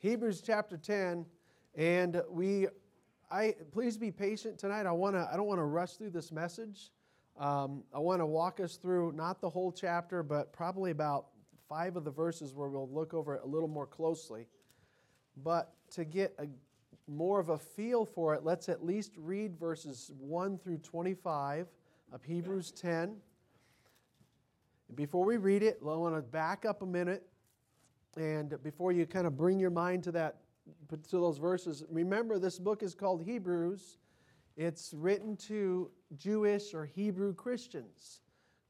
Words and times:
Hebrews 0.00 0.42
chapter 0.42 0.76
10, 0.76 1.26
and 1.74 2.22
we, 2.30 2.68
I 3.32 3.56
please 3.72 3.96
be 3.96 4.12
patient 4.12 4.56
tonight. 4.56 4.86
I 4.86 4.92
want 4.92 5.16
to, 5.16 5.28
I 5.32 5.36
don't 5.36 5.46
want 5.46 5.58
to 5.58 5.64
rush 5.64 5.94
through 5.94 6.10
this 6.10 6.30
message. 6.30 6.90
Um, 7.36 7.82
I 7.92 7.98
want 7.98 8.20
to 8.20 8.26
walk 8.26 8.60
us 8.60 8.76
through 8.76 9.12
not 9.12 9.40
the 9.40 9.50
whole 9.50 9.72
chapter, 9.72 10.22
but 10.22 10.52
probably 10.52 10.92
about 10.92 11.26
five 11.68 11.96
of 11.96 12.04
the 12.04 12.12
verses 12.12 12.54
where 12.54 12.68
we'll 12.68 12.88
look 12.88 13.12
over 13.12 13.34
it 13.34 13.42
a 13.42 13.46
little 13.46 13.68
more 13.68 13.86
closely. 13.86 14.46
But 15.42 15.72
to 15.90 16.04
get 16.04 16.32
a 16.38 16.46
more 17.10 17.40
of 17.40 17.48
a 17.48 17.58
feel 17.58 18.04
for 18.04 18.34
it, 18.34 18.44
let's 18.44 18.68
at 18.68 18.84
least 18.84 19.12
read 19.16 19.58
verses 19.58 20.12
1 20.20 20.58
through 20.58 20.78
25 20.78 21.66
of 22.12 22.22
Hebrews 22.22 22.70
10. 22.70 23.16
Before 24.94 25.24
we 25.24 25.38
read 25.38 25.62
it, 25.62 25.80
I 25.82 25.86
want 25.86 26.14
to 26.14 26.22
back 26.22 26.64
up 26.64 26.82
a 26.82 26.86
minute 26.86 27.27
and 28.16 28.60
before 28.62 28.92
you 28.92 29.06
kind 29.06 29.26
of 29.26 29.36
bring 29.36 29.58
your 29.58 29.70
mind 29.70 30.04
to 30.04 30.12
that 30.12 30.36
to 31.08 31.18
those 31.18 31.38
verses, 31.38 31.84
remember 31.88 32.38
this 32.38 32.58
book 32.58 32.82
is 32.82 32.94
called 32.94 33.22
Hebrews. 33.22 33.98
It's 34.56 34.92
written 34.92 35.36
to 35.48 35.90
Jewish 36.16 36.74
or 36.74 36.84
Hebrew 36.84 37.34
Christians 37.34 38.20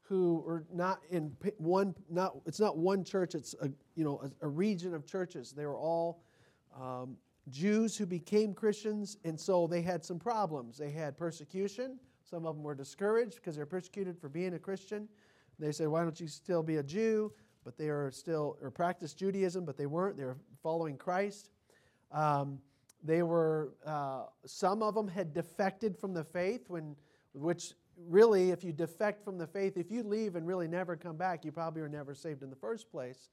who 0.09 0.43
are 0.47 0.65
not 0.73 1.03
in 1.11 1.37
one 1.59 1.95
not 2.09 2.35
it's 2.47 2.59
not 2.59 2.79
one 2.79 3.05
church 3.05 3.35
it's 3.35 3.55
a 3.61 3.69
you 3.95 4.05
know 4.05 4.21
a, 4.23 4.47
a 4.47 4.49
region 4.49 4.95
of 4.95 5.07
churches. 5.07 5.53
They 5.53 5.67
were 5.67 5.77
all 5.77 6.23
um, 6.79 7.17
jews 7.51 7.97
who 7.97 8.07
became 8.07 8.53
christians 8.53 9.17
and 9.25 9.39
so 9.39 9.67
they 9.67 9.83
had 9.83 10.05
some 10.05 10.19
problems. 10.19 10.79
They 10.79 10.91
had 10.91 11.17
persecution. 11.17 11.99
Some 12.25 12.47
of 12.47 12.57
them 12.57 12.65
were 12.65 12.75
discouraged 12.75 13.37
because 13.37 13.57
they 13.57 13.63
were 13.63 13.67
persecuted 13.67 14.19
for 14.19 14.29
being 14.29 14.55
a 14.55 14.59
christian. 14.59 15.09
They 15.59 15.73
said 15.73 15.89
why 15.89 16.03
don't 16.05 16.19
you 16.19 16.29
still 16.29 16.63
be 16.63 16.77
a 16.77 16.83
jew 16.83 17.33
but 17.69 17.77
they 17.77 17.91
are 17.91 18.11
still, 18.11 18.57
or 18.63 18.71
practiced 18.71 19.19
Judaism, 19.19 19.67
but 19.67 19.77
they 19.77 19.85
weren't. 19.85 20.17
They 20.17 20.25
were 20.25 20.39
following 20.63 20.97
Christ. 20.97 21.51
Um, 22.11 22.61
they 23.05 23.23
were, 23.23 23.75
uh, 23.85 24.23
some 24.47 24.83
of 24.83 24.95
them 24.95 25.07
had 25.07 25.35
defected 25.35 25.95
from 25.95 26.15
the 26.15 26.25
faith, 26.25 26.71
when, 26.71 26.97
which 27.35 27.75
really, 28.07 28.53
if 28.53 28.65
you 28.65 28.73
defect 28.73 29.23
from 29.23 29.37
the 29.37 29.47
faith, 29.47 29.77
if 29.77 29.91
you 29.91 30.03
leave 30.03 30.35
and 30.35 30.47
really 30.47 30.67
never 30.67 30.97
come 30.97 31.19
back, 31.19 31.45
you 31.45 31.53
probably 31.53 31.83
were 31.83 31.91
never 31.91 32.15
saved 32.15 32.43
in 32.43 32.49
the 32.49 32.57
first 32.57 32.91
place. 32.91 33.29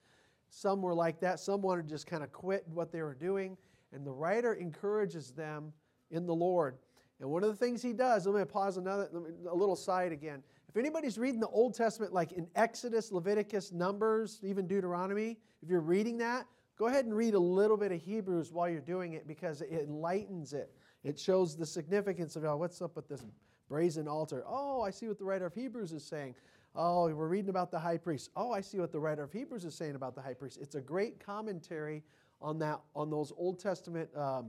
Some 0.50 0.82
were 0.82 0.94
like 0.94 1.22
that. 1.22 1.40
Some 1.40 1.62
wanted 1.62 1.84
to 1.84 1.90
just 1.90 2.06
kind 2.06 2.22
of 2.22 2.34
quit 2.34 2.66
what 2.68 2.92
they 2.92 3.04
were 3.04 3.16
doing. 3.16 3.56
And 3.94 4.06
the 4.06 4.12
writer 4.12 4.56
encourages 4.56 5.32
them 5.32 5.72
in 6.12 6.26
the 6.26 6.36
Lord. 6.36 6.76
And 7.22 7.30
one 7.30 7.46
of 7.46 7.50
the 7.58 7.66
things 7.66 7.82
he 7.82 7.94
does, 7.94 8.28
let 8.28 8.38
me 8.38 8.44
pause 8.44 8.76
another, 8.76 9.08
a 9.50 9.56
little 9.56 9.78
side 9.78 10.12
again. 10.12 10.44
If 10.76 10.80
anybody's 10.80 11.18
reading 11.18 11.40
the 11.40 11.48
Old 11.48 11.74
Testament, 11.74 12.12
like 12.12 12.34
in 12.34 12.50
Exodus, 12.54 13.10
Leviticus, 13.10 13.72
Numbers, 13.72 14.42
even 14.44 14.68
Deuteronomy, 14.68 15.38
if 15.64 15.70
you're 15.70 15.80
reading 15.80 16.18
that, 16.18 16.48
go 16.78 16.88
ahead 16.88 17.06
and 17.06 17.16
read 17.16 17.34
a 17.34 17.40
little 17.40 17.78
bit 17.78 17.94
of 17.94 18.02
Hebrews 18.02 18.52
while 18.52 18.68
you're 18.68 18.82
doing 18.82 19.14
it 19.14 19.26
because 19.26 19.62
it 19.62 19.72
enlightens 19.72 20.52
it. 20.52 20.76
It 21.06 21.18
shows 21.18 21.56
the 21.56 21.66
significance 21.66 22.36
of 22.36 22.44
oh, 22.44 22.58
what's 22.58 22.82
up 22.82 22.98
with 22.98 23.08
this 23.08 23.24
brazen 23.70 24.10
altar. 24.10 24.44
Oh, 24.46 24.82
I 24.82 24.90
see 24.90 25.08
what 25.08 25.18
the 25.18 25.24
writer 25.24 25.46
of 25.46 25.54
Hebrews 25.54 25.94
is 25.94 26.04
saying. 26.04 26.36
Oh, 26.76 27.08
we're 27.08 27.30
reading 27.30 27.52
about 27.52 27.72
the 27.72 27.80
high 27.80 27.98
priest. 27.98 28.32
Oh, 28.36 28.52
I 28.52 28.60
see 28.60 28.78
what 28.78 28.92
the 28.92 29.00
writer 29.00 29.24
of 29.24 29.32
Hebrews 29.32 29.64
is 29.64 29.76
saying 29.76 29.96
about 29.96 30.14
the 30.14 30.22
high 30.22 30.34
priest. 30.34 30.58
It's 30.62 30.76
a 30.76 30.82
great 30.82 31.26
commentary 31.26 32.04
on 32.42 32.60
that 32.60 32.82
on 32.98 33.10
those 33.10 33.32
Old 33.38 33.62
Testament, 33.62 34.10
um, 34.14 34.48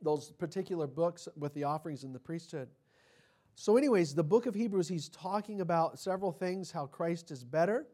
those 0.00 0.30
particular 0.30 0.86
books 0.86 1.28
with 1.36 1.52
the 1.52 1.64
offerings 1.64 2.04
and 2.04 2.14
the 2.14 2.20
priesthood. 2.20 2.70
So, 3.58 3.78
anyways, 3.78 4.14
the 4.14 4.22
book 4.22 4.44
of 4.44 4.54
Hebrews, 4.54 4.86
he's 4.86 5.08
talking 5.08 5.62
about 5.62 5.98
several 5.98 6.30
things, 6.30 6.70
how 6.70 6.84
Christ 6.84 7.30
is 7.30 7.42
better. 7.42 7.86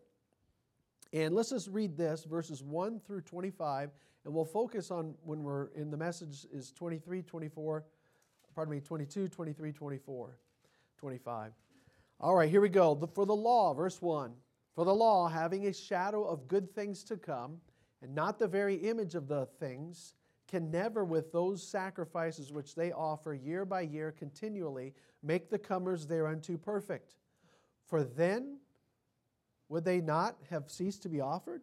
And 1.12 1.36
let's 1.36 1.50
just 1.50 1.68
read 1.68 1.96
this, 1.96 2.24
verses 2.24 2.64
1 2.64 2.98
through 3.06 3.20
25, 3.20 3.90
and 4.24 4.34
we'll 4.34 4.44
focus 4.44 4.90
on 4.90 5.14
when 5.22 5.44
we're 5.44 5.68
in 5.76 5.88
the 5.92 5.96
message 5.96 6.46
is 6.52 6.72
23, 6.72 7.22
24, 7.22 7.84
pardon 8.56 8.74
me, 8.74 8.80
22, 8.80 9.28
23, 9.28 9.72
24, 9.72 10.38
25. 10.98 11.52
All 12.18 12.34
right, 12.34 12.50
here 12.50 12.60
we 12.60 12.68
go. 12.68 13.08
For 13.14 13.24
the 13.24 13.34
law, 13.34 13.72
verse 13.72 14.02
1 14.02 14.32
For 14.74 14.84
the 14.84 14.94
law, 14.94 15.28
having 15.28 15.68
a 15.68 15.72
shadow 15.72 16.24
of 16.24 16.48
good 16.48 16.74
things 16.74 17.04
to 17.04 17.16
come, 17.16 17.58
and 18.02 18.16
not 18.16 18.40
the 18.40 18.48
very 18.48 18.74
image 18.74 19.14
of 19.14 19.28
the 19.28 19.46
things, 19.60 20.14
can 20.52 20.70
never, 20.70 21.02
with 21.02 21.32
those 21.32 21.66
sacrifices 21.66 22.52
which 22.52 22.74
they 22.74 22.92
offer 22.92 23.32
year 23.32 23.64
by 23.64 23.80
year 23.80 24.12
continually, 24.12 24.92
make 25.22 25.48
the 25.48 25.58
comers 25.58 26.06
thereunto 26.06 26.58
perfect. 26.58 27.14
For 27.86 28.04
then 28.04 28.58
would 29.70 29.86
they 29.86 30.02
not 30.02 30.36
have 30.50 30.70
ceased 30.70 31.04
to 31.04 31.08
be 31.08 31.22
offered? 31.22 31.62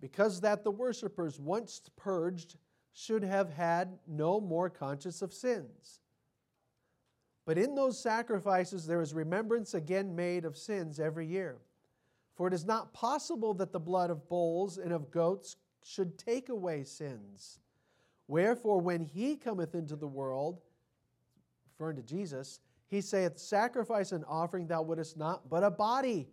Because 0.00 0.40
that 0.40 0.64
the 0.64 0.70
worshippers, 0.70 1.38
once 1.38 1.82
purged, 1.94 2.56
should 2.94 3.22
have 3.22 3.50
had 3.50 3.98
no 4.08 4.40
more 4.40 4.70
conscience 4.70 5.20
of 5.20 5.34
sins. 5.34 6.00
But 7.44 7.58
in 7.58 7.74
those 7.74 8.02
sacrifices 8.02 8.86
there 8.86 9.02
is 9.02 9.12
remembrance 9.12 9.74
again 9.74 10.16
made 10.16 10.46
of 10.46 10.56
sins 10.56 10.98
every 10.98 11.26
year. 11.26 11.58
For 12.36 12.48
it 12.48 12.54
is 12.54 12.64
not 12.64 12.94
possible 12.94 13.52
that 13.52 13.70
the 13.70 13.78
blood 13.78 14.08
of 14.08 14.30
bulls 14.30 14.78
and 14.78 14.94
of 14.94 15.10
goats 15.10 15.56
should 15.84 16.16
take 16.16 16.48
away 16.48 16.84
sins. 16.84 17.58
Wherefore, 18.32 18.80
when 18.80 19.04
he 19.04 19.36
cometh 19.36 19.74
into 19.74 19.94
the 19.94 20.08
world, 20.08 20.62
referring 21.70 21.96
to 21.96 22.02
Jesus, 22.02 22.60
he 22.88 23.02
saith, 23.02 23.36
Sacrifice 23.36 24.12
and 24.12 24.24
offering 24.26 24.66
thou 24.66 24.80
wouldest 24.80 25.18
not, 25.18 25.50
but 25.50 25.62
a 25.62 25.70
body 25.70 26.30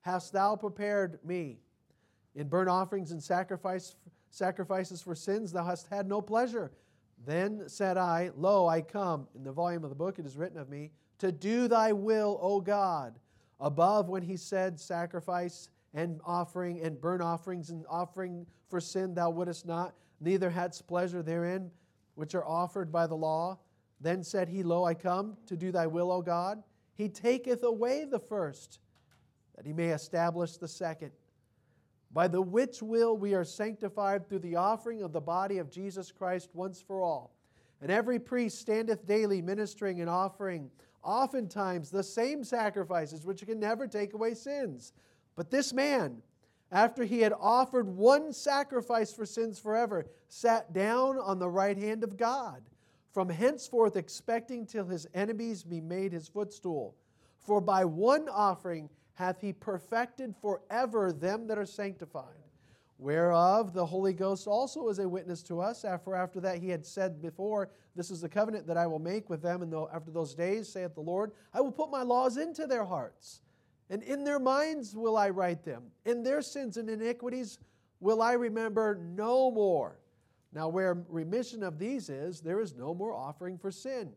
hast 0.00 0.32
thou 0.32 0.56
prepared 0.56 1.18
me. 1.22 1.58
In 2.34 2.48
burnt 2.48 2.70
offerings 2.70 3.12
and 3.12 3.22
sacrifice, 3.22 3.96
sacrifices 4.30 5.02
for 5.02 5.14
sins 5.14 5.52
thou 5.52 5.62
hast 5.62 5.88
had 5.88 6.08
no 6.08 6.22
pleasure. 6.22 6.72
Then 7.26 7.64
said 7.68 7.98
I, 7.98 8.30
Lo, 8.34 8.66
I 8.66 8.80
come. 8.80 9.28
In 9.34 9.44
the 9.44 9.52
volume 9.52 9.84
of 9.84 9.90
the 9.90 9.94
book 9.94 10.18
it 10.18 10.24
is 10.24 10.38
written 10.38 10.56
of 10.56 10.70
me, 10.70 10.90
to 11.18 11.30
do 11.30 11.68
thy 11.68 11.92
will, 11.92 12.38
O 12.40 12.62
God. 12.62 13.18
Above 13.60 14.08
when 14.08 14.22
he 14.22 14.38
said, 14.38 14.80
Sacrifice 14.80 15.68
and 15.92 16.18
offering 16.24 16.80
and 16.80 16.98
burnt 16.98 17.20
offerings 17.20 17.68
and 17.68 17.84
offering 17.90 18.46
for 18.70 18.80
sin 18.80 19.12
thou 19.12 19.28
wouldest 19.28 19.66
not, 19.66 19.92
neither 20.22 20.50
hadst 20.50 20.86
pleasure 20.86 21.22
therein, 21.22 21.70
which 22.14 22.34
are 22.34 22.44
offered 22.44 22.92
by 22.92 23.06
the 23.06 23.16
law. 23.16 23.58
Then 24.00 24.22
said 24.22 24.48
he, 24.48 24.62
Lo, 24.62 24.84
I 24.84 24.94
come 24.94 25.36
to 25.46 25.56
do 25.56 25.70
thy 25.72 25.86
will, 25.86 26.10
O 26.10 26.22
God. 26.22 26.62
He 26.94 27.08
taketh 27.08 27.62
away 27.62 28.04
the 28.04 28.18
first, 28.18 28.80
that 29.56 29.66
he 29.66 29.72
may 29.72 29.88
establish 29.88 30.56
the 30.56 30.68
second. 30.68 31.12
By 32.12 32.28
the 32.28 32.42
which 32.42 32.82
will 32.82 33.16
we 33.16 33.34
are 33.34 33.44
sanctified 33.44 34.28
through 34.28 34.40
the 34.40 34.56
offering 34.56 35.02
of 35.02 35.12
the 35.12 35.20
body 35.20 35.58
of 35.58 35.70
Jesus 35.70 36.12
Christ 36.12 36.50
once 36.52 36.82
for 36.82 37.00
all. 37.00 37.34
And 37.80 37.90
every 37.90 38.18
priest 38.18 38.58
standeth 38.58 39.06
daily 39.06 39.40
ministering 39.40 40.00
and 40.00 40.10
offering, 40.10 40.70
oftentimes 41.02 41.90
the 41.90 42.02
same 42.02 42.44
sacrifices 42.44 43.24
which 43.24 43.44
can 43.46 43.58
never 43.58 43.86
take 43.86 44.12
away 44.12 44.34
sins. 44.34 44.92
But 45.34 45.50
this 45.50 45.72
man, 45.72 46.22
after 46.72 47.04
he 47.04 47.20
had 47.20 47.34
offered 47.38 47.86
one 47.86 48.32
sacrifice 48.32 49.12
for 49.12 49.26
sins 49.26 49.58
forever, 49.58 50.06
sat 50.28 50.72
down 50.72 51.18
on 51.18 51.38
the 51.38 51.48
right 51.48 51.76
hand 51.76 52.02
of 52.02 52.16
God, 52.16 52.62
from 53.12 53.28
henceforth 53.28 53.94
expecting 53.94 54.64
till 54.64 54.86
his 54.86 55.06
enemies 55.12 55.62
be 55.62 55.82
made 55.82 56.12
his 56.12 56.28
footstool. 56.28 56.96
For 57.38 57.60
by 57.60 57.84
one 57.84 58.26
offering 58.26 58.88
hath 59.14 59.42
he 59.42 59.52
perfected 59.52 60.34
forever 60.40 61.12
them 61.12 61.46
that 61.48 61.58
are 61.58 61.66
sanctified. 61.66 62.38
Whereof 62.96 63.74
the 63.74 63.84
Holy 63.84 64.14
Ghost 64.14 64.46
also 64.46 64.88
is 64.88 64.98
a 64.98 65.08
witness 65.08 65.42
to 65.44 65.60
us. 65.60 65.84
After, 65.84 66.14
after 66.14 66.40
that 66.40 66.58
he 66.58 66.70
had 66.70 66.86
said 66.86 67.20
before, 67.20 67.68
This 67.94 68.10
is 68.10 68.22
the 68.22 68.28
covenant 68.28 68.66
that 68.68 68.78
I 68.78 68.86
will 68.86 69.00
make 69.00 69.28
with 69.28 69.42
them, 69.42 69.60
and 69.60 69.74
after 69.92 70.10
those 70.10 70.34
days, 70.34 70.72
saith 70.72 70.94
the 70.94 71.00
Lord, 71.00 71.32
I 71.52 71.60
will 71.60 71.72
put 71.72 71.90
my 71.90 72.02
laws 72.02 72.38
into 72.38 72.66
their 72.66 72.84
hearts 72.84 73.40
and 73.92 74.02
in 74.04 74.24
their 74.24 74.38
minds 74.38 74.96
will 74.96 75.18
I 75.18 75.28
write 75.28 75.64
them. 75.64 75.82
In 76.06 76.22
their 76.22 76.40
sins 76.40 76.78
and 76.78 76.88
iniquities 76.88 77.58
will 78.00 78.22
I 78.22 78.32
remember 78.32 78.98
no 79.14 79.50
more. 79.50 79.98
Now, 80.50 80.68
where 80.68 81.04
remission 81.10 81.62
of 81.62 81.78
these 81.78 82.08
is, 82.08 82.40
there 82.40 82.60
is 82.60 82.74
no 82.74 82.94
more 82.94 83.12
offering 83.12 83.58
for 83.58 83.70
sin. 83.70 84.14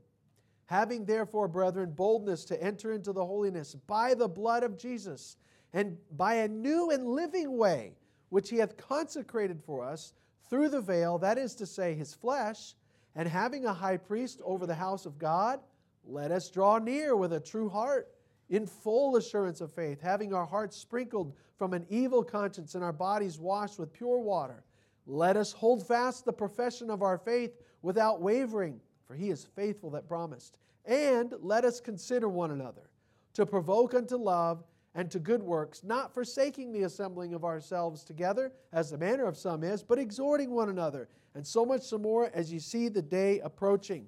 Having 0.68 1.04
therefore, 1.04 1.50
brethren, 1.50 1.92
boldness 1.92 2.46
to 2.46 2.64
enter 2.64 2.94
into 2.94 3.12
the 3.12 3.26
holiness 3.26 3.76
by 3.86 4.14
the 4.14 4.30
blood 4.30 4.64
of 4.64 4.78
Jesus, 4.78 5.36
and 5.74 5.98
by 6.16 6.36
a 6.36 6.48
new 6.48 6.92
and 6.92 7.06
living 7.06 7.58
way, 7.58 7.98
which 8.30 8.50
he 8.50 8.58
hath 8.60 8.78
consecrated 8.78 9.62
for 9.62 9.84
us 9.84 10.14
through 10.50 10.70
the 10.70 10.80
veil, 10.80 11.18
that 11.18 11.38
is 11.38 11.54
to 11.56 11.66
say, 11.66 11.94
his 11.96 12.14
flesh, 12.14 12.76
and 13.14 13.28
having 13.28 13.66
a 13.66 13.74
high 13.74 13.98
priest 13.98 14.40
over 14.46 14.66
the 14.66 14.74
house 14.74 15.06
of 15.06 15.20
God, 15.20 15.60
let 16.08 16.32
us 16.32 16.50
draw 16.50 16.78
near 16.78 17.18
with 17.18 17.34
a 17.34 17.42
true 17.42 17.68
heart 17.68 18.15
in 18.50 18.66
full 18.66 19.16
assurance 19.16 19.62
of 19.62 19.74
faith, 19.74 20.02
having 20.02 20.34
our 20.34 20.46
hearts 20.46 20.78
sprinkled 20.78 21.34
from 21.58 21.74
an 21.74 21.86
evil 21.90 22.24
conscience 22.24 22.76
and 22.76 22.84
our 22.84 22.94
bodies 22.94 23.40
washed 23.40 23.80
with 23.80 23.94
pure 23.94 24.20
water. 24.20 24.64
Let 25.08 25.38
us 25.38 25.52
hold 25.52 25.86
fast 25.88 26.26
the 26.26 26.34
profession 26.34 26.90
of 26.90 27.02
our 27.02 27.18
faith 27.18 27.52
without 27.82 28.22
wavering, 28.22 28.80
for 29.08 29.16
he 29.16 29.30
is 29.30 29.48
faithful 29.56 29.90
that 29.92 30.08
promised. 30.08 30.58
And 30.86 31.34
let 31.42 31.66
us 31.66 31.80
consider 31.80 32.30
one 32.30 32.52
another 32.52 32.90
to 33.34 33.46
provoke 33.46 33.94
unto 33.94 34.16
love 34.16 34.64
and 34.96 35.12
to 35.12 35.20
good 35.20 35.44
works, 35.44 35.84
not 35.84 36.14
forsaking 36.14 36.72
the 36.72 36.84
assembling 36.84 37.34
of 37.34 37.44
ourselves 37.44 38.04
together, 38.04 38.54
as 38.72 38.92
the 38.92 38.98
manner 38.98 39.26
of 39.26 39.36
some 39.36 39.64
is, 39.64 39.84
but 39.84 40.00
exhorting 40.00 40.52
one 40.52 40.70
another, 40.70 41.10
and 41.34 41.46
so 41.46 41.66
much 41.66 41.90
the 41.90 41.98
more 41.98 42.32
as 42.34 42.52
you 42.52 42.60
see 42.60 42.88
the 42.88 43.02
day 43.02 43.40
approaching. 43.42 44.08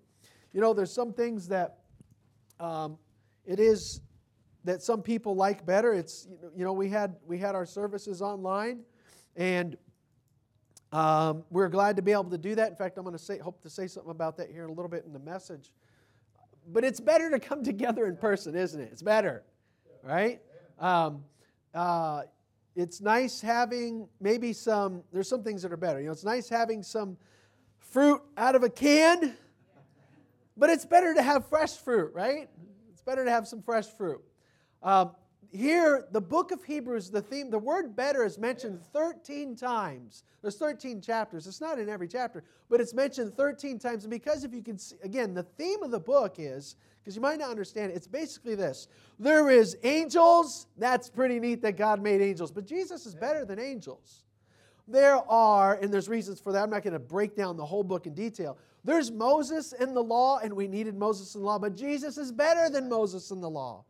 You 0.54 0.62
know, 0.62 0.74
there's 0.74 0.94
some 0.94 1.12
things 1.12 1.48
that 1.50 1.80
um, 2.60 2.98
it 3.45 3.60
is 3.60 4.00
that 4.68 4.84
some 4.84 5.02
people 5.02 5.36
like 5.36 5.66
better. 5.66 5.94
It's 5.94 6.28
you 6.56 6.64
know 6.64 6.74
we 6.74 6.90
had 6.90 7.16
we 7.25 7.38
had 7.38 7.56
our 7.56 7.66
services 7.66 8.22
online, 8.22 8.81
and 9.36 9.78
um, 10.92 11.44
we're 11.50 11.69
glad 11.69 11.96
to 11.96 12.02
be 12.02 12.12
able 12.12 12.25
to 12.25 12.38
do 12.38 12.56
that. 12.56 12.69
In 12.69 12.75
fact, 12.75 12.98
I'm 12.98 13.04
going 13.04 13.18
to 13.18 13.24
say 13.24 13.38
hope 13.38 13.62
to 13.64 13.69
say 13.69 13.88
something 13.88 14.12
about 14.12 14.38
that 14.38 14.52
here 14.52 14.64
in 14.64 14.69
a 14.69 14.74
little 14.74 14.90
bit 14.90 15.04
in 15.06 15.14
the 15.14 15.19
message. 15.19 15.72
But 16.69 16.84
it's 16.84 17.00
better 17.00 17.30
to 17.30 17.40
come 17.40 17.64
together 17.72 18.08
in 18.08 18.18
person, 18.18 18.56
isn't 18.56 18.80
it? 18.80 18.90
It's 18.92 19.02
better, 19.02 19.44
right? 20.04 20.42
Um, 20.80 21.24
uh, 21.74 22.24
it's 22.75 23.02
nice 23.02 23.42
having 23.42 24.08
maybe 24.19 24.54
some. 24.54 25.02
There's 25.12 25.30
some 25.30 25.44
things 25.44 25.62
that 25.62 25.72
are 25.72 25.78
better. 25.78 26.00
You 26.00 26.08
know, 26.08 26.12
it's 26.12 26.25
nice 26.25 26.50
having 26.50 26.84
some 26.84 27.18
fruit 27.80 28.22
out 28.36 28.56
of 28.56 28.64
a 28.64 28.69
can, 28.69 29.36
but 30.58 30.69
it's 30.69 30.86
better 30.86 31.14
to 31.14 31.22
have 31.22 31.48
fresh 31.48 31.72
fruit, 31.78 32.14
right? 32.14 32.50
It's 32.92 33.02
better 33.02 33.24
to 33.24 33.31
have 33.31 33.48
some 33.48 33.62
fresh 33.62 33.88
fruit. 33.88 34.22
Um, 34.84 35.12
here, 35.52 36.08
the 36.12 36.22
book 36.22 36.52
of 36.52 36.64
Hebrews, 36.64 37.10
the 37.10 37.22
theme, 37.22 37.50
the 37.50 37.58
word 37.58 37.96
better 37.96 38.26
is 38.26 38.38
mentioned 38.38 38.82
13 38.94 39.56
times. 39.56 40.24
There's 40.42 40.58
13 40.58 41.02
chapters. 41.02 41.48
It's 41.48 41.62
not 41.62 41.80
in 41.80 41.90
every 41.90 42.08
chapter, 42.08 42.44
but 42.70 42.82
it's 42.82 42.94
mentioned 42.94 43.34
13 43.34 43.80
times. 43.80 44.04
And 44.04 44.12
because 44.12 44.44
if 44.44 44.54
you 44.54 44.62
can 44.62 44.78
see, 44.78 44.98
again, 45.04 45.34
the 45.34 45.44
theme 45.44 45.84
of 45.84 45.92
the 45.92 46.00
book 46.00 46.36
is, 46.38 46.76
because 47.02 47.16
you 47.16 47.22
might 47.22 47.40
not 47.40 47.50
understand 47.50 47.92
it, 47.92 47.96
it's 47.96 48.08
basically 48.08 48.56
this. 48.56 48.90
There 49.20 49.50
is 49.50 49.78
angels. 49.84 50.68
That's 50.78 51.10
pretty 51.10 51.40
neat 51.40 51.62
that 51.62 51.78
God 51.78 52.02
made 52.02 52.22
angels, 52.22 52.52
but 52.52 52.68
Jesus 52.68 53.06
is 53.06 53.16
better 53.16 53.46
than 53.46 53.60
angels. 53.60 54.24
There 54.90 55.18
are, 55.30 55.76
and 55.76 55.94
there's 55.94 56.10
reasons 56.10 56.40
for 56.40 56.52
that. 56.52 56.64
I'm 56.64 56.70
not 56.70 56.84
going 56.84 56.94
to 56.94 57.00
break 57.00 57.36
down 57.36 57.58
the 57.58 57.66
whole 57.66 57.84
book 57.84 58.08
in 58.08 58.14
detail. 58.14 58.58
There's 58.84 59.12
Moses 59.12 59.74
in 59.74 59.94
the 59.94 60.04
law, 60.04 60.40
and 60.40 60.54
we 60.54 60.68
needed 60.68 60.96
Moses 60.96 61.36
in 61.36 61.42
the 61.42 61.48
law, 61.48 61.60
but 61.60 61.76
Jesus 61.76 62.18
is 62.18 62.32
better 62.32 62.70
than 62.70 62.88
Moses 62.88 63.32
in 63.32 63.42
the 63.42 63.50
law. 63.50 63.84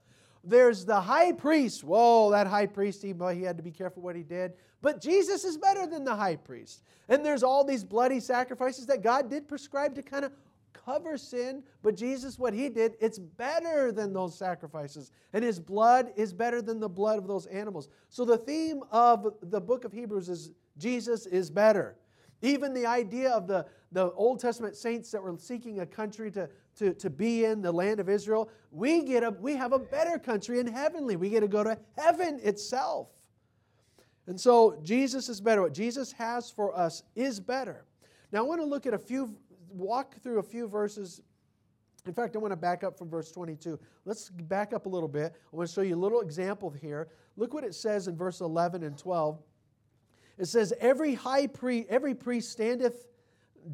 There's 0.43 0.85
the 0.85 1.01
high 1.01 1.31
priest. 1.31 1.83
Whoa, 1.83 2.31
that 2.31 2.47
high 2.47 2.67
priest, 2.67 3.01
he, 3.01 3.13
he 3.33 3.41
had 3.41 3.57
to 3.57 3.63
be 3.63 3.71
careful 3.71 4.03
what 4.03 4.15
he 4.15 4.23
did. 4.23 4.53
But 4.81 5.01
Jesus 5.01 5.43
is 5.43 5.57
better 5.57 5.87
than 5.87 6.03
the 6.03 6.15
high 6.15 6.35
priest. 6.35 6.83
And 7.09 7.25
there's 7.25 7.43
all 7.43 7.63
these 7.63 7.83
bloody 7.83 8.19
sacrifices 8.19 8.85
that 8.87 9.01
God 9.01 9.29
did 9.29 9.47
prescribe 9.47 9.95
to 9.95 10.01
kind 10.01 10.23
of 10.25 10.31
cover 10.73 11.17
sin. 11.17 11.63
But 11.81 11.95
Jesus, 11.95 12.37
what 12.37 12.53
he 12.53 12.69
did, 12.69 12.95
it's 12.99 13.19
better 13.19 13.91
than 13.91 14.13
those 14.13 14.37
sacrifices. 14.37 15.11
And 15.33 15.43
his 15.43 15.59
blood 15.59 16.11
is 16.15 16.33
better 16.33 16.61
than 16.61 16.79
the 16.79 16.89
blood 16.89 17.17
of 17.17 17.27
those 17.27 17.45
animals. 17.47 17.89
So 18.09 18.23
the 18.23 18.37
theme 18.37 18.83
of 18.91 19.33
the 19.41 19.61
book 19.61 19.83
of 19.83 19.91
Hebrews 19.91 20.29
is 20.29 20.51
Jesus 20.77 21.25
is 21.25 21.49
better. 21.49 21.97
Even 22.41 22.73
the 22.73 22.85
idea 22.85 23.31
of 23.31 23.47
the, 23.47 23.65
the 23.91 24.11
Old 24.11 24.39
Testament 24.39 24.75
saints 24.75 25.11
that 25.11 25.21
were 25.21 25.35
seeking 25.37 25.79
a 25.79 25.85
country 25.85 26.29
to, 26.31 26.47
to, 26.77 26.93
to 26.93 27.09
be 27.09 27.45
in, 27.45 27.61
the 27.61 27.71
land 27.71 27.99
of 27.99 28.09
Israel, 28.09 28.49
we, 28.71 29.03
get 29.03 29.23
a, 29.23 29.31
we 29.31 29.55
have 29.55 29.73
a 29.73 29.79
better 29.79 30.17
country 30.17 30.59
in 30.59 30.67
heavenly. 30.67 31.15
We 31.15 31.29
get 31.29 31.41
to 31.41 31.47
go 31.47 31.63
to 31.63 31.77
heaven 31.97 32.39
itself. 32.43 33.09
And 34.27 34.39
so 34.39 34.79
Jesus 34.83 35.29
is 35.29 35.39
better. 35.39 35.61
What 35.61 35.73
Jesus 35.73 36.11
has 36.13 36.51
for 36.51 36.77
us 36.77 37.03
is 37.15 37.39
better. 37.39 37.85
Now 38.31 38.39
I 38.39 38.41
want 38.41 38.61
to 38.61 38.65
look 38.65 38.85
at 38.85 38.93
a 38.93 38.99
few, 38.99 39.35
walk 39.69 40.21
through 40.21 40.39
a 40.39 40.43
few 40.43 40.67
verses. 40.67 41.21
In 42.05 42.13
fact, 42.13 42.35
I 42.35 42.39
want 42.39 42.51
to 42.51 42.57
back 42.57 42.83
up 42.83 42.97
from 42.97 43.09
verse 43.09 43.31
22. 43.31 43.79
Let's 44.05 44.29
back 44.29 44.73
up 44.73 44.85
a 44.85 44.89
little 44.89 45.09
bit. 45.09 45.33
I 45.51 45.55
want 45.55 45.69
to 45.69 45.73
show 45.73 45.81
you 45.81 45.95
a 45.95 45.97
little 45.97 46.21
example 46.21 46.69
here. 46.69 47.07
Look 47.37 47.53
what 47.53 47.63
it 47.63 47.73
says 47.73 48.07
in 48.07 48.17
verse 48.17 48.41
11 48.41 48.83
and 48.83 48.97
12. 48.97 49.39
It 50.37 50.45
says, 50.45 50.73
Every 50.79 51.13
high 51.15 51.47
priest, 51.47 51.87
every 51.89 52.13
priest 52.13 52.51
standeth 52.51 53.07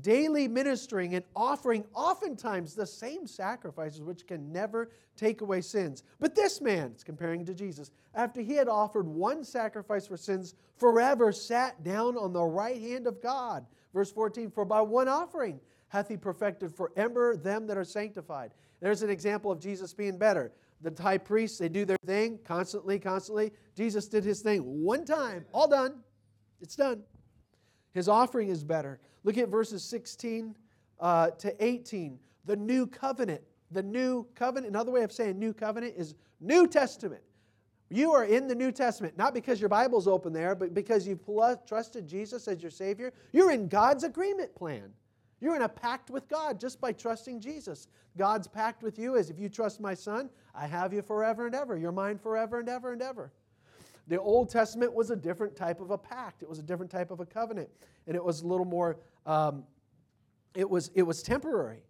daily 0.02 0.48
ministering 0.48 1.16
and 1.16 1.24
offering 1.36 1.86
oftentimes 1.94 2.74
the 2.74 2.86
same 2.86 3.28
sacrifices 3.28 4.02
which 4.02 4.26
can 4.28 4.52
never 4.52 4.92
take 5.16 5.42
away 5.42 5.62
sins. 5.62 6.04
But 6.20 6.36
this 6.36 6.62
man, 6.62 6.92
it's 6.94 7.04
comparing 7.04 7.46
to 7.46 7.54
Jesus, 7.54 7.92
after 8.16 8.42
he 8.42 8.54
had 8.54 8.68
offered 8.68 9.08
one 9.08 9.44
sacrifice 9.44 10.08
for 10.08 10.18
sins 10.18 10.56
forever, 10.78 11.32
sat 11.32 11.84
down 11.84 12.18
on 12.18 12.34
the 12.34 12.44
right 12.44 12.80
hand 12.80 13.08
of 13.08 13.22
God. 13.22 13.66
Verse 13.94 14.12
14, 14.12 14.50
for 14.50 14.66
by 14.66 14.82
one 14.82 15.08
offering 15.08 15.60
hath 15.90 16.08
he 16.08 16.18
perfected 16.18 16.76
forever 16.76 17.38
them 17.38 17.68
that 17.68 17.78
are 17.78 17.84
sanctified. 17.84 18.52
There's 18.82 19.04
an 19.04 19.10
example 19.10 19.52
of 19.52 19.60
Jesus 19.60 19.94
being 19.94 20.18
better. 20.18 20.52
The 20.82 21.02
high 21.02 21.20
priests, 21.20 21.60
they 21.60 21.70
do 21.70 21.86
their 21.86 21.98
thing 22.06 22.40
constantly, 22.44 23.00
constantly. 23.00 23.52
Jesus 23.78 24.08
did 24.08 24.24
his 24.24 24.42
thing 24.42 24.62
one 24.84 25.06
time, 25.06 25.46
all 25.54 25.68
done. 25.68 26.02
It's 26.60 26.76
done. 26.76 27.04
His 27.94 28.10
offering 28.10 28.50
is 28.50 28.64
better. 28.64 29.00
Look 29.24 29.38
at 29.38 29.50
verses 29.50 29.84
16 29.84 30.56
uh, 31.00 31.30
to 31.32 31.64
18. 31.64 32.20
The 32.46 32.56
new 32.56 32.88
covenant. 32.88 33.42
The 33.72 33.84
new 33.84 34.28
covenant, 34.36 34.70
another 34.70 34.92
way 34.92 35.02
of 35.02 35.12
saying 35.12 35.40
new 35.40 35.54
covenant 35.54 35.96
is 35.98 36.16
New 36.40 36.68
Testament. 36.68 37.22
You 37.90 38.12
are 38.14 38.26
in 38.26 38.48
the 38.48 38.56
New 38.56 38.72
Testament, 38.72 39.18
not 39.18 39.34
because 39.34 39.60
your 39.60 39.70
Bible's 39.70 40.08
open 40.08 40.34
there, 40.34 40.56
but 40.56 40.74
because 40.74 41.08
you've 41.08 41.22
trusted 41.68 42.08
Jesus 42.08 42.48
as 42.48 42.62
your 42.62 42.72
Savior. 42.72 43.14
You're 43.32 43.52
in 43.52 43.68
God's 43.68 44.04
agreement 44.04 44.54
plan. 44.56 44.92
You're 45.40 45.56
in 45.56 45.64
a 45.64 45.70
pact 45.70 46.10
with 46.10 46.28
God 46.28 46.60
just 46.60 46.80
by 46.80 46.94
trusting 46.94 47.40
Jesus. 47.40 47.88
God's 48.18 48.48
pact 48.48 48.82
with 48.82 48.98
you 48.98 49.16
is 49.16 49.30
if 49.30 49.40
you 49.40 49.50
trust 49.50 49.82
my 49.82 49.94
Son, 49.94 50.30
I 50.56 50.68
have 50.68 50.94
you 50.94 51.02
forever 51.02 51.46
and 51.46 51.54
ever. 51.54 51.78
You're 51.78 51.92
mine 51.92 52.18
forever 52.18 52.60
and 52.60 52.70
ever 52.70 52.94
and 52.94 53.02
ever. 53.02 53.32
The 54.08 54.20
Old 54.20 54.50
Testament 54.50 54.94
was 54.94 55.12
a 55.12 55.16
different 55.16 55.56
type 55.56 55.80
of 55.80 55.92
a 55.92 55.98
pact, 55.98 56.44
it 56.44 56.50
was 56.50 56.60
a 56.60 56.64
different 56.64 56.92
type 56.92 57.12
of 57.12 57.20
a 57.20 57.26
covenant, 57.26 57.70
and 58.08 58.16
it 58.16 58.24
was 58.24 58.42
a 58.42 58.48
little 58.48 58.66
more, 58.66 58.98
um, 59.26 59.64
it, 60.56 60.70
was, 60.70 60.92
it 60.94 61.04
was 61.04 61.22
temporary. 61.24 61.84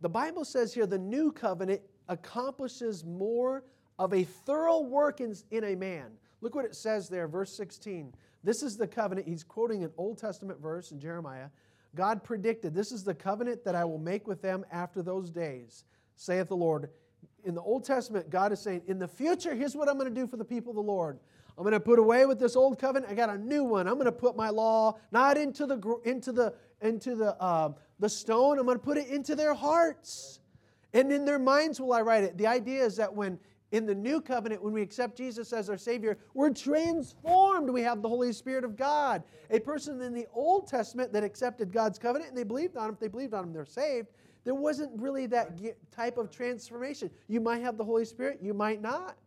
The 0.00 0.08
Bible 0.08 0.44
says 0.44 0.72
here 0.72 0.86
the 0.86 0.98
new 0.98 1.32
covenant 1.32 1.82
accomplishes 2.08 3.04
more 3.04 3.64
of 3.98 4.14
a 4.14 4.24
thorough 4.24 4.80
work 4.80 5.20
in, 5.20 5.34
in 5.50 5.64
a 5.64 5.74
man. 5.74 6.12
Look 6.40 6.54
what 6.54 6.64
it 6.64 6.74
says 6.74 7.08
there, 7.08 7.28
verse 7.28 7.52
16. 7.54 8.14
This 8.42 8.62
is 8.62 8.76
the 8.76 8.86
covenant. 8.86 9.28
He's 9.28 9.44
quoting 9.44 9.84
an 9.84 9.90
Old 9.98 10.18
Testament 10.18 10.60
verse 10.60 10.92
in 10.92 10.98
Jeremiah. 10.98 11.48
God 11.94 12.24
predicted, 12.24 12.74
This 12.74 12.92
is 12.92 13.04
the 13.04 13.14
covenant 13.14 13.64
that 13.64 13.74
I 13.74 13.84
will 13.84 13.98
make 13.98 14.26
with 14.26 14.40
them 14.40 14.64
after 14.70 15.02
those 15.02 15.30
days, 15.30 15.84
saith 16.16 16.48
the 16.48 16.56
Lord. 16.56 16.88
In 17.44 17.54
the 17.54 17.60
Old 17.60 17.84
Testament, 17.84 18.30
God 18.30 18.52
is 18.52 18.60
saying, 18.60 18.82
In 18.86 18.98
the 18.98 19.08
future, 19.08 19.54
here's 19.54 19.74
what 19.74 19.88
I'm 19.88 19.98
going 19.98 20.12
to 20.12 20.20
do 20.20 20.26
for 20.26 20.36
the 20.36 20.44
people 20.44 20.70
of 20.70 20.76
the 20.76 20.82
Lord. 20.82 21.18
I'm 21.60 21.64
going 21.64 21.72
to 21.72 21.80
put 21.80 21.98
away 21.98 22.24
with 22.24 22.38
this 22.38 22.56
old 22.56 22.78
covenant. 22.78 23.12
I 23.12 23.14
got 23.14 23.28
a 23.28 23.36
new 23.36 23.64
one. 23.64 23.86
I'm 23.86 23.96
going 23.96 24.06
to 24.06 24.12
put 24.12 24.34
my 24.34 24.48
law 24.48 24.96
not 25.12 25.36
into 25.36 25.66
the 25.66 26.00
into 26.06 26.32
the 26.32 26.54
into 26.80 27.14
the 27.14 27.36
uh, 27.36 27.72
the 27.98 28.08
stone. 28.08 28.58
I'm 28.58 28.64
going 28.64 28.78
to 28.78 28.82
put 28.82 28.96
it 28.96 29.08
into 29.08 29.36
their 29.36 29.52
hearts, 29.52 30.40
and 30.94 31.12
in 31.12 31.26
their 31.26 31.38
minds 31.38 31.78
will 31.78 31.92
I 31.92 32.00
write 32.00 32.24
it. 32.24 32.38
The 32.38 32.46
idea 32.46 32.82
is 32.82 32.96
that 32.96 33.14
when 33.14 33.38
in 33.72 33.84
the 33.84 33.94
new 33.94 34.22
covenant, 34.22 34.62
when 34.62 34.72
we 34.72 34.80
accept 34.80 35.18
Jesus 35.18 35.52
as 35.52 35.68
our 35.68 35.76
Savior, 35.76 36.16
we're 36.32 36.48
transformed. 36.48 37.68
We 37.68 37.82
have 37.82 38.00
the 38.00 38.08
Holy 38.08 38.32
Spirit 38.32 38.64
of 38.64 38.74
God. 38.74 39.22
A 39.50 39.60
person 39.60 40.00
in 40.00 40.14
the 40.14 40.26
Old 40.32 40.66
Testament 40.66 41.12
that 41.12 41.24
accepted 41.24 41.74
God's 41.74 41.98
covenant 41.98 42.30
and 42.30 42.38
they 42.38 42.42
believed 42.42 42.78
on 42.78 42.88
Him, 42.88 42.94
if 42.94 43.00
they 43.00 43.08
believed 43.08 43.34
on 43.34 43.44
Him, 43.44 43.52
they're 43.52 43.66
saved. 43.66 44.08
There 44.44 44.54
wasn't 44.54 44.98
really 44.98 45.26
that 45.26 45.60
type 45.92 46.16
of 46.16 46.30
transformation. 46.30 47.10
You 47.28 47.42
might 47.42 47.60
have 47.60 47.76
the 47.76 47.84
Holy 47.84 48.06
Spirit, 48.06 48.38
you 48.40 48.54
might 48.54 48.80
not 48.80 49.18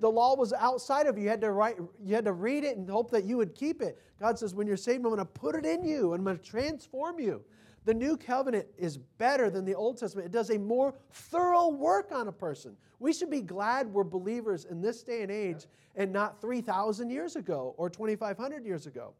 the 0.00 0.10
law 0.10 0.36
was 0.36 0.52
outside 0.52 1.06
of 1.06 1.16
you. 1.16 1.24
You 1.24 1.30
had 1.30 1.40
to 1.42 1.52
write, 1.52 1.76
you 2.04 2.14
had 2.14 2.24
to 2.24 2.32
read 2.32 2.64
it 2.64 2.76
and 2.76 2.88
hope 2.88 3.10
that 3.10 3.24
you 3.24 3.36
would 3.36 3.54
keep 3.54 3.82
it. 3.82 4.00
God 4.20 4.38
says, 4.38 4.54
when 4.54 4.66
you're 4.66 4.76
saved, 4.76 4.98
I'm 4.98 5.10
going 5.10 5.18
to 5.18 5.24
put 5.24 5.54
it 5.54 5.64
in 5.64 5.84
you. 5.84 6.12
And 6.12 6.20
I'm 6.20 6.24
going 6.24 6.38
to 6.38 6.42
transform 6.42 7.20
you. 7.20 7.42
The 7.84 7.94
new 7.94 8.16
covenant 8.16 8.66
is 8.76 8.98
better 8.98 9.48
than 9.48 9.64
the 9.64 9.74
Old 9.74 9.98
Testament. 9.98 10.26
It 10.26 10.32
does 10.32 10.50
a 10.50 10.58
more 10.58 10.94
thorough 11.10 11.68
work 11.68 12.12
on 12.12 12.28
a 12.28 12.32
person. 12.32 12.76
We 12.98 13.12
should 13.12 13.30
be 13.30 13.40
glad 13.40 13.92
we're 13.92 14.04
believers 14.04 14.64
in 14.64 14.82
this 14.82 15.02
day 15.02 15.22
and 15.22 15.30
age 15.30 15.66
and 15.96 16.12
not 16.12 16.40
3,000 16.40 17.08
years 17.10 17.36
ago 17.36 17.74
or 17.76 17.88
2,500 17.88 18.66
years 18.66 18.86
ago. 18.86 19.14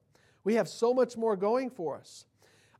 We 0.44 0.54
have 0.54 0.68
so 0.68 0.92
much 0.92 1.16
more 1.16 1.36
going 1.36 1.70
for 1.70 1.96
us. 1.96 2.26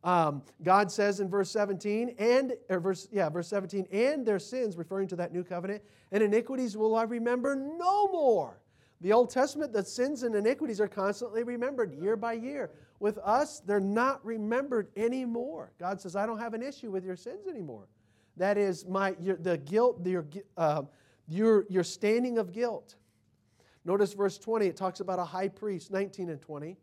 Um, 0.05 0.43
God 0.63 0.93
says 0.93 1.21
in 1.21 1.29
verse 1.29 1.51
17, 1.51 2.15
and 2.19 2.55
verse 2.71 3.09
yeah, 3.11 3.29
verse 3.29 3.49
17, 3.49 3.87
and 3.91 4.25
their 4.25 4.39
sins, 4.39 4.77
referring 4.77 5.09
to 5.09 5.17
that 5.17 5.33
new 5.33 5.43
covenant, 5.43 5.83
and 6.13 6.23
iniquities 6.23 6.77
will 6.77 6.95
I 6.95 7.03
remember 7.03 7.57
no 7.57 8.09
more. 8.09 8.61
The 9.01 9.13
Old 9.13 9.31
Testament, 9.31 9.73
the 9.73 9.85
sins 9.85 10.23
and 10.23 10.35
iniquities 10.35 10.81
are 10.81 10.89
constantly 10.89 11.43
remembered 11.43 11.95
year 11.95 12.17
by 12.17 12.33
year. 12.35 12.71
With 13.01 13.19
us, 13.19 13.61
they're 13.61 13.79
not 13.81 14.25
remembered 14.25 14.89
anymore. 14.97 15.73
God 15.79 16.01
says, 16.01 16.17
I 16.17 16.27
don't 16.27 16.39
have 16.39 16.55
an 16.55 16.63
issue 16.63 16.91
with 16.91 17.05
your 17.05 17.15
sins 17.15 17.47
anymore. 17.47 17.87
That 18.37 18.59
is 18.59 18.87
my 18.87 19.15
your, 19.21 19.37
the 19.37 19.59
guilt, 19.59 20.05
your, 20.05 20.27
uh, 20.57 20.83
your, 21.29 21.65
your 21.69 21.85
standing 21.85 22.39
of 22.39 22.53
guilt. 22.53 22.97
Notice 23.85 24.13
verse 24.15 24.39
20, 24.39 24.67
it 24.67 24.77
talks 24.77 25.01
about 25.01 25.19
a 25.19 25.25
high 25.25 25.49
priest, 25.49 25.91
19 25.91 26.31
and 26.31 26.41
20. 26.41 26.77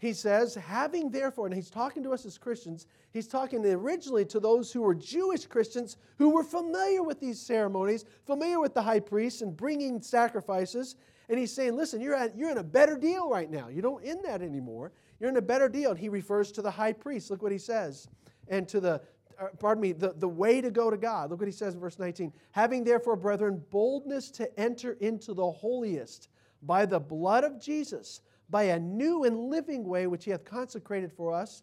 He 0.00 0.14
says, 0.14 0.54
having 0.54 1.10
therefore, 1.10 1.44
and 1.46 1.54
he's 1.54 1.68
talking 1.68 2.02
to 2.04 2.14
us 2.14 2.24
as 2.24 2.38
Christians, 2.38 2.86
he's 3.12 3.28
talking 3.28 3.64
originally 3.66 4.24
to 4.26 4.40
those 4.40 4.72
who 4.72 4.80
were 4.80 4.94
Jewish 4.94 5.44
Christians 5.44 5.98
who 6.16 6.30
were 6.30 6.42
familiar 6.42 7.02
with 7.02 7.20
these 7.20 7.38
ceremonies, 7.38 8.06
familiar 8.24 8.58
with 8.60 8.72
the 8.72 8.80
high 8.80 9.00
priest 9.00 9.42
and 9.42 9.54
bringing 9.54 10.00
sacrifices. 10.00 10.96
And 11.28 11.38
he's 11.38 11.52
saying, 11.52 11.76
listen, 11.76 12.00
you're, 12.00 12.14
at, 12.14 12.34
you're 12.34 12.50
in 12.50 12.56
a 12.56 12.62
better 12.62 12.96
deal 12.96 13.28
right 13.28 13.50
now. 13.50 13.68
You 13.68 13.82
don't 13.82 14.02
in 14.02 14.22
that 14.22 14.40
anymore. 14.40 14.90
You're 15.20 15.28
in 15.28 15.36
a 15.36 15.42
better 15.42 15.68
deal. 15.68 15.90
And 15.90 16.00
he 16.00 16.08
refers 16.08 16.50
to 16.52 16.62
the 16.62 16.70
high 16.70 16.94
priest. 16.94 17.30
Look 17.30 17.42
what 17.42 17.52
he 17.52 17.58
says. 17.58 18.08
And 18.48 18.66
to 18.68 18.80
the, 18.80 19.02
uh, 19.38 19.48
pardon 19.58 19.82
me, 19.82 19.92
the, 19.92 20.14
the 20.16 20.28
way 20.28 20.62
to 20.62 20.70
go 20.70 20.90
to 20.90 20.96
God. 20.96 21.28
Look 21.28 21.40
what 21.40 21.48
he 21.48 21.52
says 21.52 21.74
in 21.74 21.80
verse 21.80 21.98
19. 21.98 22.32
Having 22.52 22.84
therefore, 22.84 23.16
brethren, 23.16 23.62
boldness 23.70 24.30
to 24.30 24.58
enter 24.58 24.92
into 25.00 25.34
the 25.34 25.50
holiest 25.50 26.30
by 26.62 26.86
the 26.86 27.00
blood 27.00 27.44
of 27.44 27.60
Jesus, 27.60 28.22
by 28.50 28.64
a 28.64 28.78
new 28.78 29.24
and 29.24 29.50
living 29.50 29.84
way 29.84 30.06
which 30.06 30.24
he 30.24 30.30
hath 30.30 30.44
consecrated 30.44 31.12
for 31.12 31.32
us 31.32 31.62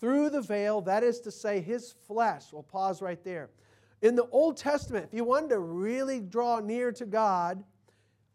through 0.00 0.30
the 0.30 0.40
veil, 0.40 0.80
that 0.82 1.02
is 1.02 1.20
to 1.20 1.30
say, 1.30 1.60
his 1.60 1.94
flesh. 2.06 2.52
We'll 2.52 2.62
pause 2.62 3.00
right 3.00 3.22
there. 3.24 3.50
In 4.02 4.16
the 4.16 4.26
Old 4.28 4.56
Testament, 4.56 5.06
if 5.06 5.14
you 5.14 5.24
wanted 5.24 5.50
to 5.50 5.58
really 5.60 6.20
draw 6.20 6.60
near 6.60 6.92
to 6.92 7.06
God, 7.06 7.64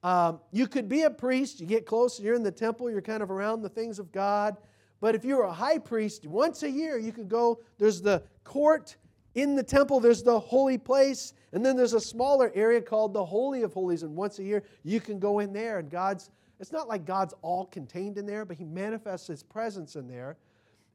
um, 0.02 0.40
you 0.52 0.68
could 0.68 0.88
be 0.88 1.04
a 1.04 1.10
priest, 1.10 1.60
you 1.60 1.68
get 1.68 1.86
close, 1.86 2.20
you're 2.20 2.36
in 2.36 2.44
the 2.44 2.52
temple, 2.52 2.90
you're 2.90 3.02
kind 3.02 3.22
of 3.22 3.30
around 3.30 3.62
the 3.62 3.70
things 3.70 4.00
of 4.00 4.12
God. 4.12 4.58
But 5.02 5.16
if 5.16 5.26
you 5.26 5.38
were 5.38 5.44
a 5.44 5.54
high 5.54 5.78
priest, 5.78 6.26
once 6.26 6.64
a 6.64 6.70
year 6.70 6.98
you 6.98 7.12
could 7.12 7.30
go, 7.30 7.60
there's 7.78 8.02
the 8.02 8.24
court 8.44 8.96
in 9.36 9.56
the 9.56 9.64
temple, 9.64 10.00
there's 10.00 10.24
the 10.24 10.40
holy 10.40 10.78
place, 10.78 11.34
and 11.54 11.66
then 11.66 11.76
there's 11.76 11.94
a 11.94 12.00
smaller 12.00 12.52
area 12.56 12.82
called 12.82 13.14
the 13.14 13.24
Holy 13.24 13.62
of 13.64 13.74
Holies. 13.74 14.04
And 14.04 14.16
once 14.16 14.40
a 14.40 14.44
year 14.44 14.64
you 14.84 15.00
can 15.00 15.20
go 15.20 15.40
in 15.40 15.54
there, 15.54 15.80
and 15.80 15.90
God's, 15.90 16.32
it's 16.60 16.72
not 16.72 16.88
like 16.88 17.06
God's 17.06 17.34
all 17.42 17.66
contained 17.66 18.18
in 18.18 18.26
there, 18.26 18.46
but 18.46 18.58
He 18.58 18.66
manifests 18.66 19.28
His 19.28 19.44
presence 19.44 19.96
in 19.96 20.08
there. 20.08 20.38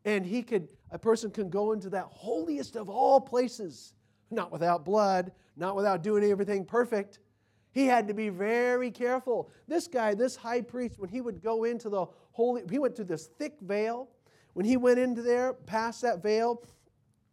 And 0.04 0.24
He 0.26 0.42
could, 0.42 0.68
a 0.90 0.98
person 0.98 1.30
can 1.30 1.48
go 1.48 1.72
into 1.72 1.88
that 1.90 2.06
holiest 2.10 2.76
of 2.76 2.88
all 2.88 3.20
places, 3.20 3.94
not 4.30 4.52
without 4.52 4.84
blood, 4.84 5.32
not 5.56 5.76
without 5.76 6.02
doing 6.02 6.24
everything 6.24 6.64
perfect. 6.64 7.20
He 7.72 7.86
had 7.86 8.06
to 8.08 8.14
be 8.14 8.28
very 8.28 8.90
careful. 8.90 9.50
This 9.66 9.88
guy, 9.88 10.14
this 10.14 10.36
high 10.36 10.60
priest, 10.60 10.98
when 10.98 11.10
he 11.10 11.20
would 11.20 11.42
go 11.42 11.64
into 11.64 11.88
the 11.88 12.06
holy, 12.32 12.62
he 12.70 12.78
went 12.78 12.94
through 12.94 13.06
this 13.06 13.26
thick 13.26 13.56
veil. 13.60 14.08
When 14.52 14.64
he 14.64 14.76
went 14.76 15.00
into 15.00 15.22
there, 15.22 15.54
past 15.54 16.02
that 16.02 16.22
veil, 16.22 16.62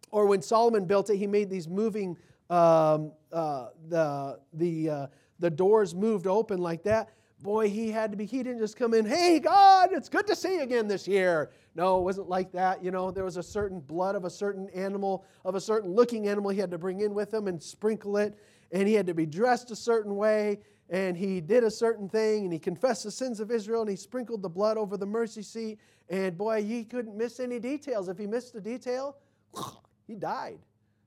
or 0.10 0.26
when 0.26 0.42
Solomon 0.42 0.86
built 0.86 1.10
it, 1.10 1.18
he 1.18 1.28
made 1.28 1.50
these 1.50 1.68
moving, 1.68 2.18
um, 2.50 3.12
uh, 3.32 3.68
the, 3.88 4.40
the, 4.54 4.90
uh, 4.90 5.08
the 5.40 5.50
doors 5.50 5.94
moved 5.94 6.26
open 6.26 6.60
like 6.60 6.84
that. 6.84 7.10
Boy, 7.42 7.70
he 7.70 7.90
had 7.90 8.12
to 8.12 8.18
be, 8.18 8.26
he 8.26 8.44
didn't 8.44 8.60
just 8.60 8.78
come 8.78 8.94
in, 8.94 9.06
hey, 9.06 9.40
God, 9.40 9.90
it's 9.94 10.10
good 10.10 10.28
to 10.28 10.36
see 10.36 10.56
you 10.56 10.62
again 10.62 10.88
this 10.88 11.08
year. 11.08 11.52
No, 11.74 12.00
it 12.00 12.04
wasn't 12.04 12.30
like 12.30 12.52
that. 12.52 12.84
You 12.84 12.92
know, 12.92 13.10
there 13.10 13.24
was 13.24 13.38
a 13.38 13.44
certain 13.44 13.80
blood 13.80 14.16
of 14.16 14.26
a 14.26 14.30
certain 14.30 14.70
animal, 14.70 15.26
of 15.44 15.56
a 15.56 15.62
certain 15.62 15.92
looking 15.92 16.28
animal 16.28 16.52
he 16.52 16.60
had 16.60 16.72
to 16.72 16.78
bring 16.78 17.02
in 17.02 17.14
with 17.14 17.34
him 17.34 17.48
and 17.48 17.62
sprinkle 17.62 18.18
it 18.18 18.38
and 18.72 18.88
he 18.88 18.94
had 18.94 19.08
to 19.08 19.14
be 19.14 19.26
dressed 19.26 19.72
a 19.72 19.76
certain 19.76 20.16
way, 20.16 20.60
and 20.90 21.18
he 21.18 21.42
did 21.42 21.64
a 21.64 21.72
certain 21.72 22.10
thing, 22.10 22.44
and 22.44 22.54
he 22.54 22.60
confessed 22.60 23.04
the 23.04 23.12
sins 23.12 23.40
of 23.40 23.52
Israel, 23.52 23.82
and 23.82 23.90
he 23.90 23.96
sprinkled 23.96 24.42
the 24.42 24.50
blood 24.50 24.78
over 24.78 24.98
the 24.98 25.06
mercy 25.06 25.42
seat. 25.42 25.80
And 26.10 26.38
boy, 26.38 26.64
he 26.64 26.84
couldn't 26.84 27.16
miss 27.16 27.40
any 27.40 27.60
details. 27.60 28.10
If 28.10 28.18
he 28.18 28.28
missed 28.28 28.56
a 28.56 28.62
detail, 28.62 29.18
he 30.08 30.16
died. 30.16 30.60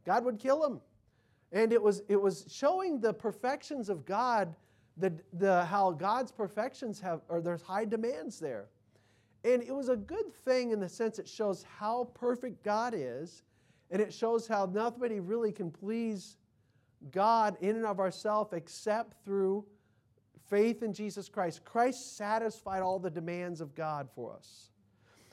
God 0.07 0.25
would 0.25 0.39
kill 0.39 0.65
him. 0.65 0.81
And 1.53 1.73
it 1.73 1.83
was, 1.83 2.03
it 2.09 2.21
was 2.21 2.47
showing 2.51 3.01
the 3.01 3.13
perfections 3.13 3.89
of 3.89 4.05
God, 4.05 4.55
the, 4.97 5.13
the, 5.33 5.65
how 5.65 5.91
God's 5.93 6.31
perfections 6.31 7.01
have, 7.01 7.21
or 7.29 7.41
there's 7.41 7.63
high 7.63 7.85
demands 7.85 8.39
there. 8.39 8.67
And 9.45 9.63
it 9.63 9.75
was 9.75 9.89
a 9.89 9.97
good 9.97 10.33
thing 10.45 10.71
in 10.71 10.81
the 10.81 10.89
sense 10.89 11.19
it 11.19 11.29
shows 11.29 11.65
how 11.79 12.11
perfect 12.15 12.63
God 12.63 12.95
is, 12.97 13.43
and 13.91 14.01
it 14.01 14.13
shows 14.13 14.47
how 14.47 14.67
nobody 14.67 15.21
really 15.21 15.53
can 15.53 15.71
please 15.71 16.37
God 17.11 17.57
in 17.61 17.77
and 17.77 17.85
of 17.85 18.01
ourselves 18.01 18.53
except 18.53 19.23
through 19.25 19.65
faith 20.49 20.83
in 20.83 20.93
Jesus 20.93 21.29
Christ. 21.29 21.65
Christ 21.65 22.17
satisfied 22.17 22.83
all 22.83 22.99
the 22.99 23.11
demands 23.11 23.61
of 23.61 23.75
God 23.75 24.09
for 24.15 24.33
us. 24.33 24.71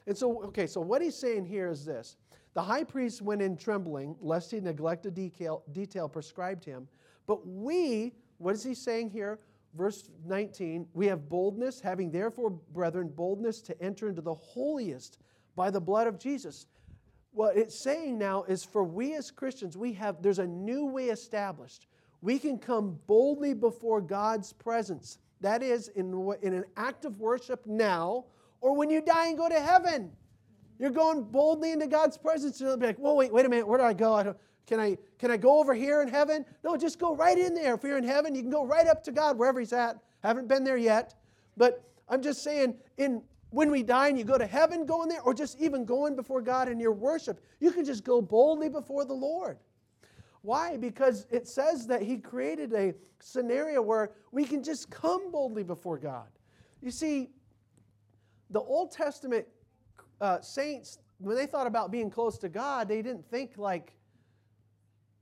And 0.08 0.18
so, 0.18 0.44
okay, 0.46 0.68
so 0.68 0.82
what 0.82 1.02
he's 1.02 1.16
saying 1.16 1.46
here 1.46 1.70
is 1.70 1.86
this 1.86 2.18
the 2.54 2.62
high 2.62 2.84
priest 2.84 3.22
went 3.22 3.42
in 3.42 3.56
trembling, 3.56 4.16
lest 4.20 4.52
he 4.52 4.60
neglect 4.60 5.06
a 5.06 5.12
detail, 5.12 5.64
detail 5.72 6.10
prescribed 6.10 6.66
him. 6.66 6.88
But 7.28 7.48
we, 7.48 8.14
what 8.40 8.56
is 8.56 8.64
he 8.64 8.74
saying 8.74 9.12
here? 9.12 9.40
Verse 9.76 10.10
19, 10.26 10.88
we 10.94 11.08
have 11.08 11.30
boldness, 11.30 11.80
having 11.80 12.12
therefore, 12.12 12.50
brethren, 12.50 13.08
boldness 13.08 13.62
to 13.62 13.82
enter 13.82 14.10
into 14.10 14.22
the 14.22 14.34
holiest 14.34 15.20
by 15.56 15.70
the 15.70 15.80
blood 15.80 16.08
of 16.08 16.20
Jesus 16.20 16.66
what 17.34 17.58
it's 17.58 17.84
saying 17.84 18.18
now 18.18 18.44
is 18.44 18.64
for 18.64 18.84
we 18.84 19.16
as 19.16 19.32
Christians, 19.32 19.78
we 19.78 19.94
have 19.94 20.22
there's 20.22 20.40
a 20.40 20.48
new 20.48 20.86
way 20.86 21.06
established. 21.06 21.88
We 22.22 22.38
can 22.38 22.58
come 22.60 23.00
boldly 23.08 23.54
before 23.54 24.02
God's 24.02 24.54
presence. 24.54 25.18
That 25.40 25.64
is 25.64 25.88
in, 25.90 26.14
in 26.44 26.54
an 26.54 26.66
act 26.78 27.06
of 27.06 27.20
worship 27.20 27.66
now, 27.66 28.26
or 28.60 28.76
when 28.76 28.90
you 28.90 29.02
die 29.02 29.28
and 29.28 29.38
go 29.38 29.50
to 29.50 29.60
heaven. 29.60 30.12
You're 30.78 30.92
going 30.92 31.24
boldly 31.24 31.72
into 31.72 31.88
God's 31.88 32.18
presence. 32.18 32.60
You'll 32.60 32.78
be 32.78 32.88
like, 32.88 32.98
whoa, 32.98 33.14
wait, 33.14 33.32
wait 33.32 33.46
a 33.46 33.50
minute, 33.50 33.68
where 33.68 33.80
do 33.80 33.86
I 33.86 33.94
go? 33.94 34.14
I 34.14 34.34
can 34.68 34.80
I 34.80 34.98
can 35.20 35.32
I 35.32 35.38
go 35.38 35.60
over 35.60 35.74
here 35.74 36.02
in 36.02 36.08
heaven? 36.08 36.46
No, 36.64 36.78
just 36.78 37.00
go 37.00 37.16
right 37.16 37.38
in 37.38 37.54
there. 37.54 37.76
If 37.76 37.84
you're 37.84 37.98
in 37.98 38.04
heaven, 38.04 38.36
you 38.36 38.42
can 38.42 38.52
go 38.52 38.66
right 38.66 38.88
up 38.88 39.04
to 39.04 39.12
God 39.12 39.38
wherever 39.38 39.60
He's 39.60 39.74
at. 39.74 39.98
Haven't 40.24 40.48
been 40.48 40.64
there 40.64 40.78
yet. 40.78 41.16
But 41.58 41.84
I'm 42.08 42.22
just 42.22 42.44
saying, 42.44 42.76
in 42.98 43.22
when 43.50 43.70
we 43.70 43.84
die 43.84 44.08
and 44.08 44.18
you 44.18 44.24
go 44.24 44.38
to 44.38 44.48
heaven 44.48 44.86
going 44.86 45.10
there, 45.10 45.22
or 45.22 45.34
just 45.34 45.60
even 45.60 45.84
going 45.86 46.16
before 46.16 46.42
God 46.42 46.70
in 46.70 46.80
your 46.80 46.94
worship, 46.94 47.44
you 47.60 47.72
can 47.72 47.84
just 47.84 48.04
go 48.04 48.22
boldly 48.22 48.70
before 48.70 49.04
the 49.04 49.14
Lord. 49.14 49.58
Why? 50.42 50.78
Because 50.78 51.28
it 51.30 51.48
says 51.48 51.86
that 51.88 52.02
He 52.02 52.18
created 52.18 52.74
a 52.74 52.94
scenario 53.20 53.82
where 53.82 54.12
we 54.32 54.46
can 54.46 54.64
just 54.64 54.90
come 54.90 55.32
boldly 55.32 55.64
before 55.64 55.98
God. 55.98 56.28
You 56.82 56.92
see, 56.92 57.30
the 58.50 58.60
Old 58.60 58.92
Testament 58.92 59.46
uh, 60.20 60.42
saints, 60.42 61.00
when 61.20 61.36
they 61.36 61.46
thought 61.46 61.68
about 61.68 61.92
being 61.92 62.10
close 62.10 62.38
to 62.40 62.50
God, 62.50 62.88
they 62.88 63.02
didn't 63.02 63.30
think 63.30 63.58
like, 63.58 63.94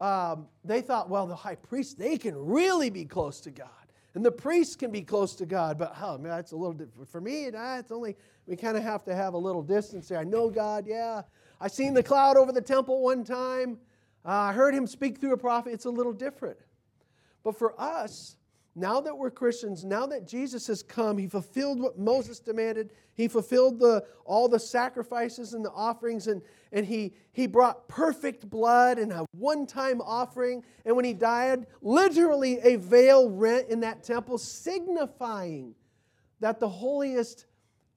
um, 0.02 0.48
they 0.64 0.82
thought, 0.82 1.10
well, 1.10 1.28
the 1.28 1.36
high 1.36 1.56
priest, 1.56 1.98
they 1.98 2.18
can 2.18 2.36
really 2.38 2.90
be 2.90 3.06
close 3.06 3.42
to 3.42 3.52
God. 3.52 3.68
And 4.16 4.26
the 4.26 4.32
priests 4.32 4.76
can 4.76 4.92
be 4.92 5.02
close 5.02 5.36
to 5.36 5.46
God, 5.46 5.78
but 5.78 5.96
oh, 6.02 6.18
man, 6.18 6.32
that's 6.32 6.52
a 6.52 6.56
little 6.56 6.74
different. 6.74 7.08
For 7.08 7.22
me, 7.22 7.46
it's 7.46 7.92
only, 7.92 8.16
we 8.48 8.56
kind 8.56 8.76
of 8.76 8.84
have 8.84 9.04
to 9.06 9.16
have 9.16 9.34
a 9.34 9.38
little 9.38 9.62
distance 9.62 10.08
there. 10.08 10.20
I 10.20 10.24
know 10.24 10.50
God, 10.50 10.86
yeah. 10.88 11.22
I 11.62 11.68
seen 11.68 11.94
the 11.94 12.04
cloud 12.04 12.38
over 12.38 12.52
the 12.52 12.62
temple 12.62 13.02
one 13.02 13.24
time. 13.24 13.78
Uh, 14.26 14.30
I 14.30 14.54
heard 14.54 14.74
him 14.74 14.88
speak 14.88 15.20
through 15.20 15.34
a 15.34 15.38
prophet. 15.38 15.74
It's 15.74 15.86
a 15.86 15.90
little 15.90 16.14
different. 16.14 16.58
But 17.44 17.58
for 17.58 17.80
us, 17.80 18.38
now 18.80 19.02
that 19.02 19.18
we're 19.18 19.32
Christians, 19.32 19.84
now 19.84 20.06
that 20.08 20.28
Jesus 20.28 20.68
has 20.68 20.82
come, 20.82 21.18
he 21.18 21.28
fulfilled 21.28 21.80
what 21.80 22.00
Moses 22.00 22.40
demanded. 22.40 22.92
He 23.14 23.28
fulfilled 23.28 23.80
the, 23.80 24.06
all 24.26 24.48
the 24.48 24.60
sacrifices 24.60 25.54
and 25.54 25.64
the 25.64 25.72
offerings, 25.72 26.28
and, 26.28 26.42
and 26.72 26.86
he, 26.86 27.14
he 27.32 27.48
brought 27.48 27.88
perfect 27.88 28.50
blood 28.50 28.98
and 28.98 29.12
a 29.12 29.26
one 29.32 29.66
time 29.68 30.02
offering. 30.02 30.64
And 30.86 30.96
when 30.96 31.06
he 31.06 31.14
died, 31.14 31.68
literally 31.82 32.60
a 32.60 32.78
veil 32.78 33.30
rent 33.30 33.70
in 33.70 33.82
that 33.82 34.04
temple, 34.04 34.38
signifying 34.38 35.76
that 36.40 36.60
the 36.60 36.70
holiest 36.70 37.46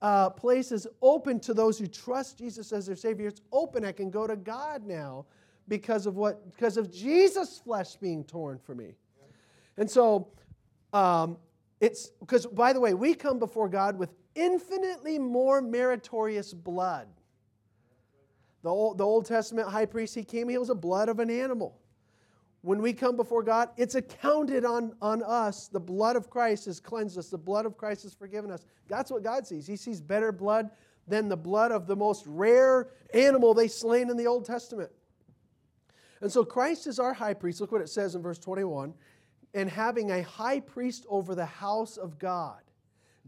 uh, 0.01 0.31
place 0.31 0.73
is 0.73 0.89
open 1.01 1.39
to 1.41 1.55
those 1.55 1.79
who 1.79 1.87
trust 1.87 2.39
Jesus 2.39 2.73
as 2.73 2.87
their 2.87 2.97
Savior. 2.97 3.29
It's 3.29 3.43
open. 3.53 3.85
I 3.85 3.93
can 3.93 4.11
go 4.11 4.27
to 4.27 4.35
God 4.35 4.85
now 4.85 5.27
because 5.69 6.07
of 6.07 6.17
what? 6.17 6.51
Because 6.51 6.77
of 6.77 6.93
Jesus' 6.93 7.61
flesh 7.61 7.95
being 7.97 8.25
torn 8.25 8.59
for 8.59 8.75
me. 8.75 8.97
And 9.77 9.91
so, 9.91 10.29
um, 10.93 11.39
it's 11.81 12.11
because, 12.21 12.47
by 12.47 12.73
the 12.73 12.81
way, 12.81 12.95
we 12.95 13.15
come 13.15 13.39
before 13.39 13.69
God 13.69 13.99
with 13.99 14.11
infinitely 14.35 15.19
more 15.19 15.61
meritorious 15.61 16.53
blood. 16.55 17.09
The 18.63 18.71
Old, 18.71 18.99
the 18.99 19.05
Old 19.05 19.27
Testament 19.27 19.69
high 19.69 19.87
priest, 19.87 20.15
he 20.15 20.23
came, 20.23 20.49
he 20.49 20.59
was 20.59 20.71
a 20.71 20.75
blood 20.75 21.09
of 21.09 21.19
an 21.19 21.31
animal. 21.31 21.79
When 22.61 22.81
we 22.81 22.93
come 22.93 23.17
before 23.17 23.43
God, 23.43 23.71
it's 23.77 23.97
accounted 23.97 24.65
on, 24.65 24.95
on 25.03 25.25
us. 25.25 25.67
The 25.67 25.81
blood 25.81 26.15
of 26.15 26.31
Christ 26.31 26.67
has 26.67 26.79
cleansed 26.79 27.19
us, 27.19 27.29
the 27.29 27.39
blood 27.39 27.67
of 27.67 27.77
Christ 27.77 28.05
has 28.05 28.15
forgiven 28.15 28.53
us. 28.53 28.65
That's 28.89 29.11
what 29.11 29.25
God 29.25 29.47
sees. 29.47 29.67
He 29.67 29.77
sees 29.77 30.01
better 30.01 30.31
blood 30.31 30.71
than 31.09 31.29
the 31.29 31.37
blood 31.37 31.73
of 31.73 31.89
the 31.89 31.97
most 31.97 32.25
rare 32.29 32.91
animal 33.13 33.55
they 33.55 33.67
slain 33.67 34.09
in 34.09 34.17
the 34.17 34.29
Old 34.29 34.45
Testament. 34.45 34.91
And 36.21 36.31
so 36.31 36.45
Christ 36.45 36.87
is 36.87 37.01
our 37.01 37.13
high 37.13 37.35
priest. 37.35 37.61
Look 37.61 37.73
what 37.73 37.81
it 37.81 37.89
says 37.89 38.15
in 38.15 38.23
verse 38.23 38.39
21 38.39 38.95
and 39.55 39.69
having 39.69 40.11
a 40.11 40.23
high 40.23 40.61
priest 40.61 41.07
over 41.09 41.35
the 41.35 41.47
house 41.47 41.97
of 41.97 42.19
God. 42.19 42.61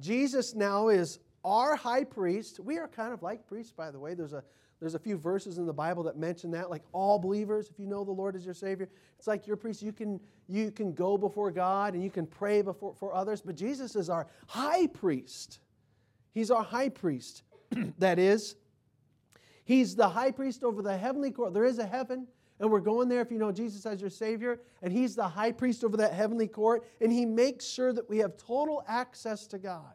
Jesus 0.01 0.55
now 0.55 0.89
is 0.89 1.19
our 1.45 1.77
high 1.77 2.05
priest. 2.05 2.61
We 2.61 2.79
are 2.79 2.89
kind 2.89 3.13
of 3.13 3.23
like 3.23 3.47
priests, 3.47 3.73
by 3.73 3.91
the 3.91 3.99
way. 3.99 4.15
There's 4.15 4.33
a 4.33 4.43
there's 4.81 4.95
a 4.95 4.99
few 4.99 5.17
verses 5.17 5.57
in 5.57 5.67
the 5.67 5.73
Bible 5.73 6.03
that 6.03 6.19
mention 6.19 6.51
that, 6.51 6.69
like 6.69 6.83
all 6.93 7.19
believers, 7.19 7.71
if 7.71 7.79
you 7.79 7.87
know 7.87 8.05
the 8.05 8.13
Lord 8.13 8.37
as 8.37 8.45
your 8.45 8.55
Savior, 8.55 8.89
it's 9.17 9.27
like 9.27 9.47
your 9.47 9.57
priest. 9.57 9.83
You 9.83 9.93
can 9.93 10.21
you 10.49 10.71
can 10.71 10.93
go 10.93 11.17
before 11.17 11.51
God 11.51 11.95
and 11.95 12.03
you 12.03 12.11
can 12.11 12.27
pray 12.27 12.61
before 12.61 12.95
for 12.95 13.15
others, 13.15 13.41
but 13.41 13.57
Jesus 13.57 13.97
is 13.97 14.11
our 14.11 14.27
high 14.47 14.87
priest. 14.89 15.61
He's 16.33 16.51
our 16.51 16.63
high 16.63 16.89
priest. 16.89 17.45
that 17.99 18.19
is, 18.19 18.57
he's 19.65 19.95
the 19.95 20.09
high 20.09 20.33
priest 20.33 20.65
over 20.65 20.83
the 20.83 20.97
heavenly 20.97 21.31
court. 21.31 21.55
There 21.55 21.65
is 21.65 21.79
a 21.79 21.87
heaven 21.87 22.27
And 22.61 22.71
we're 22.71 22.81
going 22.81 23.09
there 23.09 23.21
if 23.21 23.31
you 23.31 23.39
know 23.39 23.51
Jesus 23.51 23.85
as 23.85 24.01
your 24.01 24.11
Savior, 24.11 24.61
and 24.83 24.93
He's 24.93 25.17
the 25.17 25.27
high 25.27 25.53
priest 25.53 25.85
over 25.85 25.97
that 25.97 26.13
heavenly 26.13 26.47
court, 26.47 26.85
and 27.01 27.13
He 27.13 27.27
makes 27.27 27.67
sure 27.67 27.93
that 27.93 28.09
we 28.09 28.19
have 28.19 28.37
total 28.37 28.85
access 28.87 29.47
to 29.49 29.59
God. 29.59 29.95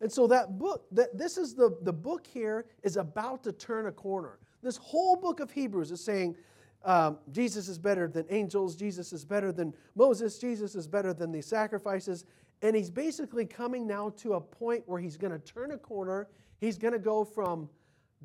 And 0.00 0.10
so 0.10 0.26
that 0.28 0.58
book, 0.58 0.86
that 0.92 1.16
this 1.16 1.38
is 1.38 1.54
the, 1.54 1.76
the 1.82 1.92
book 1.92 2.26
here 2.26 2.66
is 2.82 2.96
about 2.96 3.42
to 3.44 3.52
turn 3.52 3.86
a 3.86 3.92
corner. 3.92 4.38
This 4.62 4.76
whole 4.76 5.16
book 5.16 5.40
of 5.40 5.50
Hebrews 5.50 5.90
is 5.90 6.02
saying 6.02 6.36
um, 6.84 7.18
Jesus 7.32 7.68
is 7.68 7.78
better 7.78 8.06
than 8.06 8.24
angels, 8.30 8.76
Jesus 8.76 9.12
is 9.12 9.24
better 9.24 9.52
than 9.52 9.74
Moses, 9.96 10.38
Jesus 10.38 10.74
is 10.74 10.86
better 10.86 11.12
than 11.12 11.32
the 11.32 11.42
sacrifices. 11.42 12.24
And 12.62 12.74
he's 12.74 12.90
basically 12.90 13.46
coming 13.46 13.86
now 13.86 14.10
to 14.18 14.34
a 14.34 14.40
point 14.40 14.82
where 14.86 15.00
he's 15.00 15.16
going 15.16 15.32
to 15.32 15.38
turn 15.38 15.72
a 15.72 15.78
corner. 15.78 16.28
He's 16.60 16.76
going 16.76 16.92
to 16.92 16.98
go 16.98 17.24
from 17.24 17.68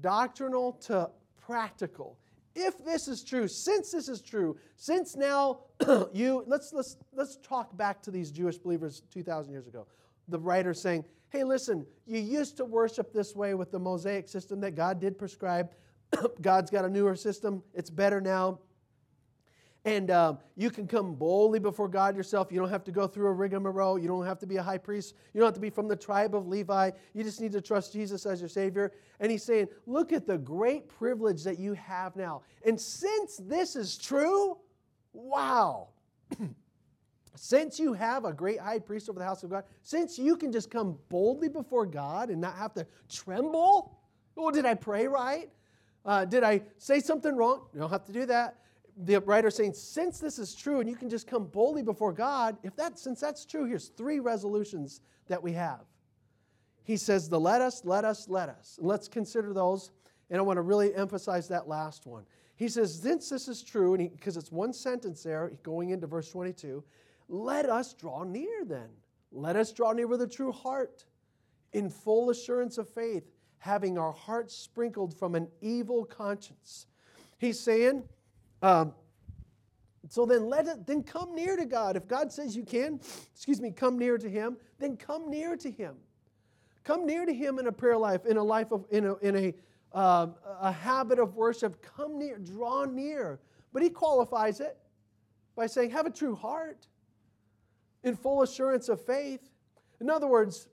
doctrinal 0.01 0.74
to 0.88 1.10
practical. 1.39 2.18
If 2.55 2.83
this 2.83 3.07
is 3.07 3.24
true, 3.24 3.48
since 3.48 3.91
this 3.91 4.07
is 4.07 4.22
true, 4.22 4.57
since 4.75 5.15
now 5.15 5.62
you 6.13 6.43
let's 6.45 6.72
let's 6.74 6.98
let's 7.13 7.38
talk 7.38 7.75
back 7.77 8.01
to 8.03 8.12
these 8.12 8.31
Jewish 8.31 8.57
believers 8.57 9.01
2000 9.12 9.51
years 9.51 9.67
ago. 9.67 9.88
The 10.27 10.39
writer 10.39 10.74
saying, 10.74 11.05
"Hey, 11.29 11.43
listen, 11.43 11.86
you 12.05 12.19
used 12.19 12.57
to 12.57 12.65
worship 12.65 13.12
this 13.12 13.36
way 13.36 13.55
with 13.55 13.72
the 13.72 13.79
Mosaic 13.79 14.27
system 14.27 14.60
that 14.62 14.75
God 14.75 15.00
did 15.00 15.17
prescribe. 15.17 15.72
God's 16.41 16.69
got 16.69 16.86
a 16.86 16.89
newer 16.89 17.15
system. 17.15 17.63
It's 17.74 17.89
better 17.89 18.22
now. 18.22 18.60
And 19.86 20.12
um, 20.12 20.38
you 20.56 20.70
can 20.70 20.88
come 20.88 21.13
boldly 21.13 21.60
before 21.60 21.90
God 21.90 22.16
yourself. 22.16 22.52
You 22.52 22.60
don't 22.60 22.70
have 22.70 22.86
to 22.86 22.92
go 22.92 23.06
through 23.06 23.28
a 23.28 23.34
rigmarole. 23.34 24.00
You 24.00 24.08
don't 24.08 24.25
have 24.25 24.40
to 24.40 24.48
be 24.48 24.56
a 24.56 24.63
high 24.63 24.78
priest. 24.78 25.13
You 25.34 25.42
don't 25.42 25.48
have 25.48 25.56
to 25.56 25.60
be 25.60 25.70
from 25.70 25.90
the 25.90 25.96
tribe 25.96 26.36
of 26.36 26.48
Levi. 26.48 26.92
You 27.13 27.24
just 27.24 27.42
need 27.42 27.52
to 27.52 27.60
trust 27.60 27.92
Jesus 27.92 28.25
as 28.25 28.40
your 28.40 28.48
Savior. 28.48 28.94
And 29.20 29.30
he's 29.30 29.44
saying, 29.44 29.68
Look 29.86 30.13
at 30.13 30.25
the 30.25 30.38
great 30.38 30.88
privilege 30.88 31.44
that 31.44 31.60
you 31.60 31.74
have 31.74 32.16
now. 32.16 32.44
And 32.66 32.80
since 32.80 33.38
this 33.44 33.75
is 33.75 33.98
true, 33.98 34.58
wow. 35.12 35.90
since 37.36 37.78
you 37.78 37.92
have 37.92 38.24
a 38.24 38.32
great 38.32 38.62
high 38.62 38.80
priest 38.80 39.10
over 39.10 39.20
the 39.20 39.25
house 39.25 39.44
of 39.44 39.50
God, 39.50 39.66
since 39.82 40.18
you 40.18 40.38
can 40.38 40.54
just 40.54 40.72
come 40.72 40.98
boldly 41.10 41.50
before 41.50 41.86
God 41.86 42.30
and 42.30 42.40
not 42.40 42.56
have 42.56 42.74
to 42.75 42.88
tremble, 43.10 43.98
oh, 44.38 44.50
did 44.50 44.66
I 44.66 44.75
pray 44.75 45.08
right? 45.08 45.50
Uh, 46.06 46.24
did 46.24 46.44
I 46.44 46.62
say 46.78 47.02
something 47.02 47.36
wrong? 47.36 47.68
You 47.74 47.82
don't 47.82 47.90
have 47.90 48.06
to 48.06 48.13
do 48.13 48.25
that. 48.28 48.62
The 48.95 49.19
writer 49.21 49.50
saying, 49.50 49.73
since 49.73 50.19
this 50.19 50.38
is 50.38 50.53
true 50.53 50.79
and 50.79 50.89
you 50.89 50.95
can 50.95 51.09
just 51.09 51.27
come 51.27 51.45
boldly 51.45 51.81
before 51.81 52.13
God, 52.13 52.57
if 52.63 52.75
that 52.75 53.00
since 53.00 53.19
that's 53.19 53.45
true, 53.45 53.65
here's 53.65 53.89
three 53.89 54.19
resolutions 54.19 55.01
that 55.27 55.41
we 55.41 55.53
have. 55.53 55.81
He 56.83 56.97
says, 56.97 57.29
the 57.29 57.39
let 57.39 57.62
us, 57.62 57.83
let 57.85 58.05
us, 58.05 58.27
let 58.29 58.50
us. 58.50 58.77
And 58.77 58.88
let's 58.88 59.07
consider 59.07 59.53
those. 59.53 59.91
And 60.29 60.38
I 60.38 60.41
want 60.41 60.57
to 60.57 60.62
really 60.62 60.93
emphasize 60.93 61.47
that 61.47 61.67
last 61.67 62.05
one. 62.05 62.23
He 62.55 62.67
says, 62.67 63.01
since 63.01 63.29
this 63.29 63.47
is 63.47 63.63
true, 63.63 63.95
and 63.95 64.12
because 64.12 64.38
it's 64.38 64.51
one 64.51 64.73
sentence 64.73 65.23
there, 65.23 65.51
going 65.63 65.89
into 65.89 66.07
verse 66.07 66.29
22, 66.29 66.83
let 67.29 67.67
us 67.67 67.93
draw 67.93 68.23
near 68.23 68.63
then. 68.65 68.89
Let 69.31 69.55
us 69.55 69.71
draw 69.71 69.93
near 69.93 70.07
with 70.07 70.21
a 70.21 70.27
true 70.27 70.51
heart, 70.51 71.05
in 71.73 71.89
full 71.89 72.29
assurance 72.29 72.77
of 72.77 72.88
faith 72.88 73.31
having 73.63 73.97
our 73.97 74.12
hearts 74.12 74.53
sprinkled 74.53 75.13
from 75.17 75.35
an 75.35 75.47
evil 75.62 76.03
conscience. 76.03 76.85
He's 77.38 77.57
saying, 77.57 78.03
um, 78.63 78.93
so 80.10 80.25
then 80.25 80.48
let 80.48 80.67
it 80.67 80.88
then 80.88 81.03
come 81.03 81.36
near 81.36 81.55
to 81.55 81.65
God. 81.65 81.96
If 81.96 82.08
God 82.08 82.32
says 82.32 82.55
you 82.55 82.63
can, 82.63 83.00
excuse 83.34 83.62
me, 83.62 83.72
come 83.72 84.00
near 84.00 84.17
to 84.17 84.29
Him, 84.29 84.58
then 84.79 84.98
come 84.98 85.29
near 85.29 85.55
to 85.58 85.70
Him. 85.70 85.96
Come 86.84 87.05
near 87.05 87.25
to 87.25 87.34
Him 87.34 87.60
in 87.60 87.67
a 87.67 87.72
prayer 87.72 87.98
life, 87.98 88.25
in 88.25 88.38
a 88.38 88.43
life 88.43 88.72
of 88.72 88.86
in 88.89 89.05
a 89.05 89.15
in 89.17 89.36
a 89.36 89.53
uh, 89.96 90.27
a 90.62 90.72
habit 90.72 91.20
of 91.20 91.36
worship. 91.36 91.86
Come 91.96 92.17
near, 92.17 92.39
draw 92.39 92.86
near. 92.86 93.39
But 93.72 93.84
He 93.84 93.89
qualifies 93.89 94.60
it 94.60 94.77
by 95.55 95.67
saying, 95.67 95.91
have 95.91 96.05
a 96.05 96.10
true 96.10 96.36
heart, 96.36 96.88
in 98.03 98.15
full 98.15 98.41
assurance 98.41 98.89
of 98.89 99.00
faith. 99.01 99.50
In 100.01 100.10
other 100.10 100.27
words, 100.27 100.67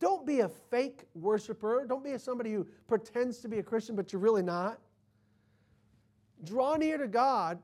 don't 0.00 0.26
be 0.26 0.40
a 0.40 0.48
fake 0.48 1.04
worshiper. 1.14 1.86
Don't 1.88 2.04
be 2.04 2.16
somebody 2.18 2.52
who 2.52 2.66
pretends 2.86 3.38
to 3.38 3.48
be 3.48 3.58
a 3.58 3.62
Christian, 3.62 3.96
but 3.96 4.12
you're 4.12 4.20
really 4.20 4.42
not. 4.42 4.78
Draw 6.44 6.76
near 6.76 6.98
to 6.98 7.08
God 7.08 7.58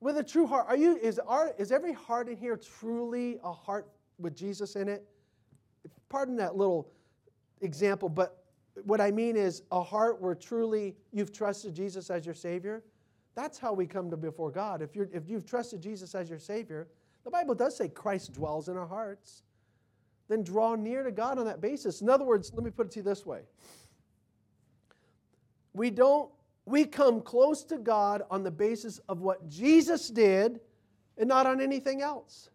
with 0.00 0.18
a 0.18 0.22
true 0.22 0.46
heart. 0.46 0.66
Are 0.68 0.76
you, 0.76 0.96
is, 0.96 1.18
our, 1.18 1.54
is 1.58 1.72
every 1.72 1.92
heart 1.92 2.28
in 2.28 2.36
here 2.36 2.56
truly 2.56 3.38
a 3.42 3.52
heart 3.52 3.88
with 4.18 4.36
Jesus 4.36 4.76
in 4.76 4.88
it? 4.88 5.06
Pardon 6.08 6.36
that 6.36 6.56
little 6.56 6.88
example, 7.60 8.08
but 8.08 8.44
what 8.84 9.00
I 9.00 9.10
mean 9.10 9.36
is 9.36 9.62
a 9.72 9.82
heart 9.82 10.20
where 10.20 10.34
truly 10.34 10.94
you've 11.12 11.32
trusted 11.32 11.74
Jesus 11.74 12.10
as 12.10 12.24
your 12.24 12.34
Savior. 12.34 12.84
That's 13.34 13.58
how 13.58 13.72
we 13.72 13.86
come 13.86 14.10
to 14.10 14.16
before 14.16 14.50
God. 14.50 14.82
If, 14.82 14.94
you're, 14.94 15.08
if 15.12 15.28
you've 15.28 15.46
trusted 15.46 15.80
Jesus 15.80 16.14
as 16.14 16.28
your 16.28 16.38
Savior, 16.38 16.88
the 17.24 17.30
Bible 17.30 17.54
does 17.54 17.76
say 17.76 17.88
Christ 17.88 18.32
dwells 18.34 18.68
in 18.68 18.76
our 18.76 18.86
hearts 18.86 19.42
then 20.28 20.42
draw 20.42 20.74
near 20.74 21.02
to 21.02 21.10
God 21.10 21.38
on 21.38 21.44
that 21.46 21.60
basis. 21.60 22.00
In 22.00 22.08
other 22.08 22.24
words, 22.24 22.52
let 22.54 22.64
me 22.64 22.70
put 22.70 22.86
it 22.86 22.92
to 22.92 22.98
you 23.00 23.02
this 23.02 23.24
way. 23.24 23.40
We 25.72 25.90
don't 25.90 26.30
we 26.66 26.84
come 26.84 27.22
close 27.22 27.62
to 27.64 27.78
God 27.78 28.22
on 28.28 28.42
the 28.42 28.50
basis 28.50 28.98
of 29.08 29.20
what 29.20 29.48
Jesus 29.48 30.08
did 30.08 30.60
and 31.16 31.28
not 31.28 31.46
on 31.46 31.60
anything 31.60 32.02
else. 32.02 32.50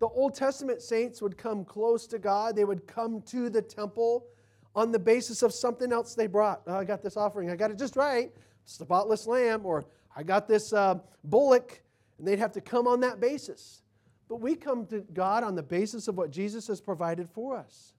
The 0.00 0.08
Old 0.08 0.34
Testament 0.34 0.82
saints 0.82 1.22
would 1.22 1.38
come 1.38 1.64
close 1.64 2.08
to 2.08 2.18
God. 2.18 2.56
They 2.56 2.64
would 2.64 2.88
come 2.88 3.22
to 3.22 3.48
the 3.48 3.62
temple 3.62 4.26
on 4.74 4.90
the 4.90 4.98
basis 4.98 5.42
of 5.42 5.54
something 5.54 5.92
else 5.92 6.16
they 6.16 6.26
brought. 6.26 6.62
Oh, 6.66 6.74
I 6.74 6.84
got 6.84 7.00
this 7.02 7.16
offering. 7.16 7.50
I 7.50 7.56
got 7.56 7.70
it 7.70 7.78
just 7.78 7.94
right. 7.94 8.32
Spotless 8.64 9.28
lamb. 9.28 9.64
Or 9.64 9.84
I 10.16 10.24
got 10.24 10.48
this 10.48 10.72
uh, 10.72 10.96
bullock. 11.22 11.80
And 12.18 12.26
they'd 12.26 12.40
have 12.40 12.52
to 12.52 12.60
come 12.60 12.88
on 12.88 12.98
that 13.00 13.20
basis. 13.20 13.82
But 14.28 14.40
we 14.40 14.56
come 14.56 14.86
to 14.86 15.02
God 15.12 15.44
on 15.44 15.54
the 15.54 15.62
basis 15.62 16.08
of 16.08 16.16
what 16.16 16.32
Jesus 16.32 16.66
has 16.66 16.80
provided 16.80 17.28
for 17.28 17.56
us. 17.56 17.94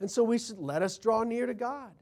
And 0.00 0.10
so 0.10 0.22
we 0.22 0.38
should 0.38 0.58
let 0.58 0.82
us 0.82 0.98
draw 0.98 1.22
near 1.22 1.46
to 1.46 1.54
God. 1.54 1.92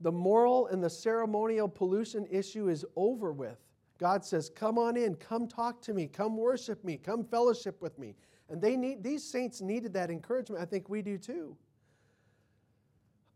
The 0.00 0.12
moral 0.12 0.68
and 0.68 0.82
the 0.82 0.90
ceremonial 0.90 1.68
pollution 1.68 2.26
issue 2.30 2.68
is 2.68 2.84
over 2.96 3.32
with. 3.32 3.58
God 3.98 4.24
says, 4.24 4.48
Come 4.48 4.78
on 4.78 4.96
in, 4.96 5.16
come 5.16 5.48
talk 5.48 5.82
to 5.82 5.94
me, 5.94 6.06
come 6.06 6.36
worship 6.36 6.84
me, 6.84 6.96
come 6.96 7.24
fellowship 7.24 7.80
with 7.82 7.98
me. 7.98 8.14
And 8.48 8.62
they 8.62 8.76
need, 8.76 9.02
these 9.02 9.24
saints 9.24 9.60
needed 9.60 9.92
that 9.94 10.10
encouragement. 10.10 10.62
I 10.62 10.64
think 10.64 10.88
we 10.88 11.02
do 11.02 11.18
too. 11.18 11.56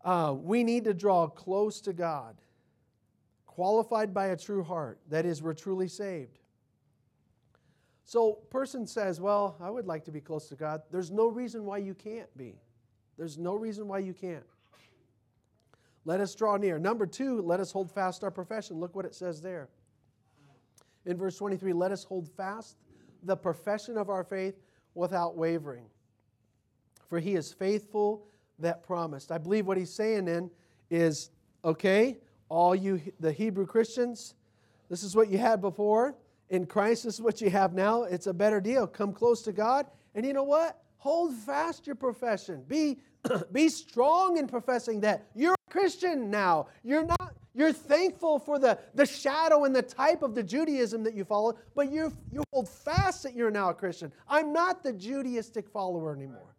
Uh, 0.05 0.35
we 0.37 0.65
need 0.65 0.85
to 0.85 0.95
draw 0.95 1.27
close 1.27 1.81
to 1.83 1.93
God, 1.93 2.37
qualified 3.47 4.15
by 4.15 4.27
a 4.27 4.37
true 4.37 4.63
heart. 4.63 4.99
That 5.09 5.27
is, 5.27 5.43
we're 5.43 5.55
truly 5.55 5.89
saved. 5.89 6.39
So, 8.05 8.35
person 8.51 8.87
says, 8.87 9.21
Well, 9.21 9.57
I 9.61 9.71
would 9.71 9.87
like 9.87 10.05
to 10.05 10.11
be 10.11 10.21
close 10.21 10.49
to 10.49 10.57
God. 10.57 10.83
There's 10.91 11.11
no 11.11 11.29
reason 11.29 11.65
why 11.65 11.79
you 11.79 11.95
can't 11.95 12.35
be. 12.37 12.61
There's 13.17 13.39
no 13.39 13.55
reason 13.55 13.87
why 13.89 13.99
you 13.99 14.13
can't. 14.13 14.45
Let 16.05 16.21
us 16.21 16.35
draw 16.35 16.57
near. 16.57 16.79
Number 16.79 17.07
two, 17.07 17.41
let 17.43 17.61
us 17.61 17.71
hold 17.71 17.91
fast 17.91 18.25
our 18.25 18.31
profession. 18.31 18.79
Look 18.79 18.95
what 18.95 19.05
it 19.05 19.15
says 19.15 19.41
there. 19.41 19.69
In 21.07 21.17
verse 21.17 21.37
23, 21.37 21.73
let 21.73 21.93
us 21.93 22.05
hold 22.05 22.29
fast 22.29 22.77
the 23.23 23.37
profession 23.37 23.97
of 23.97 24.11
our 24.11 24.25
faith 24.25 24.61
without 24.95 25.37
wavering. 25.37 25.85
For 27.09 27.19
he 27.21 27.35
is 27.35 27.53
faithful 27.53 28.27
that 28.59 28.83
promised. 28.83 29.31
I 29.31 29.39
believe 29.39 29.67
what 29.67 29.77
he's 29.77 29.93
saying 29.93 30.25
then 30.27 30.51
is 30.91 31.31
okay, 31.65 32.19
all 32.49 32.75
you, 32.75 33.01
the 33.21 33.33
Hebrew 33.33 33.67
Christians, 33.67 34.35
this 34.89 35.03
is 35.03 35.15
what 35.15 35.31
you 35.31 35.39
had 35.39 35.61
before 35.61 36.17
in 36.53 36.67
Christ, 36.67 37.05
this 37.05 37.15
is 37.15 37.21
what 37.23 37.41
you 37.41 37.49
have 37.49 37.73
now. 37.73 38.03
It's 38.03 38.27
a 38.27 38.35
better 38.35 38.61
deal. 38.61 38.87
Come 38.87 39.15
close 39.15 39.41
to 39.43 39.53
God. 39.53 39.87
And 40.15 40.27
you 40.27 40.35
know 40.35 40.43
what? 40.43 40.83
Hold 40.99 41.35
fast 41.35 41.87
your 41.87 41.97
profession. 41.97 42.63
Be, 42.69 42.99
be 43.53 43.71
strong 43.71 44.37
in 44.37 44.47
professing 44.47 45.01
that 45.01 45.27
you're 45.35 45.55
Christian 45.73 46.31
now. 46.31 46.67
You're 46.85 47.07
not, 47.07 47.35
you're 47.55 47.73
thankful 47.73 48.39
for 48.39 48.59
the, 48.59 48.79
the 48.95 49.07
shadow 49.07 49.65
and 49.65 49.75
the 49.75 49.81
type 49.81 50.23
of 50.23 50.35
the 50.35 50.43
Judaism 50.43 51.03
that 51.05 51.15
you 51.15 51.25
follow, 51.25 51.57
but 51.75 51.91
you 51.91 52.13
you 52.31 52.45
hold 52.53 52.69
fast 52.69 53.23
that 53.23 53.35
you're 53.35 53.51
now 53.51 53.71
a 53.71 53.75
Christian. 53.75 54.13
I'm 54.29 54.53
not 54.53 54.83
the 54.83 54.93
Judaistic 54.93 55.67
follower 55.71 56.15
anymore. 56.15 56.55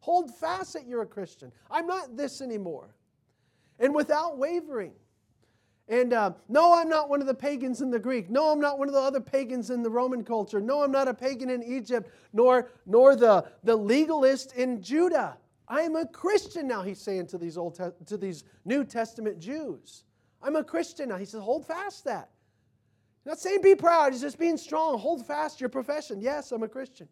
Hold 0.00 0.34
fast 0.36 0.74
that 0.74 0.86
you're 0.86 1.00
a 1.00 1.06
Christian. 1.06 1.50
I'm 1.70 1.86
not 1.86 2.14
this 2.14 2.42
anymore. 2.42 2.94
And 3.78 3.94
without 3.94 4.36
wavering. 4.36 4.92
And 5.88 6.12
uh, 6.12 6.32
no, 6.50 6.74
I'm 6.74 6.90
not 6.90 7.08
one 7.08 7.22
of 7.22 7.26
the 7.26 7.34
pagans 7.34 7.80
in 7.80 7.90
the 7.90 7.98
Greek. 7.98 8.28
No, 8.28 8.52
I'm 8.52 8.60
not 8.60 8.78
one 8.78 8.88
of 8.88 8.94
the 8.94 9.00
other 9.00 9.20
pagans 9.20 9.70
in 9.70 9.82
the 9.82 9.88
Roman 9.88 10.22
culture. 10.22 10.60
No, 10.60 10.82
I'm 10.82 10.92
not 10.92 11.08
a 11.08 11.14
pagan 11.14 11.48
in 11.48 11.62
Egypt, 11.62 12.10
nor, 12.34 12.68
nor 12.84 13.16
the, 13.16 13.46
the 13.64 13.74
legalist 13.74 14.52
in 14.52 14.82
Judah. 14.82 15.38
I 15.68 15.82
am 15.82 15.96
a 15.96 16.06
Christian 16.06 16.66
now, 16.66 16.82
he's 16.82 17.00
saying 17.00 17.26
to 17.28 17.38
these, 17.38 17.58
Old 17.58 17.76
Te- 17.76 18.04
to 18.06 18.16
these 18.16 18.44
New 18.64 18.84
Testament 18.84 19.38
Jews. 19.38 20.04
I'm 20.42 20.56
a 20.56 20.64
Christian 20.64 21.10
now. 21.10 21.16
He 21.16 21.24
says, 21.24 21.42
hold 21.42 21.66
fast 21.66 22.04
that. 22.04 22.30
Not 23.26 23.38
saying 23.38 23.60
be 23.62 23.74
proud, 23.74 24.12
he's 24.12 24.22
just 24.22 24.38
being 24.38 24.56
strong. 24.56 24.98
Hold 24.98 25.26
fast 25.26 25.60
your 25.60 25.68
profession. 25.68 26.20
Yes, 26.20 26.50
I'm 26.52 26.62
a 26.62 26.68
Christian. 26.68 27.08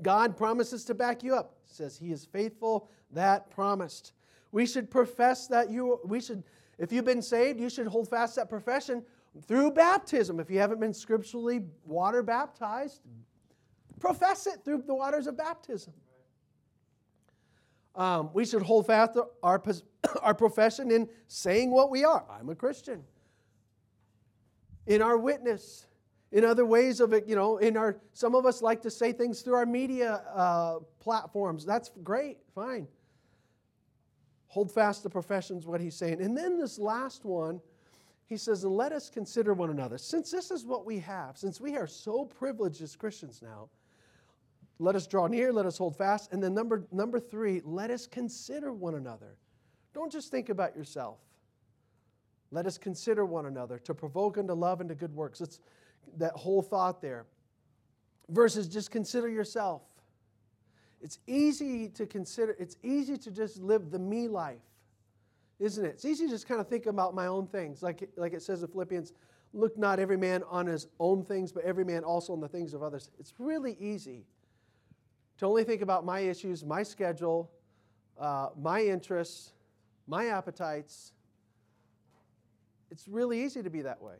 God 0.00 0.36
promises 0.36 0.84
to 0.86 0.94
back 0.94 1.22
you 1.22 1.34
up. 1.34 1.56
He 1.66 1.74
says 1.74 1.96
he 1.96 2.12
is 2.12 2.24
faithful 2.24 2.88
that 3.10 3.50
promised. 3.50 4.12
We 4.52 4.66
should 4.66 4.90
profess 4.90 5.46
that 5.48 5.70
you 5.70 6.00
we 6.04 6.20
should 6.20 6.44
If 6.78 6.92
you've 6.92 7.04
been 7.04 7.22
saved, 7.22 7.60
you 7.60 7.68
should 7.68 7.86
hold 7.86 8.08
fast 8.08 8.36
that 8.36 8.48
profession 8.48 9.04
through 9.46 9.72
baptism. 9.72 10.40
If 10.40 10.50
you 10.50 10.58
haven't 10.58 10.80
been 10.80 10.94
scripturally 10.94 11.64
water 11.84 12.22
baptized, 12.22 13.00
profess 14.00 14.46
it 14.46 14.64
through 14.64 14.82
the 14.86 14.94
waters 14.94 15.26
of 15.26 15.36
baptism. 15.36 15.92
Um, 17.94 18.30
we 18.32 18.44
should 18.44 18.62
hold 18.62 18.86
fast 18.86 19.18
our, 19.42 19.62
our 20.22 20.34
profession 20.34 20.90
in 20.90 21.08
saying 21.28 21.70
what 21.70 21.90
we 21.90 22.04
are. 22.04 22.24
I'm 22.30 22.48
a 22.48 22.54
Christian. 22.54 23.04
In 24.86 25.02
our 25.02 25.16
witness, 25.16 25.86
in 26.32 26.44
other 26.44 26.64
ways 26.64 27.00
of 27.00 27.12
it, 27.12 27.26
you 27.28 27.36
know, 27.36 27.58
in 27.58 27.76
our, 27.76 27.98
some 28.14 28.34
of 28.34 28.46
us 28.46 28.62
like 28.62 28.80
to 28.82 28.90
say 28.90 29.12
things 29.12 29.42
through 29.42 29.54
our 29.54 29.66
media 29.66 30.22
uh, 30.34 30.78
platforms. 30.98 31.64
That's 31.64 31.90
great, 32.02 32.38
fine. 32.54 32.88
Hold 34.48 34.72
fast 34.72 35.02
the 35.02 35.10
professions, 35.10 35.66
what 35.66 35.80
he's 35.80 35.94
saying. 35.94 36.20
And 36.20 36.36
then 36.36 36.58
this 36.58 36.78
last 36.78 37.24
one, 37.24 37.60
he 38.26 38.36
says, 38.38 38.64
and 38.64 38.74
let 38.74 38.92
us 38.92 39.10
consider 39.10 39.52
one 39.52 39.70
another. 39.70 39.98
Since 39.98 40.30
this 40.30 40.50
is 40.50 40.64
what 40.64 40.86
we 40.86 40.98
have, 41.00 41.36
since 41.36 41.60
we 41.60 41.76
are 41.76 41.86
so 41.86 42.24
privileged 42.24 42.80
as 42.80 42.96
Christians 42.96 43.42
now, 43.42 43.68
let 44.82 44.96
us 44.96 45.06
draw 45.06 45.28
near, 45.28 45.52
let 45.52 45.64
us 45.64 45.78
hold 45.78 45.96
fast. 45.96 46.32
And 46.32 46.42
then 46.42 46.54
number, 46.54 46.84
number 46.90 47.20
three, 47.20 47.60
let 47.64 47.90
us 47.90 48.06
consider 48.06 48.72
one 48.72 48.96
another. 48.96 49.36
Don't 49.94 50.10
just 50.10 50.30
think 50.30 50.48
about 50.48 50.74
yourself. 50.76 51.18
Let 52.50 52.66
us 52.66 52.78
consider 52.78 53.24
one 53.24 53.46
another 53.46 53.78
to 53.78 53.94
provoke 53.94 54.38
unto 54.38 54.54
love 54.54 54.80
and 54.80 54.88
to 54.88 54.96
good 54.96 55.14
works. 55.14 55.40
It's 55.40 55.60
that 56.18 56.32
whole 56.32 56.62
thought 56.62 57.00
there. 57.00 57.26
Versus 58.28 58.66
just 58.66 58.90
consider 58.90 59.28
yourself. 59.28 59.82
It's 61.00 61.18
easy 61.26 61.88
to 61.90 62.04
consider, 62.04 62.56
it's 62.58 62.76
easy 62.82 63.16
to 63.18 63.30
just 63.30 63.58
live 63.58 63.90
the 63.90 63.98
me 63.98 64.28
life, 64.28 64.62
isn't 65.60 65.84
it? 65.84 65.90
It's 65.90 66.04
easy 66.04 66.26
to 66.26 66.30
just 66.30 66.48
kind 66.48 66.60
of 66.60 66.68
think 66.68 66.86
about 66.86 67.14
my 67.14 67.26
own 67.26 67.46
things. 67.46 67.82
Like, 67.82 68.08
like 68.16 68.32
it 68.32 68.42
says 68.42 68.62
in 68.62 68.68
Philippians, 68.68 69.12
look 69.52 69.78
not 69.78 70.00
every 70.00 70.16
man 70.16 70.42
on 70.48 70.66
his 70.66 70.88
own 70.98 71.24
things, 71.24 71.52
but 71.52 71.64
every 71.64 71.84
man 71.84 72.04
also 72.04 72.32
on 72.32 72.40
the 72.40 72.48
things 72.48 72.74
of 72.74 72.82
others. 72.82 73.10
It's 73.18 73.34
really 73.38 73.76
easy 73.80 74.24
to 75.42 75.46
only 75.48 75.64
think 75.64 75.82
about 75.82 76.04
my 76.04 76.20
issues, 76.20 76.64
my 76.64 76.84
schedule, 76.84 77.50
uh, 78.16 78.50
my 78.56 78.80
interests, 78.80 79.50
my 80.06 80.26
appetites. 80.26 81.14
It's 82.92 83.08
really 83.08 83.42
easy 83.42 83.60
to 83.60 83.68
be 83.68 83.82
that 83.82 84.00
way. 84.00 84.14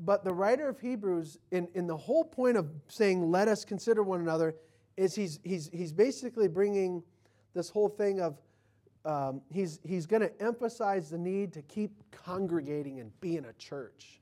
But 0.00 0.24
the 0.24 0.34
writer 0.34 0.68
of 0.68 0.80
Hebrews, 0.80 1.38
in, 1.52 1.68
in 1.74 1.86
the 1.86 1.96
whole 1.96 2.24
point 2.24 2.56
of 2.56 2.68
saying, 2.88 3.30
let 3.30 3.46
us 3.46 3.64
consider 3.64 4.02
one 4.02 4.18
another, 4.18 4.56
is 4.96 5.14
he's, 5.14 5.38
he's, 5.44 5.70
he's 5.72 5.92
basically 5.92 6.48
bringing 6.48 7.04
this 7.54 7.70
whole 7.70 7.88
thing 7.88 8.20
of, 8.20 8.36
um, 9.04 9.42
he's, 9.48 9.78
he's 9.84 10.06
going 10.06 10.22
to 10.22 10.42
emphasize 10.42 11.08
the 11.08 11.18
need 11.18 11.52
to 11.52 11.62
keep 11.62 11.92
congregating 12.10 12.98
and 12.98 13.12
being 13.20 13.44
a 13.44 13.52
church. 13.52 14.20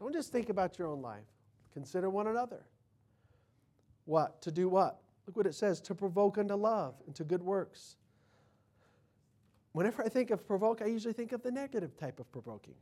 Don't 0.00 0.14
just 0.14 0.32
think 0.32 0.48
about 0.48 0.78
your 0.78 0.88
own 0.88 1.02
life, 1.02 1.26
consider 1.74 2.08
one 2.08 2.28
another. 2.28 2.64
What? 4.08 4.40
To 4.42 4.50
do 4.50 4.70
what? 4.70 5.02
Look 5.26 5.36
what 5.36 5.46
it 5.46 5.54
says 5.54 5.82
to 5.82 5.94
provoke 5.94 6.38
unto 6.38 6.54
love 6.54 6.94
and 7.04 7.14
to 7.16 7.24
good 7.24 7.42
works. 7.42 7.96
Whenever 9.72 10.02
I 10.02 10.08
think 10.08 10.30
of 10.30 10.46
provoke, 10.46 10.80
I 10.80 10.86
usually 10.86 11.12
think 11.12 11.32
of 11.32 11.42
the 11.42 11.50
negative 11.50 11.94
type 11.98 12.18
of 12.18 12.32
provoking. 12.32 12.72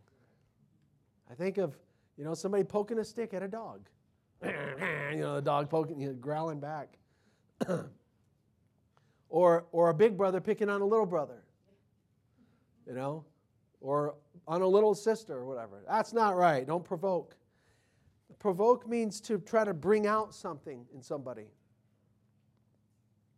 I 1.28 1.34
think 1.34 1.58
of, 1.58 1.76
you 2.16 2.22
know, 2.22 2.32
somebody 2.32 2.62
poking 2.62 3.00
a 3.00 3.04
stick 3.04 3.34
at 3.34 3.42
a 3.42 3.48
dog. 3.48 3.88
you 4.44 5.18
know, 5.18 5.34
the 5.34 5.42
dog 5.42 5.68
poking, 5.68 6.00
you 6.00 6.06
know, 6.06 6.14
growling 6.14 6.60
back. 6.60 6.96
or, 9.28 9.66
or 9.72 9.90
a 9.90 9.94
big 9.94 10.16
brother 10.16 10.40
picking 10.40 10.70
on 10.70 10.80
a 10.80 10.86
little 10.86 11.06
brother. 11.06 11.42
You 12.86 12.94
know? 12.94 13.24
Or 13.80 14.14
on 14.46 14.62
a 14.62 14.68
little 14.68 14.94
sister 14.94 15.34
or 15.34 15.44
whatever. 15.44 15.82
That's 15.88 16.12
not 16.12 16.36
right. 16.36 16.64
Don't 16.64 16.84
provoke. 16.84 17.34
Provoke 18.38 18.88
means 18.88 19.20
to 19.22 19.38
try 19.38 19.64
to 19.64 19.74
bring 19.74 20.06
out 20.06 20.34
something 20.34 20.84
in 20.94 21.02
somebody. 21.02 21.46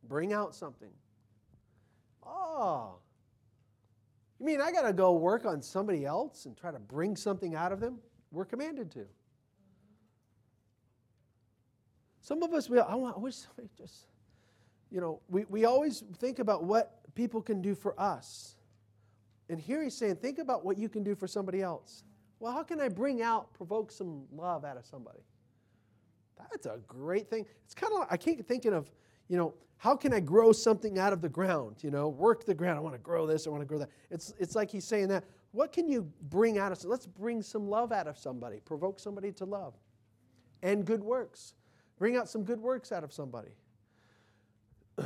Bring 0.08 0.32
out 0.32 0.54
something. 0.54 0.90
Oh, 2.26 2.96
you 4.38 4.46
mean 4.46 4.60
I 4.60 4.70
got 4.70 4.82
to 4.82 4.92
go 4.92 5.12
work 5.14 5.44
on 5.44 5.62
somebody 5.62 6.04
else 6.04 6.46
and 6.46 6.56
try 6.56 6.70
to 6.70 6.78
bring 6.78 7.16
something 7.16 7.54
out 7.54 7.72
of 7.72 7.80
them? 7.80 7.98
We're 8.30 8.44
commanded 8.44 8.90
to. 8.92 9.06
Some 12.20 12.42
of 12.42 12.52
us, 12.52 12.68
we, 12.68 12.78
I, 12.78 12.94
want, 12.94 13.16
I 13.16 13.20
wish 13.20 13.36
somebody 13.36 13.68
just, 13.76 14.06
you 14.90 15.00
know, 15.00 15.20
we, 15.28 15.46
we 15.48 15.64
always 15.64 16.04
think 16.18 16.38
about 16.38 16.64
what 16.64 17.00
people 17.14 17.40
can 17.40 17.62
do 17.62 17.74
for 17.74 17.98
us. 17.98 18.56
And 19.48 19.58
here 19.58 19.82
he's 19.82 19.96
saying, 19.96 20.16
think 20.16 20.38
about 20.38 20.64
what 20.64 20.76
you 20.76 20.88
can 20.88 21.02
do 21.02 21.14
for 21.14 21.26
somebody 21.26 21.62
else. 21.62 22.04
Well, 22.40 22.52
how 22.52 22.62
can 22.62 22.80
I 22.80 22.88
bring 22.88 23.22
out, 23.22 23.52
provoke 23.52 23.90
some 23.90 24.24
love 24.32 24.64
out 24.64 24.76
of 24.76 24.86
somebody? 24.86 25.20
That's 26.50 26.66
a 26.66 26.78
great 26.86 27.28
thing. 27.28 27.46
It's 27.64 27.74
kind 27.74 27.92
of, 27.92 28.00
like, 28.00 28.12
I 28.12 28.16
keep 28.16 28.46
thinking 28.46 28.72
of, 28.72 28.90
you 29.28 29.36
know, 29.36 29.54
how 29.76 29.96
can 29.96 30.12
I 30.12 30.20
grow 30.20 30.52
something 30.52 30.98
out 30.98 31.12
of 31.12 31.20
the 31.20 31.28
ground? 31.28 31.76
You 31.82 31.90
know, 31.90 32.08
work 32.08 32.44
the 32.44 32.54
ground. 32.54 32.78
I 32.78 32.80
want 32.80 32.94
to 32.94 33.00
grow 33.00 33.26
this. 33.26 33.46
I 33.46 33.50
want 33.50 33.62
to 33.62 33.66
grow 33.66 33.78
that. 33.78 33.90
It's, 34.10 34.34
it's 34.38 34.54
like 34.54 34.70
he's 34.70 34.84
saying 34.84 35.08
that. 35.08 35.24
What 35.52 35.72
can 35.72 35.88
you 35.88 36.10
bring 36.28 36.58
out 36.58 36.72
of? 36.72 36.84
Let's 36.84 37.06
bring 37.06 37.42
some 37.42 37.68
love 37.68 37.92
out 37.92 38.06
of 38.06 38.18
somebody. 38.18 38.60
Provoke 38.64 39.00
somebody 39.00 39.32
to 39.32 39.44
love, 39.44 39.74
and 40.62 40.84
good 40.84 41.02
works. 41.02 41.54
Bring 41.98 42.16
out 42.16 42.28
some 42.28 42.44
good 42.44 42.60
works 42.60 42.92
out 42.92 43.02
of 43.02 43.12
somebody. 43.12 43.50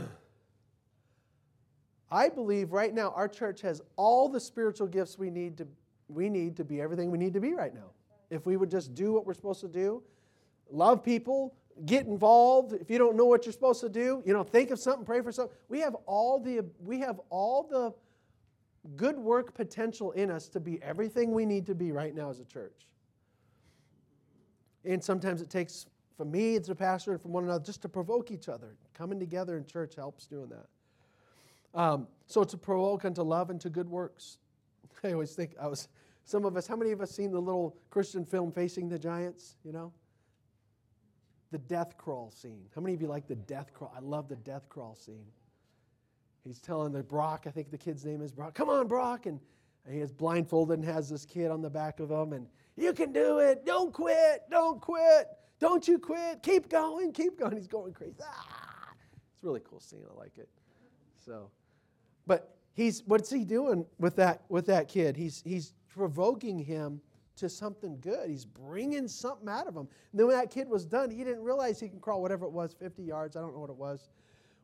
I 2.10 2.28
believe 2.28 2.72
right 2.72 2.92
now 2.92 3.12
our 3.16 3.28
church 3.28 3.62
has 3.62 3.80
all 3.96 4.28
the 4.28 4.40
spiritual 4.40 4.88
gifts 4.88 5.16
we 5.18 5.30
need 5.30 5.56
to 5.58 5.66
we 6.08 6.28
need 6.28 6.56
to 6.56 6.64
be 6.64 6.80
everything 6.80 7.10
we 7.10 7.18
need 7.18 7.32
to 7.34 7.40
be 7.40 7.54
right 7.54 7.74
now. 7.74 7.90
If 8.30 8.46
we 8.46 8.56
would 8.56 8.70
just 8.70 8.94
do 8.94 9.12
what 9.12 9.26
we're 9.26 9.34
supposed 9.34 9.60
to 9.60 9.68
do, 9.68 10.02
love 10.70 11.02
people, 11.04 11.54
get 11.86 12.06
involved. 12.06 12.72
If 12.72 12.90
you 12.90 12.98
don't 12.98 13.16
know 13.16 13.24
what 13.24 13.44
you're 13.44 13.52
supposed 13.52 13.80
to 13.80 13.88
do, 13.88 14.22
you 14.24 14.32
know, 14.32 14.42
think 14.42 14.70
of 14.70 14.78
something, 14.78 15.04
pray 15.04 15.20
for 15.20 15.32
something. 15.32 15.54
We 15.68 15.80
have 15.80 15.94
all 16.06 16.38
the 16.38 16.64
we 16.82 17.00
have 17.00 17.20
all 17.30 17.64
the 17.64 17.92
good 18.96 19.16
work 19.16 19.54
potential 19.54 20.12
in 20.12 20.30
us 20.30 20.48
to 20.48 20.60
be 20.60 20.82
everything 20.82 21.32
we 21.32 21.46
need 21.46 21.66
to 21.66 21.74
be 21.74 21.92
right 21.92 22.14
now 22.14 22.30
as 22.30 22.40
a 22.40 22.44
church. 22.44 22.86
And 24.84 25.02
sometimes 25.02 25.40
it 25.40 25.50
takes 25.50 25.86
from 26.16 26.30
me 26.30 26.56
as 26.56 26.68
a 26.68 26.74
pastor 26.74 27.12
and 27.12 27.20
from 27.20 27.32
one 27.32 27.44
another 27.44 27.64
just 27.64 27.82
to 27.82 27.88
provoke 27.88 28.30
each 28.30 28.48
other. 28.48 28.76
Coming 28.94 29.18
together 29.18 29.56
in 29.56 29.66
church 29.66 29.94
helps 29.94 30.26
doing 30.26 30.50
that. 30.50 31.80
Um, 31.80 32.08
so 32.26 32.44
to 32.44 32.56
provoke 32.56 33.04
unto 33.04 33.22
love 33.22 33.50
and 33.50 33.60
to 33.60 33.70
good 33.70 33.88
works. 33.88 34.38
I 35.04 35.12
always 35.12 35.34
think 35.34 35.54
I 35.60 35.66
was 35.66 35.88
some 36.24 36.44
of 36.44 36.56
us. 36.56 36.66
How 36.66 36.76
many 36.76 36.92
of 36.92 37.00
us 37.00 37.10
seen 37.10 37.32
the 37.32 37.40
little 37.40 37.76
Christian 37.90 38.24
film 38.24 38.52
Facing 38.52 38.88
the 38.88 38.98
Giants? 38.98 39.56
You 39.64 39.72
know, 39.72 39.92
the 41.50 41.58
death 41.58 41.96
crawl 41.96 42.30
scene. 42.30 42.64
How 42.74 42.80
many 42.80 42.94
of 42.94 43.02
you 43.02 43.08
like 43.08 43.26
the 43.26 43.36
death 43.36 43.72
crawl? 43.72 43.92
I 43.96 44.00
love 44.00 44.28
the 44.28 44.36
death 44.36 44.68
crawl 44.68 44.94
scene. 44.94 45.26
He's 46.44 46.60
telling 46.60 46.92
the 46.92 47.02
Brock, 47.02 47.44
I 47.46 47.50
think 47.50 47.70
the 47.70 47.78
kid's 47.78 48.04
name 48.04 48.20
is 48.20 48.32
Brock, 48.32 48.54
come 48.54 48.68
on, 48.68 48.88
Brock. 48.88 49.26
And 49.26 49.38
he 49.88 49.98
is 49.98 50.12
blindfolded 50.12 50.78
and 50.78 50.88
has 50.88 51.08
this 51.08 51.24
kid 51.24 51.50
on 51.50 51.60
the 51.60 51.70
back 51.70 52.00
of 52.00 52.10
him. 52.10 52.32
And 52.32 52.46
you 52.76 52.92
can 52.92 53.12
do 53.12 53.38
it. 53.38 53.64
Don't 53.64 53.92
quit. 53.92 54.42
Don't 54.50 54.80
quit. 54.80 55.28
Don't 55.60 55.86
you 55.86 55.98
quit. 55.98 56.42
Keep 56.42 56.68
going. 56.68 57.12
Keep 57.12 57.38
going. 57.38 57.56
He's 57.56 57.68
going 57.68 57.92
crazy. 57.92 58.16
Ah! 58.22 58.88
It's 59.34 59.42
a 59.42 59.46
really 59.46 59.60
cool 59.60 59.80
scene. 59.80 60.02
I 60.10 60.18
like 60.18 60.38
it. 60.38 60.48
So, 61.24 61.50
but 62.26 62.56
he's 62.74 63.02
what's 63.06 63.30
he 63.30 63.44
doing 63.44 63.86
with 63.98 64.16
that 64.16 64.42
with 64.48 64.66
that 64.66 64.88
kid? 64.88 65.16
He's 65.16 65.42
he's 65.44 65.72
provoking 65.88 66.58
him 66.58 67.00
to 67.36 67.48
something 67.48 67.98
good. 68.00 68.28
He's 68.28 68.44
bringing 68.44 69.08
something 69.08 69.48
out 69.48 69.66
of 69.66 69.74
him. 69.74 69.88
And 70.10 70.20
then 70.20 70.26
when 70.26 70.36
that 70.36 70.50
kid 70.50 70.68
was 70.68 70.84
done, 70.84 71.10
he 71.10 71.24
didn't 71.24 71.42
realize 71.42 71.80
he 71.80 71.88
can 71.88 72.00
crawl 72.00 72.20
whatever 72.20 72.44
it 72.44 72.52
was, 72.52 72.74
50 72.74 73.02
yards, 73.02 73.36
I 73.36 73.40
don't 73.40 73.54
know 73.54 73.60
what 73.60 73.70
it 73.70 73.76
was, 73.76 74.10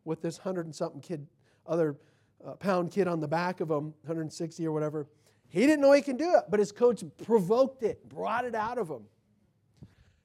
with 0.05 0.21
this 0.21 0.39
100 0.39 0.67
and 0.67 0.75
something 0.75 1.01
kid, 1.01 1.27
other 1.67 1.97
uh, 2.47 2.53
pound 2.55 2.91
kid 2.91 3.09
on 3.09 3.21
the 3.21 3.29
back 3.29 3.61
of 3.61 3.71
him, 3.71 3.95
160 4.03 4.67
or 4.67 4.73
whatever. 4.73 5.07
He 5.49 5.61
didn't 5.61 5.81
know 5.81 5.93
he 5.93 6.03
can 6.03 6.17
do 6.17 6.35
it, 6.35 6.45
but 6.51 6.61
his 6.61 6.73
coach 6.73 7.03
provoked 7.25 7.83
it, 7.83 8.07
brought 8.09 8.45
it 8.45 8.55
out 8.55 8.77
of 8.77 8.89
him. 8.89 9.03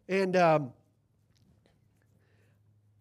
And, 0.10 0.36
um, 0.36 0.74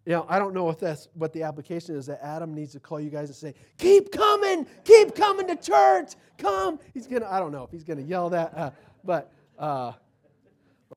you 0.05 0.12
know, 0.12 0.27
I 0.29 0.38
don't 0.38 0.53
know 0.53 0.69
if 0.69 0.79
that's 0.79 1.09
what 1.15 1.33
the 1.33 1.45
application 1.45 1.95
is 1.95 2.07
that 2.07 2.21
Adam 2.25 2.55
needs 2.55 2.73
to 2.73 2.81
call 2.81 3.01
you 3.01 3.11
guys 3.11 3.29
and 3.29 3.37
say, 3.37 3.55
keep 3.79 4.11
coming, 4.11 4.67
keep 4.85 5.15
coming 5.15 5.47
to 5.47 5.57
church, 5.57 6.15
come. 6.38 6.81
He's 6.93 7.07
going 7.07 7.23
to, 7.23 7.33
I 7.33 7.38
don't 7.38 7.53
know 7.53 7.62
if 7.62 7.71
he's 7.71 7.85
going 7.85 7.99
to 7.99 8.05
yell 8.05 8.29
that. 8.31 8.57
Uh, 8.57 8.71
but 9.05 9.33
uh, 9.59 9.93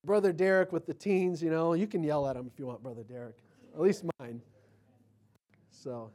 Brother 0.04 0.34
Derek 0.34 0.72
with 0.72 0.88
the 0.88 0.94
teens, 0.94 1.42
you 1.44 1.52
know, 1.52 1.74
you 1.74 1.86
can 1.86 2.04
yell 2.04 2.28
at 2.28 2.36
him 2.36 2.50
if 2.52 2.58
you 2.58 2.66
want, 2.66 2.82
Brother 2.82 3.04
Derek. 3.04 3.36
At 3.76 3.82
least 3.82 4.06
mine. 4.20 4.42
So, 5.72 6.10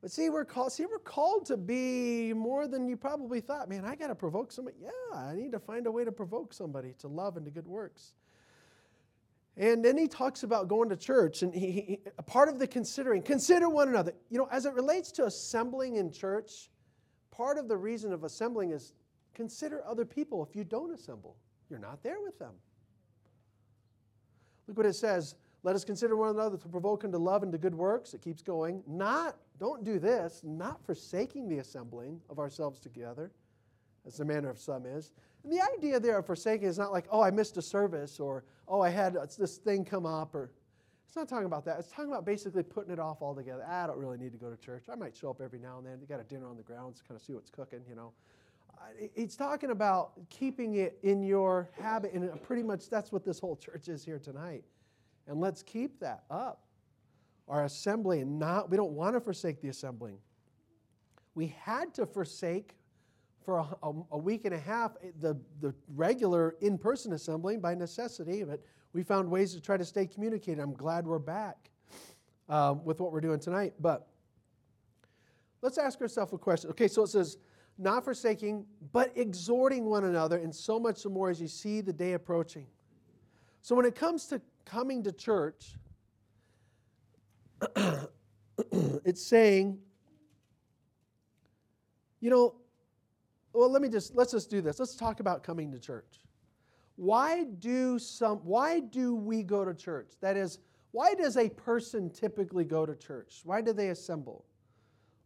but 0.00 0.10
see, 0.10 0.30
we're 0.30 0.46
called. 0.46 0.72
See, 0.72 0.86
we're 0.86 0.98
called 0.98 1.44
to 1.46 1.56
be 1.56 2.32
more 2.32 2.66
than 2.66 2.88
you 2.88 2.96
probably 2.96 3.40
thought. 3.40 3.68
Man, 3.68 3.84
I 3.84 3.94
got 3.94 4.08
to 4.08 4.14
provoke 4.14 4.50
somebody. 4.50 4.78
Yeah, 4.80 4.90
I 5.14 5.34
need 5.34 5.52
to 5.52 5.60
find 5.60 5.86
a 5.86 5.92
way 5.92 6.04
to 6.04 6.12
provoke 6.12 6.54
somebody 6.54 6.94
to 7.00 7.08
love 7.08 7.36
and 7.36 7.44
to 7.44 7.50
good 7.50 7.66
works. 7.66 8.14
And 9.56 9.84
then 9.84 9.98
he 9.98 10.06
talks 10.08 10.42
about 10.42 10.68
going 10.68 10.88
to 10.88 10.96
church, 10.96 11.42
and 11.42 11.52
he, 11.52 11.70
he, 11.70 12.00
a 12.18 12.22
part 12.22 12.48
of 12.48 12.58
the 12.58 12.66
considering, 12.66 13.22
consider 13.22 13.68
one 13.68 13.88
another. 13.88 14.14
You 14.30 14.38
know, 14.38 14.48
as 14.50 14.64
it 14.64 14.72
relates 14.74 15.10
to 15.12 15.26
assembling 15.26 15.96
in 15.96 16.10
church, 16.10 16.70
part 17.30 17.58
of 17.58 17.68
the 17.68 17.76
reason 17.76 18.12
of 18.12 18.24
assembling 18.24 18.70
is 18.70 18.94
consider 19.34 19.84
other 19.86 20.04
people 20.04 20.46
if 20.48 20.56
you 20.56 20.64
don't 20.64 20.92
assemble. 20.92 21.36
You're 21.68 21.78
not 21.78 22.02
there 22.02 22.20
with 22.20 22.38
them. 22.38 22.54
Look 24.66 24.76
what 24.76 24.86
it 24.86 24.94
says. 24.94 25.34
Let 25.62 25.74
us 25.74 25.84
consider 25.84 26.16
one 26.16 26.30
another 26.30 26.56
to 26.56 26.68
provoke 26.68 27.04
unto 27.04 27.18
love 27.18 27.42
and 27.42 27.52
to 27.52 27.58
good 27.58 27.74
works. 27.74 28.14
It 28.14 28.22
keeps 28.22 28.40
going. 28.40 28.82
Not, 28.86 29.36
don't 29.58 29.84
do 29.84 29.98
this, 29.98 30.40
not 30.42 30.82
forsaking 30.84 31.48
the 31.48 31.58
assembling 31.58 32.20
of 32.30 32.38
ourselves 32.38 32.78
together, 32.78 33.30
as 34.06 34.16
the 34.16 34.24
manner 34.24 34.48
of 34.48 34.58
some 34.58 34.86
is. 34.86 35.12
And 35.44 35.52
the 35.52 35.60
idea 35.76 35.98
there 35.98 36.18
of 36.18 36.26
forsaking 36.26 36.68
is 36.68 36.78
not 36.78 36.92
like, 36.92 37.06
oh, 37.10 37.22
I 37.22 37.30
missed 37.30 37.56
a 37.56 37.62
service 37.62 38.20
or, 38.20 38.44
oh, 38.68 38.80
I 38.80 38.90
had 38.90 39.16
uh, 39.16 39.26
this 39.38 39.56
thing 39.56 39.84
come 39.84 40.06
up 40.06 40.34
or 40.34 40.50
it's 41.10 41.16
not 41.16 41.28
talking 41.28 41.46
about 41.46 41.64
that. 41.64 41.80
It's 41.80 41.90
talking 41.90 42.08
about 42.08 42.24
basically 42.24 42.62
putting 42.62 42.92
it 42.92 43.00
off 43.00 43.20
altogether. 43.20 43.66
I 43.66 43.88
don't 43.88 43.98
really 43.98 44.16
need 44.16 44.30
to 44.30 44.38
go 44.38 44.48
to 44.48 44.56
church. 44.56 44.84
I 44.88 44.94
might 44.94 45.16
show 45.16 45.30
up 45.30 45.40
every 45.40 45.58
now 45.58 45.78
and 45.78 45.86
then. 45.86 45.98
You 46.00 46.06
got 46.06 46.20
a 46.20 46.24
dinner 46.24 46.46
on 46.46 46.56
the 46.56 46.62
grounds, 46.62 47.02
kind 47.06 47.18
of 47.18 47.26
see 47.26 47.32
what's 47.32 47.50
cooking, 47.50 47.80
you 47.88 47.96
know. 47.96 48.12
It's 49.16 49.34
talking 49.34 49.70
about 49.72 50.12
keeping 50.30 50.76
it 50.76 50.98
in 51.02 51.22
your 51.22 51.68
habit, 51.72 52.12
and 52.12 52.40
pretty 52.44 52.62
much 52.62 52.88
that's 52.88 53.10
what 53.10 53.24
this 53.24 53.40
whole 53.40 53.56
church 53.56 53.88
is 53.88 54.04
here 54.04 54.20
tonight. 54.20 54.62
And 55.26 55.40
let's 55.40 55.64
keep 55.64 55.98
that 55.98 56.22
up. 56.30 56.62
Our 57.48 57.64
assembly, 57.64 58.20
and 58.20 58.38
not 58.38 58.70
we 58.70 58.76
don't 58.76 58.92
want 58.92 59.16
to 59.16 59.20
forsake 59.20 59.60
the 59.60 59.68
assembling. 59.68 60.18
We 61.34 61.48
had 61.48 61.92
to 61.94 62.06
forsake 62.06 62.76
for 63.44 63.58
a, 63.58 63.66
a, 63.82 63.92
a 64.12 64.18
week 64.18 64.44
and 64.44 64.54
a 64.54 64.58
half 64.58 64.92
the, 65.20 65.36
the 65.60 65.74
regular 65.94 66.56
in-person 66.60 67.12
assembling 67.12 67.60
by 67.60 67.74
necessity, 67.74 68.44
but 68.44 68.60
we 68.92 69.02
found 69.02 69.30
ways 69.30 69.54
to 69.54 69.60
try 69.60 69.76
to 69.76 69.84
stay 69.84 70.06
communicated. 70.06 70.60
I'm 70.60 70.74
glad 70.74 71.06
we're 71.06 71.18
back 71.18 71.70
uh, 72.48 72.74
with 72.84 73.00
what 73.00 73.12
we're 73.12 73.20
doing 73.20 73.40
tonight. 73.40 73.74
But 73.80 74.08
let's 75.62 75.78
ask 75.78 76.00
ourselves 76.00 76.32
a 76.32 76.38
question. 76.38 76.70
Okay, 76.70 76.88
so 76.88 77.04
it 77.04 77.08
says, 77.08 77.38
not 77.78 78.04
forsaking, 78.04 78.66
but 78.92 79.12
exhorting 79.16 79.86
one 79.86 80.04
another, 80.04 80.38
and 80.38 80.54
so 80.54 80.78
much 80.78 81.02
the 81.02 81.08
more 81.08 81.30
as 81.30 81.40
you 81.40 81.48
see 81.48 81.80
the 81.80 81.92
day 81.92 82.12
approaching. 82.12 82.66
So 83.62 83.74
when 83.74 83.86
it 83.86 83.94
comes 83.94 84.26
to 84.26 84.40
coming 84.64 85.02
to 85.04 85.12
church, 85.12 85.76
it's 89.04 89.24
saying, 89.24 89.78
you 92.20 92.30
know, 92.30 92.54
well, 93.52 93.70
let 93.70 93.82
me 93.82 93.88
just 93.88 94.14
let's 94.14 94.32
just 94.32 94.50
do 94.50 94.60
this. 94.60 94.78
Let's 94.78 94.94
talk 94.94 95.20
about 95.20 95.42
coming 95.42 95.72
to 95.72 95.78
church. 95.78 96.20
Why 96.96 97.44
do 97.44 97.98
some 97.98 98.38
why 98.38 98.80
do 98.80 99.14
we 99.14 99.42
go 99.42 99.64
to 99.64 99.74
church? 99.74 100.12
That 100.20 100.36
is, 100.36 100.58
why 100.92 101.14
does 101.14 101.36
a 101.36 101.48
person 101.48 102.10
typically 102.10 102.64
go 102.64 102.84
to 102.86 102.94
church? 102.94 103.40
Why 103.44 103.60
do 103.60 103.72
they 103.72 103.88
assemble? 103.88 104.44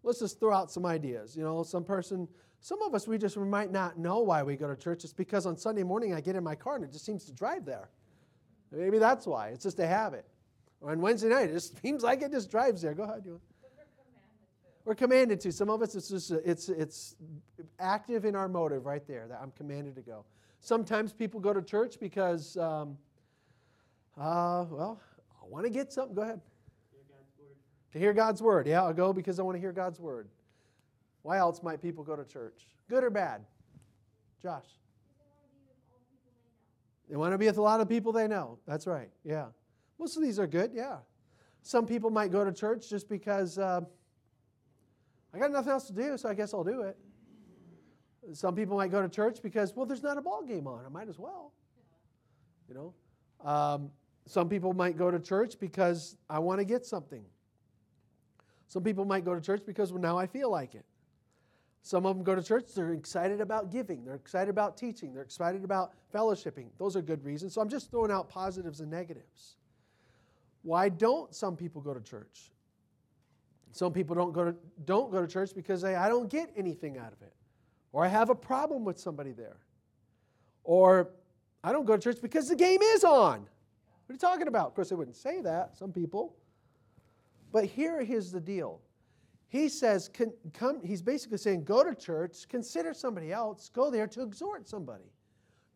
Let's 0.03 0.21
just 0.21 0.39
throw 0.39 0.55
out 0.55 0.71
some 0.71 0.87
ideas. 0.87 1.37
You 1.37 1.43
know, 1.43 1.63
some 1.63 1.85
person, 1.85 2.29
some 2.61 2.81
of 2.83 2.95
us 2.95 3.09
we 3.09 3.19
just 3.19 3.37
we 3.37 3.45
might 3.45 3.73
not 3.73 3.99
know 3.99 4.21
why 4.21 4.43
we 4.43 4.57
go 4.57 4.69
to 4.69 4.77
church. 4.77 5.05
It's 5.05 5.13
because 5.13 5.47
on 5.47 5.57
Sunday 5.57 5.83
morning 5.83 6.15
I 6.15 6.21
get 6.21 6.37
in 6.37 6.45
my 6.45 6.55
car 6.55 6.77
and 6.77 6.85
it 6.85 6.93
just 6.93 7.05
seems 7.05 7.25
to 7.27 7.33
drive 7.33 7.65
there. 7.65 7.91
Maybe 8.71 8.99
that's 8.99 9.27
why. 9.27 9.49
It's 9.49 9.63
just 9.63 9.79
a 9.79 9.87
habit. 9.87 10.27
Or 10.81 10.91
on 10.91 11.01
Wednesday 11.01 11.29
night, 11.29 11.51
it 11.51 11.55
just 11.55 11.81
seems 11.83 12.03
like 12.03 12.23
it 12.23 12.33
just 12.33 12.51
drives 12.51 12.83
there. 12.83 12.95
Go 12.95 13.05
ahead, 13.05 13.23
you. 13.25 13.41
We're 14.85 14.95
commanded 14.95 15.41
to. 15.41 15.53
Some 15.53 15.71
of 15.71 15.81
us, 15.81 15.95
it's 15.95 16.09
just 16.09 16.31
it's 16.31 16.69
it's 16.69 17.17
active 17.79 18.25
in 18.25 18.37
our 18.37 18.49
motive 18.49 18.85
right 18.85 19.07
there 19.07 19.27
that 19.29 19.41
I'm 19.43 19.51
commanded 19.53 19.95
to 19.97 20.03
go. 20.03 20.25
Sometimes 20.61 21.13
people 21.13 21.41
go 21.41 21.53
to 21.53 21.63
church 21.63 21.99
because, 22.01 22.57
um, 22.57 22.97
uh, 24.19 24.65
well, 24.71 25.01
I 25.43 25.47
want 25.47 25.65
to 25.65 25.71
get 25.71 25.93
something. 25.93 26.15
Go 26.15 26.23
ahead. 26.23 26.41
To 27.93 27.99
hear 27.99 28.13
God's 28.13 28.43
word. 28.43 28.67
Yeah, 28.67 28.83
I'll 28.83 28.93
go 28.93 29.13
because 29.13 29.39
I 29.39 29.43
want 29.43 29.57
to 29.57 29.61
hear 29.61 29.73
God's 29.73 30.01
word. 30.01 30.29
Why 31.23 31.39
else 31.39 31.63
might 31.63 31.81
people 31.81 32.05
go 32.05 32.17
to 32.17 32.25
church? 32.25 32.67
Good 32.89 33.05
or 33.05 33.11
bad? 33.11 33.43
Josh. 34.43 34.67
They 37.09 37.17
want 37.17 37.33
to 37.33 37.39
be 37.39 37.47
with 37.47 37.59
a 37.59 37.63
lot 37.63 37.81
of 37.81 37.89
people 37.89 38.13
they 38.13 38.27
know. 38.27 38.59
That's 38.67 38.87
right. 38.87 39.11
Yeah. 39.25 39.47
Most 39.99 40.17
of 40.17 40.23
these 40.23 40.39
are 40.39 40.47
good. 40.47 40.73
Yeah. 40.75 40.97
Some 41.63 41.87
people 41.87 42.11
might 42.11 42.31
go 42.31 42.45
to 42.45 42.53
church 42.53 42.91
just 42.91 43.09
because 43.09 43.59
uh, 43.59 43.83
I 45.35 45.39
got 45.39 45.51
nothing 45.51 45.73
else 45.73 45.87
to 45.89 45.93
do, 45.93 46.17
so 46.17 46.29
I 46.29 46.35
guess 46.35 46.55
I'll 46.55 46.65
do 46.65 46.83
it. 46.83 46.97
Some 48.33 48.55
people 48.55 48.77
might 48.77 48.91
go 48.91 49.03
to 49.03 49.09
church 49.09 49.39
because, 49.43 49.75
well, 49.75 49.85
there's 49.85 50.03
not 50.03 50.17
a 50.17 50.23
ball 50.23 50.43
game 50.45 50.67
on. 50.67 50.85
I 50.87 50.89
might 50.89 51.09
as 51.09 51.19
well. 51.19 51.53
You 52.69 52.75
know. 52.75 52.95
Um, 53.45 53.91
some 54.27 54.49
people 54.49 54.73
might 54.73 54.97
go 54.97 55.11
to 55.11 55.19
church 55.19 55.59
because 55.61 56.17
I 56.31 56.39
want 56.39 56.61
to 56.61 56.65
get 56.65 56.87
something. 56.87 57.25
Some 58.69 58.83
people 58.83 59.05
might 59.05 59.25
go 59.25 59.35
to 59.35 59.41
church 59.41 59.63
because 59.67 59.93
well, 59.93 60.01
now 60.01 60.17
I 60.17 60.27
feel 60.27 60.51
like 60.51 60.75
it. 60.75 60.87
Some 61.83 62.07
of 62.07 62.17
them 62.17 62.25
go 62.25 62.35
to 62.35 62.43
church, 62.43 62.73
they're 62.75 62.95
excited 62.95 63.43
about 63.43 63.71
giving, 63.71 64.07
they're 64.07 64.15
excited 64.15 64.49
about 64.49 64.79
teaching, 64.79 65.13
they're 65.13 65.23
excited 65.23 65.65
about 65.65 65.93
fellowshipping. 66.15 66.69
Those 66.79 66.97
are 66.97 67.03
good 67.03 67.23
reasons. 67.23 67.53
So 67.53 67.61
I'm 67.61 67.69
just 67.69 67.91
throwing 67.91 68.11
out 68.11 68.31
positives 68.31 68.81
and 68.81 68.91
negatives. 68.91 69.57
Why 70.63 70.89
don't 70.89 71.35
some 71.35 71.57
people 71.57 71.83
go 71.83 71.93
to 71.93 72.01
church? 72.01 72.54
Some 73.75 73.93
people 73.93 74.15
don't 74.15 74.33
go 74.33 74.45
to, 74.45 74.55
don't 74.85 75.11
go 75.11 75.21
to 75.21 75.27
church 75.27 75.51
because 75.55 75.83
they, 75.83 75.95
I 75.95 76.09
don't 76.09 76.31
get 76.31 76.51
anything 76.57 76.97
out 76.97 77.13
of 77.13 77.21
it. 77.23 77.35
Or 77.93 78.05
I 78.05 78.09
have 78.09 78.31
a 78.31 78.35
problem 78.35 78.85
with 78.85 78.99
somebody 78.99 79.33
there. 79.33 79.57
Or 80.63 81.11
I 81.63 81.73
don't 81.73 81.85
go 81.85 81.97
to 81.97 82.03
church 82.03 82.23
because 82.23 82.47
the 82.47 82.57
game 82.57 82.81
is 82.81 83.05
on. 83.05 83.41
What 83.41 84.11
are 84.11 84.13
you 84.13 84.19
talking 84.19 84.49
about? 84.49 84.69
Of 84.69 84.75
course, 84.75 84.91
they 84.91 84.97
wouldn't 84.97 85.17
say 85.17 85.41
that, 85.43 85.77
some 85.77 85.93
people. 85.93 86.37
But 87.53 87.67
here 87.67 88.01
is 88.01 88.33
the 88.33 88.41
deal 88.41 88.81
he 89.55 89.69
says, 89.69 90.11
come, 90.53 90.81
he's 90.83 91.01
basically 91.01 91.39
saying, 91.39 91.63
go 91.63 91.85
to 91.85 91.95
church, 91.95 92.49
consider 92.49 92.93
somebody 92.93 93.31
else, 93.31 93.71
go 93.73 93.89
there 93.89 94.09
to 94.09 94.23
exhort 94.23 94.69
somebody. 94.69 95.05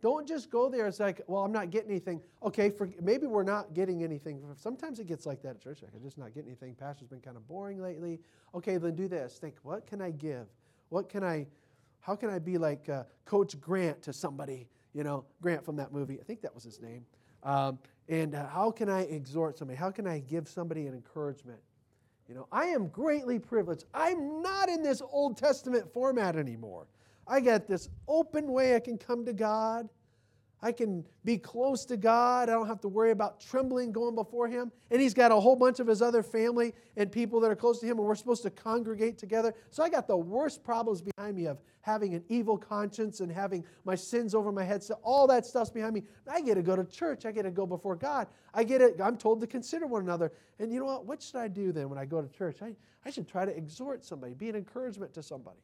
Don't 0.01 0.29
just 0.29 0.51
go 0.51 0.69
there 0.69 0.87
It's 0.87 1.01
like, 1.01 1.23
well, 1.27 1.45
I'm 1.45 1.51
not 1.51 1.71
getting 1.71 1.91
anything. 1.91 2.21
Okay, 2.43 2.71
for, 2.71 2.89
maybe 3.03 3.27
we're 3.27 3.43
not 3.43 3.75
getting 3.75 4.05
anything. 4.05 4.41
Sometimes 4.57 5.01
it 5.01 5.09
gets 5.09 5.27
like 5.27 5.43
that 5.43 5.51
at 5.51 5.61
church. 5.61 5.83
Like, 5.83 5.93
I'm 5.95 6.03
just 6.03 6.19
not 6.19 6.33
getting 6.35 6.51
anything. 6.51 6.75
Pastor's 6.75 7.09
been 7.09 7.21
kind 7.21 7.37
of 7.37 7.47
boring 7.49 7.83
lately. 7.83 8.21
Okay, 8.55 8.77
then 8.77 8.95
do 8.95 9.09
this. 9.09 9.39
Think, 9.39 9.57
what 9.63 9.87
can 9.87 10.01
I 10.01 10.13
give? 10.13 10.47
What 10.91 11.09
can 11.09 11.25
I, 11.25 11.47
how 12.01 12.15
can 12.15 12.31
I 12.31 12.39
be 12.39 12.59
like 12.59 12.89
uh, 12.89 13.05
Coach 13.25 13.61
Grant 13.61 14.01
to 14.03 14.13
somebody? 14.13 14.69
You 14.95 15.03
know, 15.03 15.25
Grant 15.43 15.65
from 15.65 15.77
that 15.77 15.93
movie. 15.93 16.19
I 16.21 16.23
think 16.23 16.43
that 16.43 16.55
was 16.55 16.63
his 16.63 16.81
name. 16.81 17.05
Um, 17.43 17.79
and 18.09 18.35
uh, 18.35 18.47
how 18.49 18.71
can 18.71 18.89
I 18.89 19.03
exhort 19.03 19.59
somebody? 19.59 19.77
How 19.77 19.91
can 19.91 20.07
I 20.07 20.21
give 20.21 20.49
somebody 20.49 20.87
an 20.87 20.95
encouragement? 20.95 21.59
You 22.29 22.35
know, 22.35 22.47
I 22.53 22.67
am 22.67 22.89
greatly 22.89 23.39
privileged. 23.39 23.85
I'm 23.95 24.43
not 24.43 24.69
in 24.69 24.83
this 24.83 25.03
Old 25.11 25.37
Testament 25.37 25.93
format 25.93 26.37
anymore. 26.37 26.87
I 27.29 27.41
got 27.41 27.67
this 27.67 27.89
open 28.07 28.51
way 28.51 28.75
I 28.75 28.81
can 28.81 28.99
come 28.99 29.25
to 29.27 29.33
God. 29.33 29.89
I 30.61 30.73
can 30.73 31.05
be 31.25 31.39
close 31.39 31.85
to 31.85 31.97
God. 31.97 32.49
I 32.49 32.53
don't 32.53 32.67
have 32.67 32.81
to 32.81 32.89
worry 32.89 33.13
about 33.13 33.41
trembling 33.41 33.93
going 33.93 34.17
before 34.17 34.49
Him. 34.49 34.73
And 34.91 35.01
He's 35.01 35.15
got 35.15 35.31
a 35.31 35.39
whole 35.39 35.55
bunch 35.55 35.79
of 35.79 35.87
His 35.87 36.03
other 36.03 36.23
family 36.23 36.75
and 36.97 37.13
people 37.13 37.39
that 37.41 37.51
are 37.51 37.57
close 37.57 37.79
to 37.81 37.87
Him, 37.87 37.99
and 37.99 38.07
we're 38.07 38.17
supposed 38.17 38.43
to 38.43 38.51
congregate 38.51 39.19
together. 39.19 39.55
So 39.71 39.85
I 39.85 39.89
got 39.89 40.09
the 40.09 40.17
worst 40.17 40.65
problems 40.65 41.01
behind 41.01 41.37
me 41.37 41.47
of 41.47 41.59
having 41.83 42.15
an 42.15 42.25
evil 42.29 42.59
conscience 42.59 43.21
and 43.21 43.31
having 43.31 43.65
my 43.85 43.95
sins 43.95 44.35
over 44.35 44.51
my 44.51 44.65
head. 44.65 44.83
So 44.83 44.99
all 45.03 45.29
that 45.29 45.47
stuff's 45.47 45.71
behind 45.71 45.95
me. 45.95 46.03
I 46.31 46.41
get 46.41 46.57
to 46.57 46.63
go 46.63 46.75
to 46.75 46.85
church. 46.85 47.25
I 47.25 47.31
get 47.31 47.43
to 47.43 47.51
go 47.53 47.65
before 47.65 47.95
God. 47.95 48.27
I 48.53 48.65
get 48.65 48.81
it. 48.81 49.01
I'm 49.01 49.17
told 49.17 49.41
to 49.43 49.47
consider 49.47 49.87
one 49.87 50.03
another. 50.03 50.33
And 50.59 50.73
you 50.73 50.81
know 50.81 50.87
what? 50.87 51.07
What 51.07 51.23
should 51.23 51.37
I 51.37 51.47
do 51.47 51.71
then 51.71 51.89
when 51.89 51.99
I 51.99 52.05
go 52.05 52.21
to 52.21 52.29
church? 52.29 52.63
I, 52.63 52.75
I 53.07 53.11
should 53.11 53.29
try 53.29 53.45
to 53.45 53.57
exhort 53.57 54.05
somebody, 54.05 54.35
be 54.35 54.49
an 54.49 54.57
encouragement 54.57 55.15
to 55.15 55.23
somebody. 55.23 55.61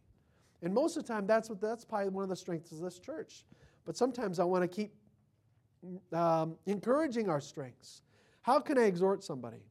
And 0.65 0.73
most 0.73 0.97
of 0.97 1.07
the 1.07 1.13
time, 1.13 1.27
that's 1.27 1.51
what 1.51 1.61
that's 1.61 1.85
probably 1.85 2.09
one 2.09 2.25
of 2.25 2.31
the 2.31 2.37
strengths 2.37 2.73
of 2.73 2.81
this 2.81 2.99
church. 2.99 3.45
But 3.85 3.99
sometimes 3.99 4.41
I 4.41 4.45
want 4.45 4.63
to 4.63 4.69
keep 4.69 4.95
um, 6.13 6.57
encouraging 6.65 7.29
our 7.29 7.41
strengths. 7.41 8.01
How 8.41 8.59
can 8.61 8.79
I 8.79 8.85
exhort 8.85 9.23
somebody? 9.23 9.63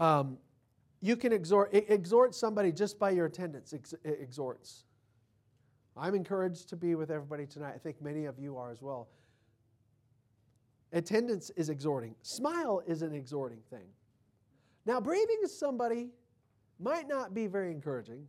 Um, 0.00 0.38
you 1.00 1.16
can 1.16 1.32
exhort, 1.32 1.72
exhort 1.72 2.34
somebody 2.34 2.72
just 2.72 2.98
by 2.98 3.10
your 3.10 3.26
attendance, 3.26 3.72
ex- 3.72 3.94
exhorts. 4.04 4.84
I'm 5.96 6.16
encouraged 6.16 6.68
to 6.70 6.76
be 6.76 6.96
with 6.96 7.12
everybody 7.12 7.46
tonight. 7.46 7.74
I 7.76 7.78
think 7.78 8.02
many 8.02 8.24
of 8.24 8.40
you 8.40 8.56
are 8.56 8.72
as 8.72 8.82
well. 8.82 9.08
Attendance 10.92 11.50
is 11.50 11.70
exhorting. 11.70 12.16
Smile 12.22 12.82
is 12.86 13.02
an 13.02 13.14
exhorting 13.14 13.60
thing. 13.70 13.86
Now, 14.84 15.00
breathing 15.00 15.42
somebody 15.46 16.08
might 16.80 17.08
not 17.08 17.34
be 17.34 17.46
very 17.46 17.70
encouraging. 17.70 18.26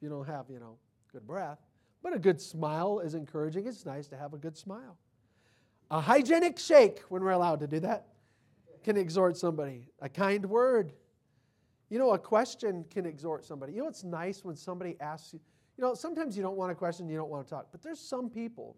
You 0.00 0.08
don't 0.08 0.26
have, 0.26 0.46
you 0.50 0.58
know, 0.58 0.76
good 1.12 1.26
breath. 1.26 1.58
But 2.02 2.14
a 2.14 2.18
good 2.18 2.40
smile 2.40 3.00
is 3.00 3.14
encouraging. 3.14 3.66
It's 3.66 3.84
nice 3.84 4.06
to 4.08 4.16
have 4.16 4.34
a 4.34 4.38
good 4.38 4.56
smile. 4.56 4.96
A 5.90 6.00
hygienic 6.00 6.58
shake, 6.58 7.00
when 7.08 7.22
we're 7.22 7.30
allowed 7.30 7.60
to 7.60 7.66
do 7.66 7.80
that, 7.80 8.08
can 8.84 8.96
exhort 8.96 9.36
somebody. 9.36 9.88
A 10.00 10.08
kind 10.08 10.44
word. 10.46 10.92
You 11.88 11.98
know, 11.98 12.12
a 12.12 12.18
question 12.18 12.84
can 12.90 13.06
exhort 13.06 13.44
somebody. 13.44 13.72
You 13.72 13.82
know, 13.82 13.88
it's 13.88 14.04
nice 14.04 14.44
when 14.44 14.56
somebody 14.56 14.96
asks 15.00 15.32
you, 15.32 15.40
you 15.76 15.84
know, 15.84 15.94
sometimes 15.94 16.36
you 16.36 16.42
don't 16.42 16.56
want 16.56 16.72
a 16.72 16.74
question, 16.74 17.08
you 17.08 17.16
don't 17.16 17.28
want 17.28 17.46
to 17.46 17.50
talk, 17.50 17.68
but 17.70 17.82
there's 17.82 18.00
some 18.00 18.30
people, 18.30 18.76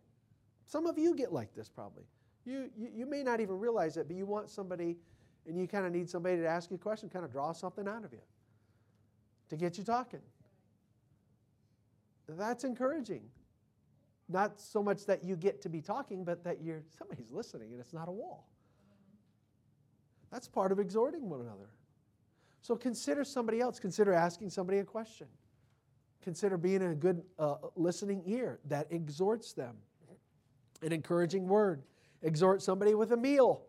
some 0.66 0.86
of 0.86 0.98
you 0.98 1.14
get 1.14 1.32
like 1.32 1.54
this 1.54 1.68
probably. 1.68 2.04
You, 2.44 2.70
you, 2.76 2.88
you 2.92 3.06
may 3.06 3.22
not 3.22 3.40
even 3.40 3.58
realize 3.58 3.96
it, 3.96 4.08
but 4.08 4.16
you 4.16 4.26
want 4.26 4.50
somebody, 4.50 4.96
and 5.46 5.56
you 5.56 5.68
kind 5.68 5.86
of 5.86 5.92
need 5.92 6.10
somebody 6.10 6.36
to 6.36 6.46
ask 6.46 6.70
you 6.70 6.76
a 6.76 6.78
question, 6.78 7.08
kind 7.08 7.24
of 7.24 7.30
draw 7.30 7.52
something 7.52 7.86
out 7.86 8.04
of 8.04 8.12
you 8.12 8.22
to 9.48 9.56
get 9.56 9.78
you 9.78 9.84
talking. 9.84 10.20
That's 12.28 12.64
encouraging. 12.64 13.22
Not 14.28 14.60
so 14.60 14.82
much 14.82 15.06
that 15.06 15.24
you 15.24 15.36
get 15.36 15.62
to 15.62 15.68
be 15.68 15.80
talking, 15.80 16.24
but 16.24 16.44
that 16.44 16.60
you're 16.62 16.82
somebody's 16.98 17.30
listening 17.30 17.72
and 17.72 17.80
it's 17.80 17.94
not 17.94 18.08
a 18.08 18.12
wall. 18.12 18.46
That's 20.30 20.46
part 20.46 20.70
of 20.70 20.78
exhorting 20.78 21.28
one 21.28 21.40
another. 21.40 21.70
So 22.60 22.76
consider 22.76 23.24
somebody 23.24 23.60
else. 23.60 23.78
Consider 23.78 24.12
asking 24.12 24.50
somebody 24.50 24.78
a 24.78 24.84
question. 24.84 25.26
Consider 26.22 26.58
being 26.58 26.82
a 26.82 26.94
good 26.94 27.22
uh, 27.38 27.54
listening 27.76 28.22
ear 28.26 28.58
that 28.66 28.88
exhorts 28.90 29.54
them. 29.54 29.76
An 30.82 30.92
encouraging 30.92 31.48
word. 31.48 31.82
Exhort 32.22 32.60
somebody 32.60 32.94
with 32.94 33.12
a 33.12 33.16
meal. 33.16 33.62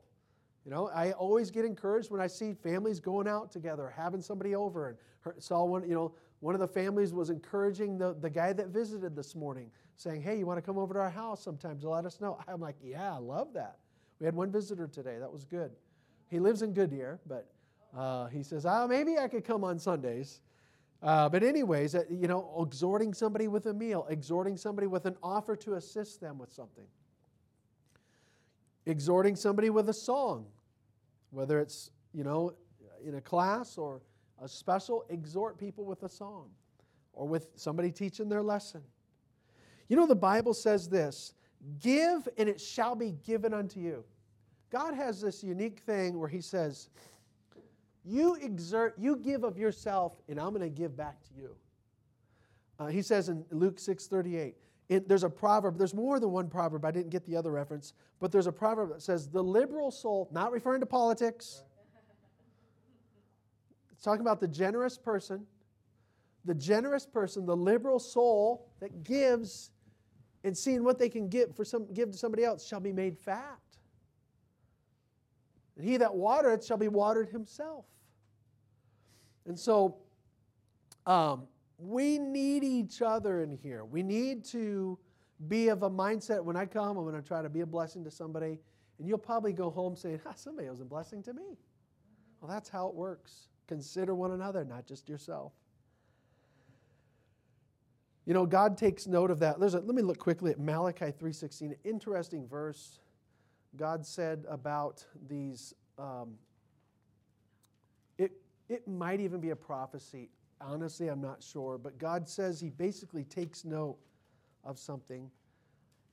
You 0.65 0.71
know, 0.71 0.89
I 0.93 1.13
always 1.13 1.49
get 1.51 1.63
encouraged 1.63 2.11
when 2.11 2.19
I 2.19 2.27
see 2.27 2.53
families 2.53 2.99
going 2.99 3.27
out 3.27 3.51
together, 3.51 3.93
having 3.95 4.21
somebody 4.21 4.55
over. 4.55 4.89
And 4.89 4.97
saw 5.41 5.63
one, 5.63 5.87
you 5.87 5.95
know, 5.95 6.13
one 6.39 6.55
of 6.55 6.61
the 6.61 6.67
families 6.67 7.13
was 7.13 7.29
encouraging 7.29 7.97
the, 7.97 8.13
the 8.13 8.29
guy 8.29 8.53
that 8.53 8.67
visited 8.67 9.15
this 9.15 9.35
morning, 9.35 9.69
saying, 9.95 10.21
Hey, 10.21 10.37
you 10.37 10.45
want 10.45 10.57
to 10.57 10.61
come 10.61 10.77
over 10.77 10.93
to 10.93 10.99
our 10.99 11.09
house 11.09 11.43
sometime 11.43 11.79
to 11.79 11.89
let 11.89 12.05
us 12.05 12.21
know? 12.21 12.39
I'm 12.47 12.61
like, 12.61 12.75
Yeah, 12.81 13.13
I 13.13 13.17
love 13.17 13.53
that. 13.53 13.77
We 14.19 14.25
had 14.25 14.35
one 14.35 14.51
visitor 14.51 14.87
today. 14.87 15.17
That 15.19 15.31
was 15.31 15.43
good. 15.43 15.71
He 16.29 16.39
lives 16.39 16.61
in 16.61 16.73
Goodyear, 16.73 17.19
but 17.27 17.49
uh, 17.97 18.27
he 18.27 18.43
says, 18.43 18.65
Oh, 18.65 18.87
maybe 18.87 19.17
I 19.17 19.27
could 19.27 19.43
come 19.43 19.63
on 19.63 19.79
Sundays. 19.79 20.41
Uh, 21.01 21.29
but, 21.29 21.43
anyways, 21.43 21.95
uh, 21.95 22.03
you 22.09 22.27
know, 22.27 22.61
exhorting 22.61 23.13
somebody 23.13 23.47
with 23.47 23.67
a 23.67 23.73
meal, 23.73 24.05
exhorting 24.09 24.57
somebody 24.57 24.85
with 24.85 25.05
an 25.05 25.15
offer 25.23 25.55
to 25.55 25.75
assist 25.75 26.19
them 26.19 26.37
with 26.37 26.51
something, 26.51 26.83
exhorting 28.85 29.37
somebody 29.37 29.69
with 29.69 29.87
a 29.87 29.93
song, 29.93 30.45
whether 31.29 31.57
it's, 31.61 31.91
you 32.13 32.25
know, 32.25 32.53
in 33.05 33.15
a 33.15 33.21
class 33.21 33.77
or 33.77 34.01
a 34.41 34.47
special, 34.47 35.05
exhort 35.09 35.57
people 35.57 35.85
with 35.85 36.03
a 36.03 36.09
song 36.09 36.49
or 37.13 37.27
with 37.27 37.49
somebody 37.55 37.91
teaching 37.91 38.29
their 38.29 38.41
lesson. 38.41 38.81
You 39.87 39.95
know, 39.95 40.05
the 40.05 40.15
Bible 40.15 40.53
says 40.53 40.87
this 40.87 41.33
give 41.81 42.27
and 42.37 42.47
it 42.47 42.61
shall 42.61 42.95
be 42.95 43.11
given 43.25 43.53
unto 43.53 43.79
you. 43.79 44.03
God 44.69 44.93
has 44.93 45.19
this 45.19 45.43
unique 45.43 45.79
thing 45.79 46.17
where 46.17 46.29
He 46.29 46.41
says, 46.41 46.89
you 48.05 48.35
exert, 48.35 48.95
you 48.97 49.17
give 49.17 49.43
of 49.43 49.57
yourself, 49.57 50.21
and 50.27 50.39
I'm 50.39 50.49
going 50.49 50.61
to 50.61 50.69
give 50.69 50.95
back 50.95 51.21
to 51.23 51.29
you. 51.35 51.55
Uh, 52.79 52.87
he 52.87 53.01
says 53.01 53.29
in 53.29 53.45
Luke 53.51 53.77
6:38. 53.77 54.53
there's 55.07 55.23
a 55.23 55.29
proverb. 55.29 55.77
There's 55.77 55.93
more 55.93 56.19
than 56.19 56.31
one 56.31 56.47
proverb. 56.47 56.85
I 56.85 56.91
didn't 56.91 57.09
get 57.09 57.25
the 57.25 57.35
other 57.35 57.51
reference, 57.51 57.93
but 58.19 58.31
there's 58.31 58.47
a 58.47 58.51
proverb 58.51 58.89
that 58.89 59.01
says, 59.01 59.27
"The 59.27 59.43
liberal 59.43 59.91
soul," 59.91 60.29
not 60.31 60.51
referring 60.51 60.79
to 60.79 60.85
politics. 60.85 61.63
It's 63.99 64.05
talking 64.05 64.21
about 64.21 64.39
the 64.39 64.47
generous 64.47 64.97
person. 64.97 65.45
The 66.45 66.55
generous 66.55 67.05
person, 67.05 67.45
the 67.45 67.55
liberal 67.55 67.99
soul 67.99 68.69
that 68.79 69.03
gives 69.03 69.71
and 70.45 70.57
seeing 70.57 70.85
what 70.85 70.97
they 70.97 71.09
can 71.09 71.27
give 71.27 71.53
for 71.53 71.65
some 71.65 71.85
give 71.93 72.09
to 72.11 72.17
somebody 72.17 72.45
else 72.45 72.65
shall 72.65 72.79
be 72.79 72.93
made 72.93 73.17
fat. 73.17 73.59
And 75.75 75.85
he 75.85 75.97
that 75.97 76.15
watereth 76.15 76.65
shall 76.65 76.77
be 76.77 76.87
watered 76.87 77.27
himself. 77.27 77.83
And 79.45 79.59
so 79.59 79.97
um, 81.05 81.43
we 81.77 82.19
need 82.19 82.63
each 82.63 83.01
other 83.01 83.41
in 83.41 83.51
here. 83.51 83.83
We 83.83 84.01
need 84.01 84.45
to 84.45 84.97
be 85.49 85.67
of 85.67 85.83
a 85.83 85.89
mindset 85.89 86.41
when 86.41 86.55
I 86.55 86.65
come, 86.67 86.97
I'm 86.97 87.03
going 87.03 87.21
to 87.21 87.27
try 87.27 87.41
to 87.41 87.49
be 87.49 87.59
a 87.59 87.65
blessing 87.65 88.05
to 88.05 88.11
somebody. 88.11 88.59
And 88.97 89.09
you'll 89.09 89.17
probably 89.17 89.51
go 89.51 89.69
home 89.69 89.97
saying, 89.97 90.21
ah, 90.25 90.31
somebody 90.37 90.69
was 90.69 90.79
a 90.79 90.85
blessing 90.85 91.21
to 91.23 91.33
me. 91.33 91.57
Well, 92.39 92.49
that's 92.49 92.69
how 92.69 92.87
it 92.87 92.95
works. 92.95 93.49
Consider 93.69 94.13
one 94.13 94.31
another, 94.31 94.65
not 94.65 94.85
just 94.85 95.07
yourself. 95.07 95.53
You 98.25 98.33
know, 98.33 98.45
God 98.45 98.77
takes 98.77 99.07
note 99.07 99.31
of 99.31 99.39
that. 99.39 99.59
There's 99.59 99.75
a, 99.75 99.79
let 99.79 99.95
me 99.95 100.01
look 100.01 100.17
quickly 100.19 100.51
at 100.51 100.59
Malachi 100.59 101.05
3.16, 101.05 101.75
interesting 101.85 102.47
verse. 102.47 102.99
God 103.77 104.05
said 104.05 104.43
about 104.49 105.05
these 105.29 105.73
um, 105.97 106.37
it 108.69 108.87
might 108.87 109.19
even 109.19 109.41
be 109.41 109.49
a 109.49 109.55
prophecy. 109.55 110.29
Honestly, 110.61 111.07
I'm 111.07 111.21
not 111.21 111.41
sure. 111.43 111.77
But 111.77 111.97
God 111.97 112.29
says 112.29 112.61
He 112.61 112.69
basically 112.69 113.23
takes 113.23 113.65
note 113.65 113.97
of 114.63 114.77
something. 114.77 115.29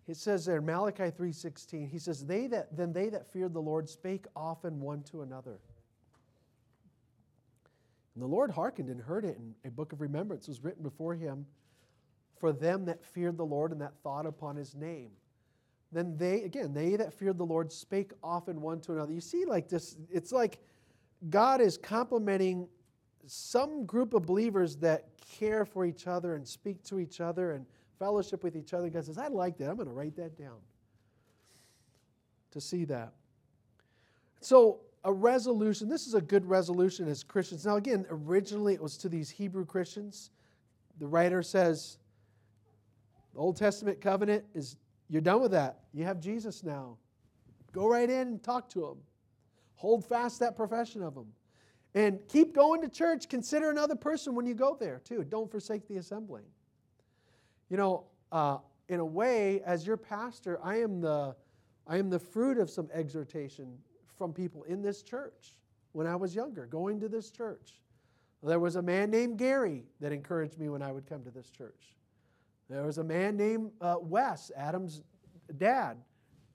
It 0.08 0.16
says 0.16 0.46
there 0.46 0.62
Malachi 0.62 1.10
3:16, 1.10 1.88
He 1.88 1.98
says, 1.98 2.24
"They 2.24 2.46
that 2.48 2.74
then 2.76 2.92
they 2.92 3.08
that 3.10 3.26
feared 3.26 3.52
the 3.52 3.62
Lord 3.62 3.88
spake 3.88 4.26
often 4.34 4.80
one 4.80 5.02
to 5.04 5.22
another." 5.22 5.58
And 8.16 8.22
the 8.22 8.28
Lord 8.28 8.50
hearkened 8.50 8.88
and 8.88 8.98
heard 8.98 9.26
it, 9.26 9.36
and 9.36 9.54
a 9.66 9.70
book 9.70 9.92
of 9.92 10.00
remembrance 10.00 10.48
was 10.48 10.64
written 10.64 10.82
before 10.82 11.14
him 11.14 11.44
for 12.38 12.50
them 12.50 12.86
that 12.86 13.04
feared 13.04 13.36
the 13.36 13.44
Lord 13.44 13.72
and 13.72 13.80
that 13.82 13.92
thought 14.02 14.24
upon 14.24 14.56
his 14.56 14.74
name. 14.74 15.10
Then 15.92 16.16
they, 16.16 16.42
again, 16.42 16.72
they 16.72 16.96
that 16.96 17.12
feared 17.12 17.36
the 17.36 17.44
Lord 17.44 17.70
spake 17.70 18.12
often 18.22 18.62
one 18.62 18.80
to 18.80 18.92
another. 18.92 19.12
You 19.12 19.20
see, 19.20 19.44
like 19.44 19.68
this, 19.68 19.96
it's 20.10 20.32
like 20.32 20.60
God 21.28 21.60
is 21.60 21.76
complimenting 21.76 22.68
some 23.26 23.84
group 23.84 24.14
of 24.14 24.24
believers 24.24 24.76
that 24.76 25.10
care 25.38 25.66
for 25.66 25.84
each 25.84 26.06
other 26.06 26.36
and 26.36 26.48
speak 26.48 26.82
to 26.84 26.98
each 26.98 27.20
other 27.20 27.52
and 27.52 27.66
fellowship 27.98 28.42
with 28.42 28.56
each 28.56 28.72
other. 28.72 28.88
God 28.88 29.04
says, 29.04 29.18
I 29.18 29.28
like 29.28 29.58
that. 29.58 29.68
I'm 29.68 29.76
going 29.76 29.88
to 29.88 29.94
write 29.94 30.16
that 30.16 30.38
down 30.38 30.56
to 32.52 32.62
see 32.62 32.86
that. 32.86 33.12
So, 34.40 34.80
a 35.06 35.12
resolution, 35.12 35.88
this 35.88 36.08
is 36.08 36.14
a 36.14 36.20
good 36.20 36.44
resolution 36.44 37.06
as 37.06 37.22
Christians. 37.22 37.64
Now, 37.64 37.76
again, 37.76 38.04
originally 38.10 38.74
it 38.74 38.82
was 38.82 38.96
to 38.98 39.08
these 39.08 39.30
Hebrew 39.30 39.64
Christians. 39.64 40.30
The 40.98 41.06
writer 41.06 41.44
says, 41.44 41.98
the 43.32 43.38
Old 43.38 43.56
Testament 43.56 44.00
covenant 44.00 44.44
is, 44.52 44.76
you're 45.08 45.22
done 45.22 45.40
with 45.40 45.52
that. 45.52 45.78
You 45.94 46.02
have 46.02 46.18
Jesus 46.18 46.64
now. 46.64 46.96
Go 47.72 47.86
right 47.86 48.10
in 48.10 48.26
and 48.26 48.42
talk 48.42 48.68
to 48.70 48.84
him. 48.84 48.96
Hold 49.76 50.04
fast 50.04 50.40
that 50.40 50.56
profession 50.56 51.04
of 51.04 51.14
him. 51.16 51.26
And 51.94 52.18
keep 52.28 52.52
going 52.52 52.82
to 52.82 52.88
church. 52.88 53.28
Consider 53.28 53.70
another 53.70 53.94
person 53.94 54.34
when 54.34 54.44
you 54.44 54.54
go 54.54 54.76
there, 54.78 55.00
too. 55.04 55.22
Don't 55.22 55.48
forsake 55.48 55.86
the 55.86 55.98
assembly. 55.98 56.42
You 57.68 57.76
know, 57.76 58.06
uh, 58.32 58.58
in 58.88 58.98
a 58.98 59.04
way, 59.04 59.60
as 59.64 59.86
your 59.86 59.96
pastor, 59.96 60.58
I 60.64 60.80
am, 60.80 61.00
the, 61.00 61.36
I 61.86 61.98
am 61.98 62.10
the 62.10 62.18
fruit 62.18 62.58
of 62.58 62.68
some 62.68 62.88
exhortation 62.92 63.68
from 64.16 64.32
people 64.32 64.62
in 64.64 64.82
this 64.82 65.02
church 65.02 65.56
when 65.92 66.06
I 66.06 66.16
was 66.16 66.34
younger, 66.34 66.66
going 66.66 67.00
to 67.00 67.08
this 67.08 67.30
church. 67.30 67.80
There 68.42 68.60
was 68.60 68.76
a 68.76 68.82
man 68.82 69.10
named 69.10 69.38
Gary 69.38 69.84
that 70.00 70.12
encouraged 70.12 70.58
me 70.58 70.68
when 70.68 70.82
I 70.82 70.92
would 70.92 71.06
come 71.06 71.24
to 71.24 71.30
this 71.30 71.50
church. 71.50 71.94
There 72.68 72.82
was 72.82 72.98
a 72.98 73.04
man 73.04 73.36
named 73.36 73.70
uh, 73.80 73.96
Wes, 74.00 74.50
Adam's 74.56 75.02
dad, 75.56 75.96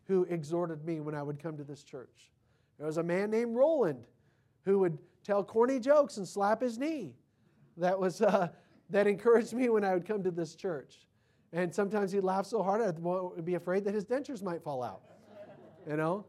who 0.08 0.24
exhorted 0.26 0.86
me 0.86 1.00
when 1.00 1.16
I 1.16 1.24
would 1.24 1.42
come 1.42 1.58
to 1.58 1.64
this 1.64 1.84
church. 1.84 2.32
There 2.78 2.88
was 2.88 2.98
a 2.98 3.04
man 3.04 3.32
named 3.32 3.56
Roland 3.56 4.06
who 4.66 4.80
would 4.80 4.98
tell 5.24 5.44
corny 5.44 5.80
jokes 5.80 6.18
and 6.18 6.28
slap 6.28 6.62
his 6.62 6.78
knee. 6.78 7.16
That 7.78 8.00
was 8.00 8.22
uh, 8.22 8.50
that 8.90 9.08
encouraged 9.08 9.54
me 9.54 9.70
when 9.70 9.84
I 9.84 9.94
would 9.94 10.06
come 10.06 10.24
to 10.24 10.32
this 10.32 10.56
church. 10.56 11.08
And 11.54 11.74
sometimes 11.74 12.12
he'd 12.12 12.22
laugh 12.22 12.46
so 12.46 12.62
hard 12.64 12.82
I'd 12.82 13.46
be 13.46 13.56
afraid 13.56 13.84
that 13.86 13.94
his 13.94 14.06
dentures 14.06 14.44
might 14.44 14.64
fall 14.64 14.84
out. 14.84 15.02
You 15.90 15.98
know, 15.98 16.26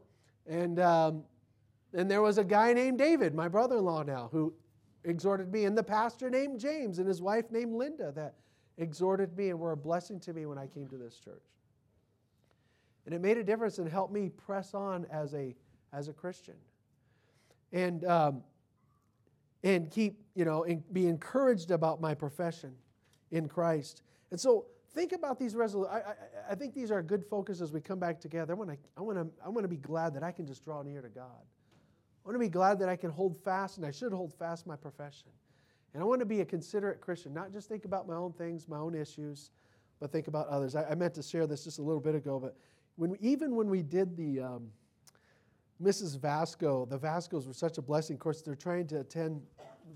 and 0.47 0.79
um, 0.79 1.23
and 1.93 2.09
there 2.09 2.21
was 2.21 2.37
a 2.37 2.43
guy 2.43 2.73
named 2.73 2.97
David, 2.97 3.35
my 3.35 3.47
brother-in-law 3.47 4.03
now, 4.03 4.29
who 4.31 4.53
exhorted 5.03 5.51
me, 5.51 5.65
and 5.65 5.77
the 5.77 5.83
pastor 5.83 6.29
named 6.29 6.59
James 6.59 6.99
and 6.99 7.07
his 7.07 7.21
wife 7.21 7.51
named 7.51 7.75
Linda 7.75 8.11
that 8.13 8.35
exhorted 8.77 9.37
me 9.37 9.49
and 9.49 9.59
were 9.59 9.73
a 9.73 9.77
blessing 9.77 10.19
to 10.21 10.33
me 10.33 10.45
when 10.45 10.57
I 10.57 10.67
came 10.67 10.87
to 10.87 10.97
this 10.97 11.19
church. 11.19 11.43
And 13.05 13.13
it 13.13 13.21
made 13.21 13.37
a 13.37 13.43
difference 13.43 13.77
and 13.77 13.87
helped 13.87 14.13
me 14.13 14.29
press 14.29 14.73
on 14.73 15.05
as 15.11 15.33
a 15.33 15.55
as 15.91 16.07
a 16.07 16.13
Christian. 16.13 16.55
And, 17.71 18.05
um, 18.05 18.43
and 19.63 19.89
keep, 19.89 20.19
you 20.35 20.45
know, 20.45 20.63
and 20.63 20.83
be 20.93 21.07
encouraged 21.07 21.71
about 21.71 22.01
my 22.01 22.13
profession 22.13 22.73
in 23.31 23.47
Christ. 23.47 24.03
And 24.29 24.39
so 24.39 24.65
think 24.93 25.11
about 25.11 25.39
these 25.39 25.55
resolutions. 25.55 26.03
I, 26.05 26.51
I, 26.51 26.55
think 26.55 26.73
these 26.73 26.91
are 26.91 26.99
a 26.99 27.03
good 27.03 27.25
focus 27.25 27.61
as 27.61 27.71
we 27.71 27.81
come 27.81 27.99
back 27.99 28.19
together. 28.19 28.53
I 28.53 28.55
want 28.55 28.69
to 28.71 28.77
I 28.97 29.01
wanna, 29.01 29.27
I 29.45 29.49
wanna 29.49 29.67
be 29.67 29.77
glad 29.77 30.13
that 30.15 30.23
I 30.23 30.31
can 30.31 30.45
just 30.45 30.63
draw 30.63 30.81
near 30.81 31.01
to 31.01 31.09
God. 31.09 31.43
I 32.23 32.29
want 32.29 32.35
to 32.35 32.39
be 32.39 32.49
glad 32.49 32.79
that 32.79 32.87
I 32.87 32.95
can 32.95 33.11
hold 33.11 33.37
fast, 33.43 33.77
and 33.77 33.85
I 33.85 33.91
should 33.91 34.13
hold 34.13 34.33
fast 34.33 34.65
my 34.65 34.77
profession. 34.77 35.27
And 35.93 36.01
I 36.01 36.05
want 36.05 36.21
to 36.21 36.25
be 36.25 36.39
a 36.39 36.45
considerate 36.45 37.01
Christian, 37.01 37.33
not 37.33 37.51
just 37.51 37.67
think 37.67 37.83
about 37.83 38.07
my 38.07 38.15
own 38.15 38.31
things, 38.31 38.67
my 38.69 38.77
own 38.77 38.95
issues, 38.95 39.51
but 39.99 40.11
think 40.11 40.27
about 40.27 40.47
others. 40.47 40.75
I, 40.75 40.85
I 40.85 40.95
meant 40.95 41.13
to 41.15 41.23
share 41.23 41.45
this 41.45 41.65
just 41.65 41.79
a 41.79 41.81
little 41.81 41.99
bit 41.99 42.15
ago, 42.15 42.39
but 42.39 42.55
when, 42.95 43.17
even 43.19 43.55
when 43.55 43.69
we 43.69 43.83
did 43.83 44.15
the, 44.15 44.39
um, 44.39 44.69
Mrs. 45.81 46.17
Vasco, 46.17 46.85
the 46.85 46.97
Vascos 46.97 47.45
were 47.45 47.53
such 47.53 47.77
a 47.77 47.81
blessing. 47.81 48.15
Of 48.15 48.21
course, 48.21 48.41
they're 48.41 48.55
trying 48.55 48.87
to 48.87 49.01
attend, 49.01 49.41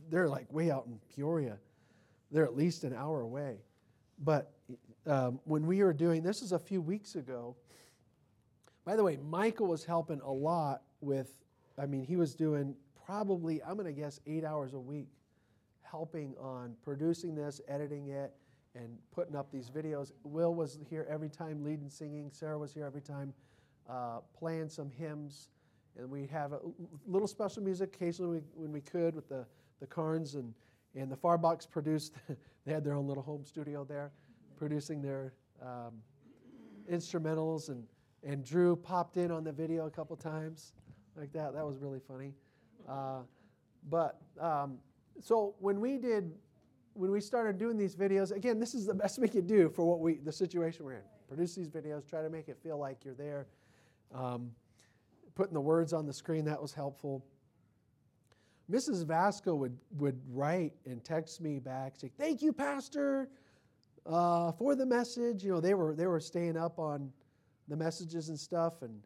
they're 0.09 0.27
like 0.27 0.51
way 0.51 0.69
out 0.69 0.85
in 0.85 0.99
Peoria. 1.15 1.57
They're 2.29 2.45
at 2.45 2.57
least 2.57 2.83
an 2.83 2.93
hour 2.93 3.21
away. 3.21 3.59
But 4.19 4.51
um, 5.07 5.39
when 5.45 5.65
we 5.65 5.83
were 5.83 5.93
doing 5.93 6.23
this 6.23 6.41
is 6.41 6.51
a 6.51 6.59
few 6.59 6.81
weeks 6.81 7.15
ago, 7.15 7.55
By 8.85 8.95
the 8.95 9.03
way, 9.03 9.17
Michael 9.17 9.67
was 9.67 9.83
helping 9.83 10.21
a 10.21 10.31
lot 10.31 10.83
with, 11.01 11.29
I 11.77 11.85
mean, 11.85 12.05
he 12.05 12.15
was 12.15 12.35
doing 12.35 12.73
probably, 13.05 13.61
I'm 13.63 13.75
going 13.75 13.85
to 13.85 13.91
guess, 13.91 14.21
eight 14.25 14.45
hours 14.45 14.73
a 14.73 14.79
week 14.79 15.09
helping 15.81 16.35
on 16.39 16.75
producing 16.83 17.35
this, 17.35 17.59
editing 17.67 18.09
it, 18.09 18.33
and 18.75 18.97
putting 19.11 19.35
up 19.35 19.51
these 19.51 19.69
videos. 19.69 20.13
Will 20.23 20.55
was 20.55 20.79
here 20.89 21.05
every 21.09 21.29
time 21.29 21.63
leading 21.65 21.89
singing. 21.89 22.29
Sarah 22.31 22.57
was 22.57 22.73
here 22.73 22.85
every 22.85 23.01
time 23.01 23.33
uh, 23.89 24.19
playing 24.37 24.69
some 24.69 24.89
hymns. 24.89 25.49
And 25.97 26.09
we 26.09 26.27
have 26.27 26.53
a 26.53 26.59
little 27.07 27.27
special 27.27 27.63
music 27.63 27.93
occasionally 27.95 28.41
when 28.55 28.71
we 28.71 28.81
could 28.81 29.15
with 29.15 29.27
the, 29.27 29.45
the 29.81 29.87
Carnes 29.87 30.35
and, 30.35 30.53
and 30.95 31.11
the 31.11 31.17
Farbox 31.17 31.69
produced, 31.69 32.13
they 32.65 32.73
had 32.73 32.85
their 32.85 32.93
own 32.93 33.07
little 33.07 33.23
home 33.23 33.45
studio 33.45 33.83
there, 33.83 34.11
producing 34.57 35.01
their 35.01 35.33
um, 35.61 35.93
instrumentals. 36.91 37.69
And, 37.69 37.83
and 38.23 38.43
Drew 38.43 38.75
popped 38.75 39.17
in 39.17 39.31
on 39.31 39.43
the 39.43 39.51
video 39.51 39.85
a 39.85 39.91
couple 39.91 40.15
times 40.15 40.73
like 41.15 41.31
that. 41.33 41.53
That 41.53 41.65
was 41.65 41.77
really 41.79 42.01
funny. 42.07 42.33
Uh, 42.87 43.21
but 43.89 44.21
um, 44.39 44.77
so 45.21 45.55
when 45.59 45.79
we 45.79 45.97
did 45.97 46.31
when 46.97 47.11
we 47.11 47.21
started 47.21 47.59
doing 47.59 47.77
these 47.77 47.95
videos, 47.95 48.35
again, 48.35 48.59
this 48.59 48.73
is 48.73 48.87
the 48.87 48.93
best 48.93 49.19
we 49.19 49.27
could 49.27 49.45
do 49.45 49.69
for 49.69 49.85
what 49.85 49.99
we, 49.99 50.15
the 50.15 50.31
situation 50.31 50.83
we're 50.83 50.93
in. 50.93 51.03
Produce 51.27 51.53
these 51.53 51.69
videos, 51.69 52.09
try 52.09 52.23
to 52.23 52.29
make 52.29 52.49
it 52.49 52.57
feel 52.63 52.79
like 52.79 53.05
you're 53.05 53.13
there. 53.13 53.45
Um, 54.13 54.49
putting 55.35 55.53
the 55.53 55.61
words 55.61 55.93
on 55.93 56.07
the 56.07 56.13
screen, 56.13 56.43
that 56.45 56.59
was 56.59 56.73
helpful. 56.73 57.23
Mrs. 58.71 59.05
Vasco 59.05 59.53
would, 59.53 59.77
would 59.97 60.19
write 60.29 60.73
and 60.85 61.03
text 61.03 61.39
me 61.39 61.59
back, 61.59 61.95
say, 61.95 62.09
Thank 62.17 62.41
you, 62.41 62.51
Pastor, 62.51 63.29
uh, 64.07 64.51
for 64.53 64.75
the 64.75 64.85
message. 64.85 65.43
You 65.43 65.53
know, 65.53 65.59
they 65.59 65.73
were, 65.73 65.93
they 65.95 66.07
were 66.07 66.19
staying 66.19 66.57
up 66.57 66.79
on 66.79 67.11
the 67.67 67.75
messages 67.75 68.29
and 68.29 68.39
stuff. 68.39 68.81
And 68.81 69.01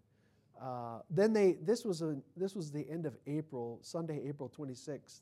uh, 0.62 1.00
then 1.10 1.34
they, 1.34 1.54
this 1.64 1.84
was, 1.84 2.02
a, 2.02 2.18
this 2.38 2.56
was 2.56 2.72
the 2.72 2.88
end 2.90 3.06
of 3.06 3.16
April, 3.28 3.80
Sunday, 3.82 4.22
April 4.28 4.52
26th. 4.56 5.22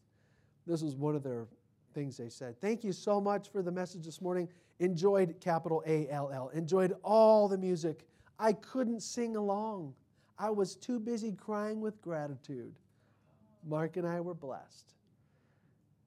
This 0.67 0.81
was 0.81 0.95
one 0.95 1.15
of 1.15 1.23
their 1.23 1.47
things 1.93 2.17
they 2.17 2.29
said. 2.29 2.59
Thank 2.61 2.83
you 2.83 2.91
so 2.91 3.19
much 3.19 3.49
for 3.51 3.61
the 3.61 3.71
message 3.71 4.05
this 4.05 4.21
morning. 4.21 4.47
Enjoyed 4.79 5.35
capital 5.41 5.83
A 5.87 6.07
L 6.09 6.29
L. 6.31 6.49
Enjoyed 6.53 6.95
all 7.03 7.47
the 7.47 7.57
music. 7.57 8.05
I 8.37 8.53
couldn't 8.53 9.01
sing 9.01 9.35
along. 9.35 9.93
I 10.37 10.49
was 10.51 10.75
too 10.75 10.99
busy 10.99 11.33
crying 11.33 11.81
with 11.81 12.01
gratitude. 12.01 12.73
Mark 13.67 13.97
and 13.97 14.07
I 14.07 14.21
were 14.21 14.33
blessed. 14.33 14.93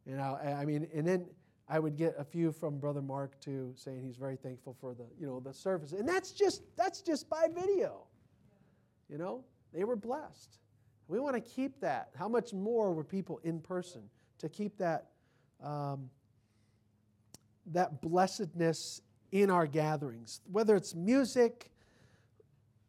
You 0.06 0.16
know, 0.16 0.38
I 0.42 0.64
mean, 0.64 0.88
and 0.94 1.06
then 1.06 1.26
I 1.68 1.78
would 1.78 1.96
get 1.96 2.14
a 2.18 2.24
few 2.24 2.52
from 2.52 2.78
Brother 2.78 3.02
Mark 3.02 3.40
too, 3.40 3.72
saying 3.76 4.02
he's 4.02 4.16
very 4.16 4.36
thankful 4.36 4.76
for 4.80 4.94
the, 4.94 5.04
you 5.18 5.26
know, 5.26 5.40
the 5.40 5.54
service. 5.54 5.92
And 5.92 6.08
that's 6.08 6.32
just 6.32 6.62
that's 6.76 7.00
just 7.00 7.30
by 7.30 7.48
video. 7.54 8.06
You 9.08 9.18
know, 9.18 9.44
they 9.72 9.84
were 9.84 9.96
blessed. 9.96 10.58
We 11.08 11.20
want 11.20 11.34
to 11.34 11.40
keep 11.40 11.80
that. 11.80 12.10
How 12.16 12.28
much 12.28 12.52
more 12.52 12.92
were 12.92 13.04
people 13.04 13.40
in 13.44 13.60
person 13.60 14.02
to 14.38 14.48
keep 14.48 14.76
that 14.78 15.08
um, 15.62 16.10
that 17.66 18.00
blessedness 18.02 19.02
in 19.30 19.50
our 19.50 19.66
gatherings, 19.66 20.40
whether 20.50 20.76
it's 20.76 20.94
music, 20.94 21.70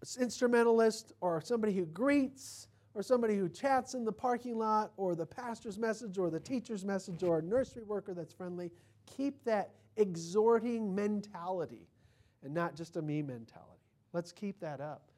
it's 0.02 0.18
instrumentalist, 0.18 1.14
or 1.22 1.42
somebody 1.42 1.74
who 1.74 1.86
greets, 1.86 2.68
or 2.96 3.02
somebody 3.02 3.36
who 3.36 3.50
chats 3.50 3.94
in 3.94 4.06
the 4.06 4.12
parking 4.12 4.58
lot, 4.58 4.92
or 4.98 5.16
the 5.16 5.26
pastor's 5.26 5.80
message, 5.80 6.18
or 6.18 6.30
the 6.30 6.40
teacher's 6.40 6.86
message, 6.86 7.24
or 7.24 7.40
a 7.40 7.42
nursery 7.42 7.84
worker 7.84 8.14
that's 8.14 8.34
friendly. 8.34 8.72
Keep 9.06 9.44
that 9.46 9.72
exhorting 9.98 10.94
mentality 10.94 11.88
and 12.44 12.54
not 12.54 12.76
just 12.76 12.98
a 12.98 13.02
me 13.02 13.22
mentality. 13.22 13.70
Let's 14.12 14.32
keep 14.32 14.60
that 14.60 14.80
up. 14.80 15.10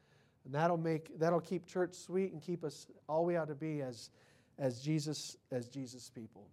And 0.44 0.54
that'll 0.54 0.76
make 0.76 1.18
that'll 1.18 1.40
keep 1.40 1.66
church 1.66 1.94
sweet 1.94 2.32
and 2.32 2.40
keep 2.40 2.64
us 2.64 2.86
all 3.08 3.24
we 3.24 3.36
ought 3.36 3.48
to 3.48 3.54
be 3.54 3.82
as 3.82 4.10
as 4.58 4.80
Jesus 4.80 5.36
as 5.50 5.68
Jesus 5.68 6.08
people. 6.08 6.48